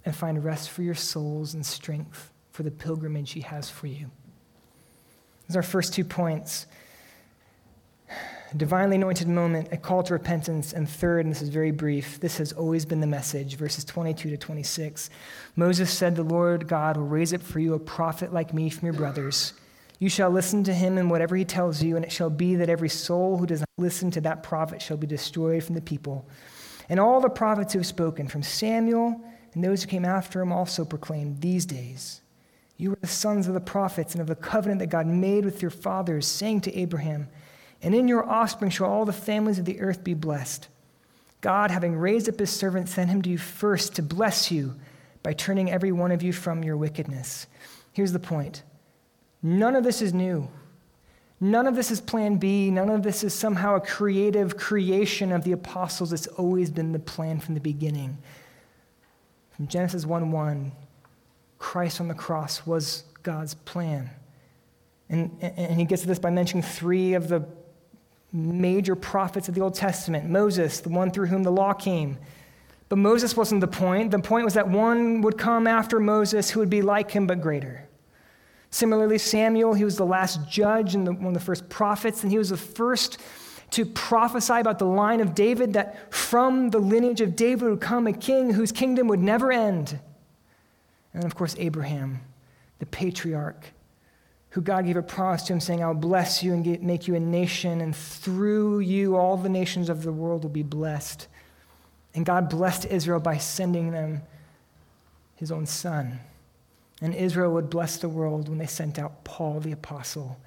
and 0.05 0.15
find 0.15 0.43
rest 0.43 0.69
for 0.69 0.81
your 0.81 0.95
souls 0.95 1.53
and 1.53 1.65
strength 1.65 2.31
for 2.51 2.63
the 2.63 2.71
pilgrimage 2.71 3.31
he 3.31 3.41
has 3.41 3.69
for 3.69 3.87
you. 3.87 4.09
Those 5.47 5.55
are 5.55 5.59
our 5.59 5.63
first 5.63 5.93
two 5.93 6.03
points. 6.03 6.65
Divinely 8.55 8.97
anointed 8.97 9.27
moment, 9.27 9.69
a 9.71 9.77
call 9.77 10.03
to 10.03 10.13
repentance, 10.13 10.73
and 10.73 10.87
third, 10.87 11.25
and 11.25 11.33
this 11.33 11.41
is 11.41 11.49
very 11.49 11.71
brief, 11.71 12.19
this 12.19 12.37
has 12.37 12.53
always 12.53 12.85
been 12.85 12.99
the 12.99 13.07
message, 13.07 13.55
verses 13.55 13.83
22 13.83 14.29
to 14.29 14.37
26. 14.37 15.09
Moses 15.55 15.91
said, 15.91 16.15
The 16.15 16.23
Lord 16.23 16.67
God 16.67 16.97
will 16.97 17.07
raise 17.07 17.33
up 17.33 17.41
for 17.41 17.59
you 17.59 17.73
a 17.73 17.79
prophet 17.79 18.31
like 18.31 18.53
me 18.53 18.69
from 18.69 18.85
your 18.85 18.93
brothers. 18.93 19.53
You 19.97 20.07
shall 20.07 20.29
listen 20.29 20.63
to 20.65 20.73
him 20.73 20.99
in 20.99 21.09
whatever 21.09 21.35
he 21.35 21.45
tells 21.45 21.81
you, 21.81 21.95
and 21.95 22.05
it 22.05 22.11
shall 22.11 22.29
be 22.29 22.55
that 22.55 22.69
every 22.69 22.89
soul 22.89 23.37
who 23.37 23.47
does 23.47 23.61
not 23.61 23.69
listen 23.77 24.11
to 24.11 24.21
that 24.21 24.43
prophet 24.43 24.81
shall 24.81 24.97
be 24.97 25.07
destroyed 25.07 25.63
from 25.63 25.73
the 25.73 25.81
people. 25.81 26.27
And 26.89 26.99
all 26.99 27.21
the 27.21 27.29
prophets 27.29 27.73
who 27.73 27.79
have 27.79 27.87
spoken, 27.87 28.27
from 28.27 28.43
Samuel 28.43 29.19
and 29.53 29.63
those 29.63 29.83
who 29.83 29.89
came 29.89 30.05
after 30.05 30.41
him, 30.41 30.51
also 30.51 30.85
proclaimed 30.85 31.41
these 31.41 31.65
days 31.65 32.21
you 32.77 32.91
are 32.91 32.97
the 32.99 33.07
sons 33.07 33.47
of 33.47 33.53
the 33.53 33.61
prophets 33.61 34.13
and 34.13 34.21
of 34.21 34.27
the 34.27 34.35
covenant 34.35 34.79
that 34.79 34.89
God 34.89 35.07
made 35.07 35.45
with 35.45 35.61
your 35.61 35.71
fathers, 35.71 36.27
saying 36.27 36.61
to 36.61 36.75
Abraham, 36.77 37.29
And 37.83 37.93
in 37.93 38.07
your 38.07 38.27
offspring 38.27 38.71
shall 38.71 38.87
all 38.87 39.05
the 39.05 39.13
families 39.13 39.59
of 39.59 39.65
the 39.65 39.81
earth 39.81 40.03
be 40.03 40.13
blessed. 40.13 40.69
God, 41.41 41.69
having 41.69 41.97
raised 41.97 42.29
up 42.29 42.39
his 42.39 42.49
servant, 42.49 42.87
sent 42.87 43.09
him 43.09 43.21
to 43.21 43.29
you 43.29 43.37
first 43.37 43.95
to 43.97 44.01
bless 44.01 44.49
you 44.49 44.75
by 45.21 45.33
turning 45.33 45.69
every 45.69 45.91
one 45.91 46.11
of 46.11 46.23
you 46.23 46.31
from 46.31 46.63
your 46.63 46.77
wickedness. 46.77 47.45
Here's 47.91 48.13
the 48.13 48.19
point 48.19 48.63
none 49.41 49.75
of 49.75 49.83
this 49.83 50.01
is 50.01 50.13
new. 50.13 50.47
None 51.41 51.67
of 51.67 51.75
this 51.75 51.91
is 51.91 51.99
plan 51.99 52.37
B. 52.37 52.71
None 52.71 52.89
of 52.89 53.03
this 53.03 53.21
is 53.21 53.33
somehow 53.33 53.75
a 53.75 53.81
creative 53.81 54.55
creation 54.55 55.33
of 55.33 55.43
the 55.43 55.51
apostles. 55.51 56.13
It's 56.13 56.27
always 56.27 56.71
been 56.71 56.93
the 56.93 56.99
plan 56.99 57.41
from 57.41 57.53
the 57.53 57.59
beginning. 57.59 58.17
From 59.51 59.67
Genesis 59.67 60.05
1 60.05 60.31
1, 60.31 60.71
Christ 61.59 61.99
on 61.99 62.07
the 62.07 62.13
cross 62.13 62.65
was 62.65 63.03
God's 63.23 63.55
plan. 63.55 64.09
And, 65.09 65.37
and 65.41 65.77
he 65.77 65.83
gets 65.83 66.03
to 66.03 66.07
this 66.07 66.19
by 66.19 66.29
mentioning 66.29 66.63
three 66.63 67.13
of 67.13 67.27
the 67.27 67.45
major 68.33 68.95
prophets 68.95 69.47
of 69.47 69.55
the 69.55 69.61
Old 69.61 69.75
Testament 69.75 70.29
Moses, 70.29 70.81
the 70.81 70.89
one 70.89 71.11
through 71.11 71.27
whom 71.27 71.43
the 71.43 71.51
law 71.51 71.71
came. 71.71 72.17
But 72.89 72.97
Moses 72.97 73.37
wasn't 73.37 73.61
the 73.61 73.67
point. 73.67 74.11
The 74.11 74.19
point 74.19 74.43
was 74.43 74.55
that 74.55 74.67
one 74.67 75.21
would 75.21 75.37
come 75.37 75.67
after 75.67 75.99
Moses 75.99 76.49
who 76.49 76.59
would 76.59 76.69
be 76.69 76.81
like 76.81 77.11
him 77.11 77.27
but 77.27 77.41
greater. 77.41 77.87
Similarly, 78.71 79.19
Samuel, 79.19 79.75
he 79.75 79.85
was 79.85 79.97
the 79.97 80.05
last 80.05 80.49
judge 80.49 80.95
and 80.95 81.05
the, 81.05 81.13
one 81.13 81.27
of 81.27 81.33
the 81.35 81.39
first 81.39 81.69
prophets, 81.69 82.23
and 82.23 82.31
he 82.31 82.39
was 82.39 82.49
the 82.49 82.57
first 82.57 83.19
to 83.71 83.85
prophesy 83.85 84.53
about 84.53 84.79
the 84.79 84.85
line 84.85 85.21
of 85.21 85.33
David 85.33 85.73
that 85.73 86.13
from 86.13 86.69
the 86.69 86.79
lineage 86.79 87.21
of 87.21 87.35
David 87.35 87.69
would 87.69 87.81
come 87.81 88.07
a 88.07 88.13
king 88.13 88.51
whose 88.51 88.71
kingdom 88.71 89.07
would 89.07 89.19
never 89.19 89.51
end. 89.51 89.99
And 91.13 91.23
of 91.23 91.35
course, 91.35 91.55
Abraham, 91.57 92.21
the 92.79 92.85
patriarch, 92.85 93.65
who 94.53 94.61
God 94.61 94.85
gave 94.85 94.97
a 94.97 95.01
promise 95.01 95.41
to 95.43 95.53
him 95.53 95.59
saying, 95.59 95.83
I'll 95.83 95.95
bless 95.95 96.43
you 96.43 96.53
and 96.53 96.63
get, 96.63 96.83
make 96.83 97.07
you 97.07 97.15
a 97.15 97.19
nation, 97.19 97.81
and 97.81 97.95
through 97.95 98.81
you 98.81 99.15
all 99.15 99.35
the 99.35 99.49
nations 99.49 99.89
of 99.89 100.03
the 100.03 100.11
world 100.11 100.43
will 100.43 100.51
be 100.51 100.61
blessed. 100.61 101.27
And 102.13 102.23
God 102.23 102.49
blessed 102.49 102.85
Israel 102.85 103.19
by 103.19 103.37
sending 103.37 103.89
them 103.89 104.21
his 105.37 105.51
own 105.51 105.65
son. 105.65 106.19
And 107.01 107.15
Israel 107.15 107.51
would 107.53 107.71
bless 107.71 107.97
the 107.97 108.07
world 108.07 108.47
when 108.47 108.59
they 108.59 108.67
sent 108.67 108.99
out 108.99 109.23
Paul 109.23 109.59
the 109.59 109.71
apostle 109.71 110.39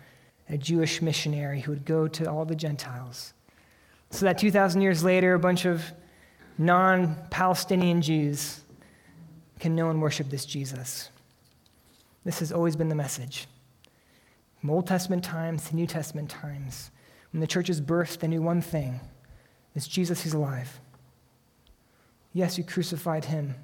a 0.49 0.57
Jewish 0.57 1.03
missionary 1.03 1.63
who 1.63 1.73
would 1.73 1.85
go 1.85 2.07
to 2.07 2.31
all 2.31 2.45
the 2.45 2.55
Gentiles. 2.55 3.33
So 4.11 4.25
that 4.27 4.39
2,000 4.39 4.83
years 4.83 5.03
later, 5.03 5.35
a 5.35 5.39
bunch 5.41 5.65
of 5.65 5.83
non 6.59 7.17
Palestinian 7.31 8.03
Jews 8.03 8.61
can 9.59 9.75
know 9.75 9.91
and 9.91 10.01
worship 10.01 10.31
this 10.31 10.47
Jesus. 10.47 11.11
This 12.25 12.39
has 12.39 12.53
always 12.53 12.77
been 12.77 12.89
the 12.89 12.95
message. 12.95 13.49
From 14.67 14.75
Old 14.75 14.89
Testament 14.89 15.23
times 15.23 15.69
to 15.69 15.77
New 15.77 15.87
Testament 15.87 16.29
times, 16.29 16.91
when 17.31 17.41
the 17.41 17.47
church 17.47 17.71
is 17.71 17.81
birthed, 17.81 18.19
they 18.19 18.27
knew 18.27 18.43
one 18.43 18.61
thing 18.61 18.99
it's 19.77 19.87
Jesus, 19.87 20.23
he's 20.23 20.35
alive. 20.35 20.81
Yes, 22.33 22.59
you 22.59 22.65
crucified 22.65 23.27
him, 23.27 23.55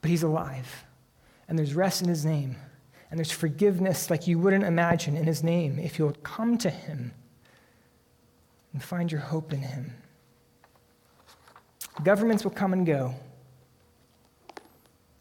but 0.00 0.10
he's 0.10 0.22
alive. 0.22 0.84
And 1.48 1.58
there's 1.58 1.74
rest 1.74 2.02
in 2.02 2.08
his 2.08 2.24
name. 2.24 2.54
And 3.10 3.18
there's 3.18 3.32
forgiveness 3.32 4.10
like 4.10 4.28
you 4.28 4.38
wouldn't 4.38 4.62
imagine 4.62 5.16
in 5.16 5.24
his 5.24 5.42
name 5.42 5.80
if 5.80 5.98
you'll 5.98 6.12
come 6.22 6.56
to 6.58 6.70
him 6.70 7.14
and 8.72 8.80
find 8.80 9.10
your 9.10 9.22
hope 9.22 9.52
in 9.52 9.62
him. 9.62 9.92
Governments 12.04 12.44
will 12.44 12.52
come 12.52 12.72
and 12.72 12.86
go, 12.86 13.16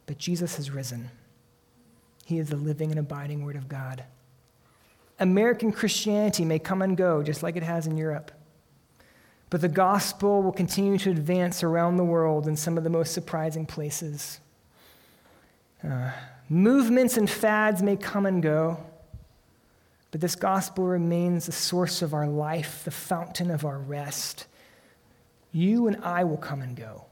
but 0.06 0.20
Jesus 0.20 0.58
has 0.58 0.70
risen. 0.70 1.10
He 2.24 2.38
is 2.38 2.50
the 2.50 2.56
living 2.56 2.92
and 2.92 3.00
abiding 3.00 3.44
Word 3.44 3.56
of 3.56 3.68
God. 3.68 4.04
American 5.22 5.72
Christianity 5.72 6.44
may 6.44 6.60
come 6.60 6.82
and 6.82 6.98
go, 6.98 7.24
just 7.24 7.44
like 7.44 7.56
it 7.56 7.64
has 7.64 7.88
in 7.88 7.96
Europe, 7.96 8.32
but 9.50 9.62
the 9.62 9.70
gospel 9.70 10.42
will 10.42 10.52
continue 10.52 10.98
to 10.98 11.12
advance 11.12 11.64
around 11.64 11.98
the 11.98 12.04
world 12.04 12.48
in 12.48 12.56
some 12.56 12.78
of 12.78 12.84
the 12.84 12.90
most 12.90 13.14
surprising 13.14 13.66
places. 13.66 14.40
Uh, 15.84 16.12
Movements 16.52 17.16
and 17.16 17.30
fads 17.30 17.82
may 17.82 17.96
come 17.96 18.26
and 18.26 18.44
go, 18.44 18.78
but 20.12 20.20
this 20.20 20.36
gospel 20.36 20.84
remains 20.84 21.46
the 21.46 21.54
source 21.54 22.02
of 22.02 22.14
our 22.14 22.28
life, 22.28 22.84
the 22.84 22.92
fountain 22.92 23.50
of 23.50 23.64
our 23.64 23.80
rest. 23.80 24.48
You 25.54 25.88
and 25.88 25.96
I 26.04 26.26
will 26.26 26.36
come 26.36 26.62
and 26.62 26.76
go. 26.76 27.06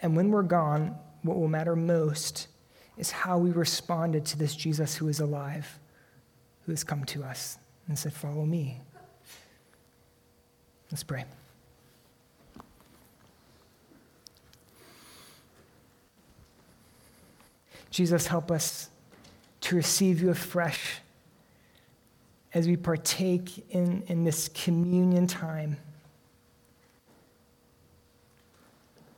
And 0.00 0.14
when 0.16 0.30
we're 0.30 0.44
gone, 0.44 0.96
what 1.22 1.36
will 1.36 1.48
matter 1.48 1.74
most 1.74 2.46
is 2.96 3.10
how 3.10 3.36
we 3.36 3.50
responded 3.50 4.24
to 4.26 4.38
this 4.38 4.54
Jesus 4.54 4.94
who 4.94 5.08
is 5.08 5.18
alive, 5.18 5.80
who 6.66 6.72
has 6.72 6.82
come 6.84 7.04
to 7.04 7.22
us 7.22 7.58
and 7.88 7.96
said, 7.98 8.12
Follow 8.12 8.44
me. 8.44 8.80
Let's 10.90 11.04
pray. 11.04 11.24
Jesus, 17.90 18.26
help 18.26 18.50
us 18.50 18.90
to 19.62 19.76
receive 19.76 20.20
you 20.20 20.30
afresh 20.30 20.98
as 22.52 22.66
we 22.66 22.76
partake 22.76 23.64
in, 23.70 24.02
in 24.08 24.24
this 24.24 24.48
communion 24.48 25.26
time. 25.26 25.78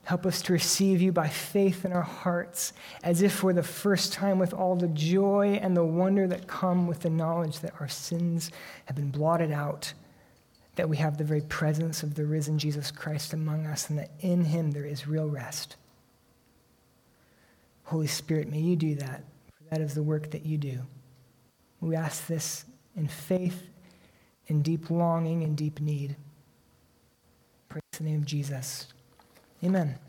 Help 0.09 0.25
us 0.25 0.41
to 0.41 0.53
receive 0.53 1.03
you 1.03 1.11
by 1.11 1.27
faith 1.27 1.85
in 1.85 1.93
our 1.93 2.01
hearts, 2.01 2.73
as 3.03 3.21
if 3.21 3.31
for 3.31 3.53
the 3.53 3.61
first 3.61 4.11
time, 4.11 4.39
with 4.39 4.55
all 4.55 4.75
the 4.75 4.87
joy 4.87 5.59
and 5.61 5.77
the 5.77 5.83
wonder 5.83 6.25
that 6.25 6.47
come 6.47 6.87
with 6.87 7.01
the 7.01 7.11
knowledge 7.11 7.59
that 7.59 7.79
our 7.79 7.87
sins 7.87 8.49
have 8.85 8.95
been 8.95 9.11
blotted 9.11 9.51
out, 9.51 9.93
that 10.77 10.89
we 10.89 10.97
have 10.97 11.19
the 11.19 11.23
very 11.23 11.41
presence 11.41 12.01
of 12.01 12.15
the 12.15 12.25
risen 12.25 12.57
Jesus 12.57 12.89
Christ 12.89 13.33
among 13.33 13.67
us, 13.67 13.87
and 13.91 13.99
that 13.99 14.09
in 14.21 14.45
him 14.45 14.71
there 14.71 14.83
is 14.83 15.07
real 15.07 15.29
rest. 15.29 15.75
Holy 17.83 18.07
Spirit, 18.07 18.49
may 18.49 18.61
you 18.61 18.75
do 18.75 18.95
that, 18.95 19.23
for 19.55 19.63
that 19.69 19.79
is 19.79 19.93
the 19.93 20.01
work 20.01 20.31
that 20.31 20.43
you 20.43 20.57
do. 20.57 20.79
We 21.81 21.95
ask 21.95 22.25
this 22.25 22.65
in 22.95 23.07
faith, 23.07 23.61
in 24.47 24.63
deep 24.63 24.89
longing, 24.89 25.43
in 25.43 25.53
deep 25.53 25.79
need. 25.79 26.15
Praise 27.69 27.83
the 27.95 28.05
name 28.05 28.21
of 28.21 28.25
Jesus. 28.25 28.87
Amen. 29.63 30.08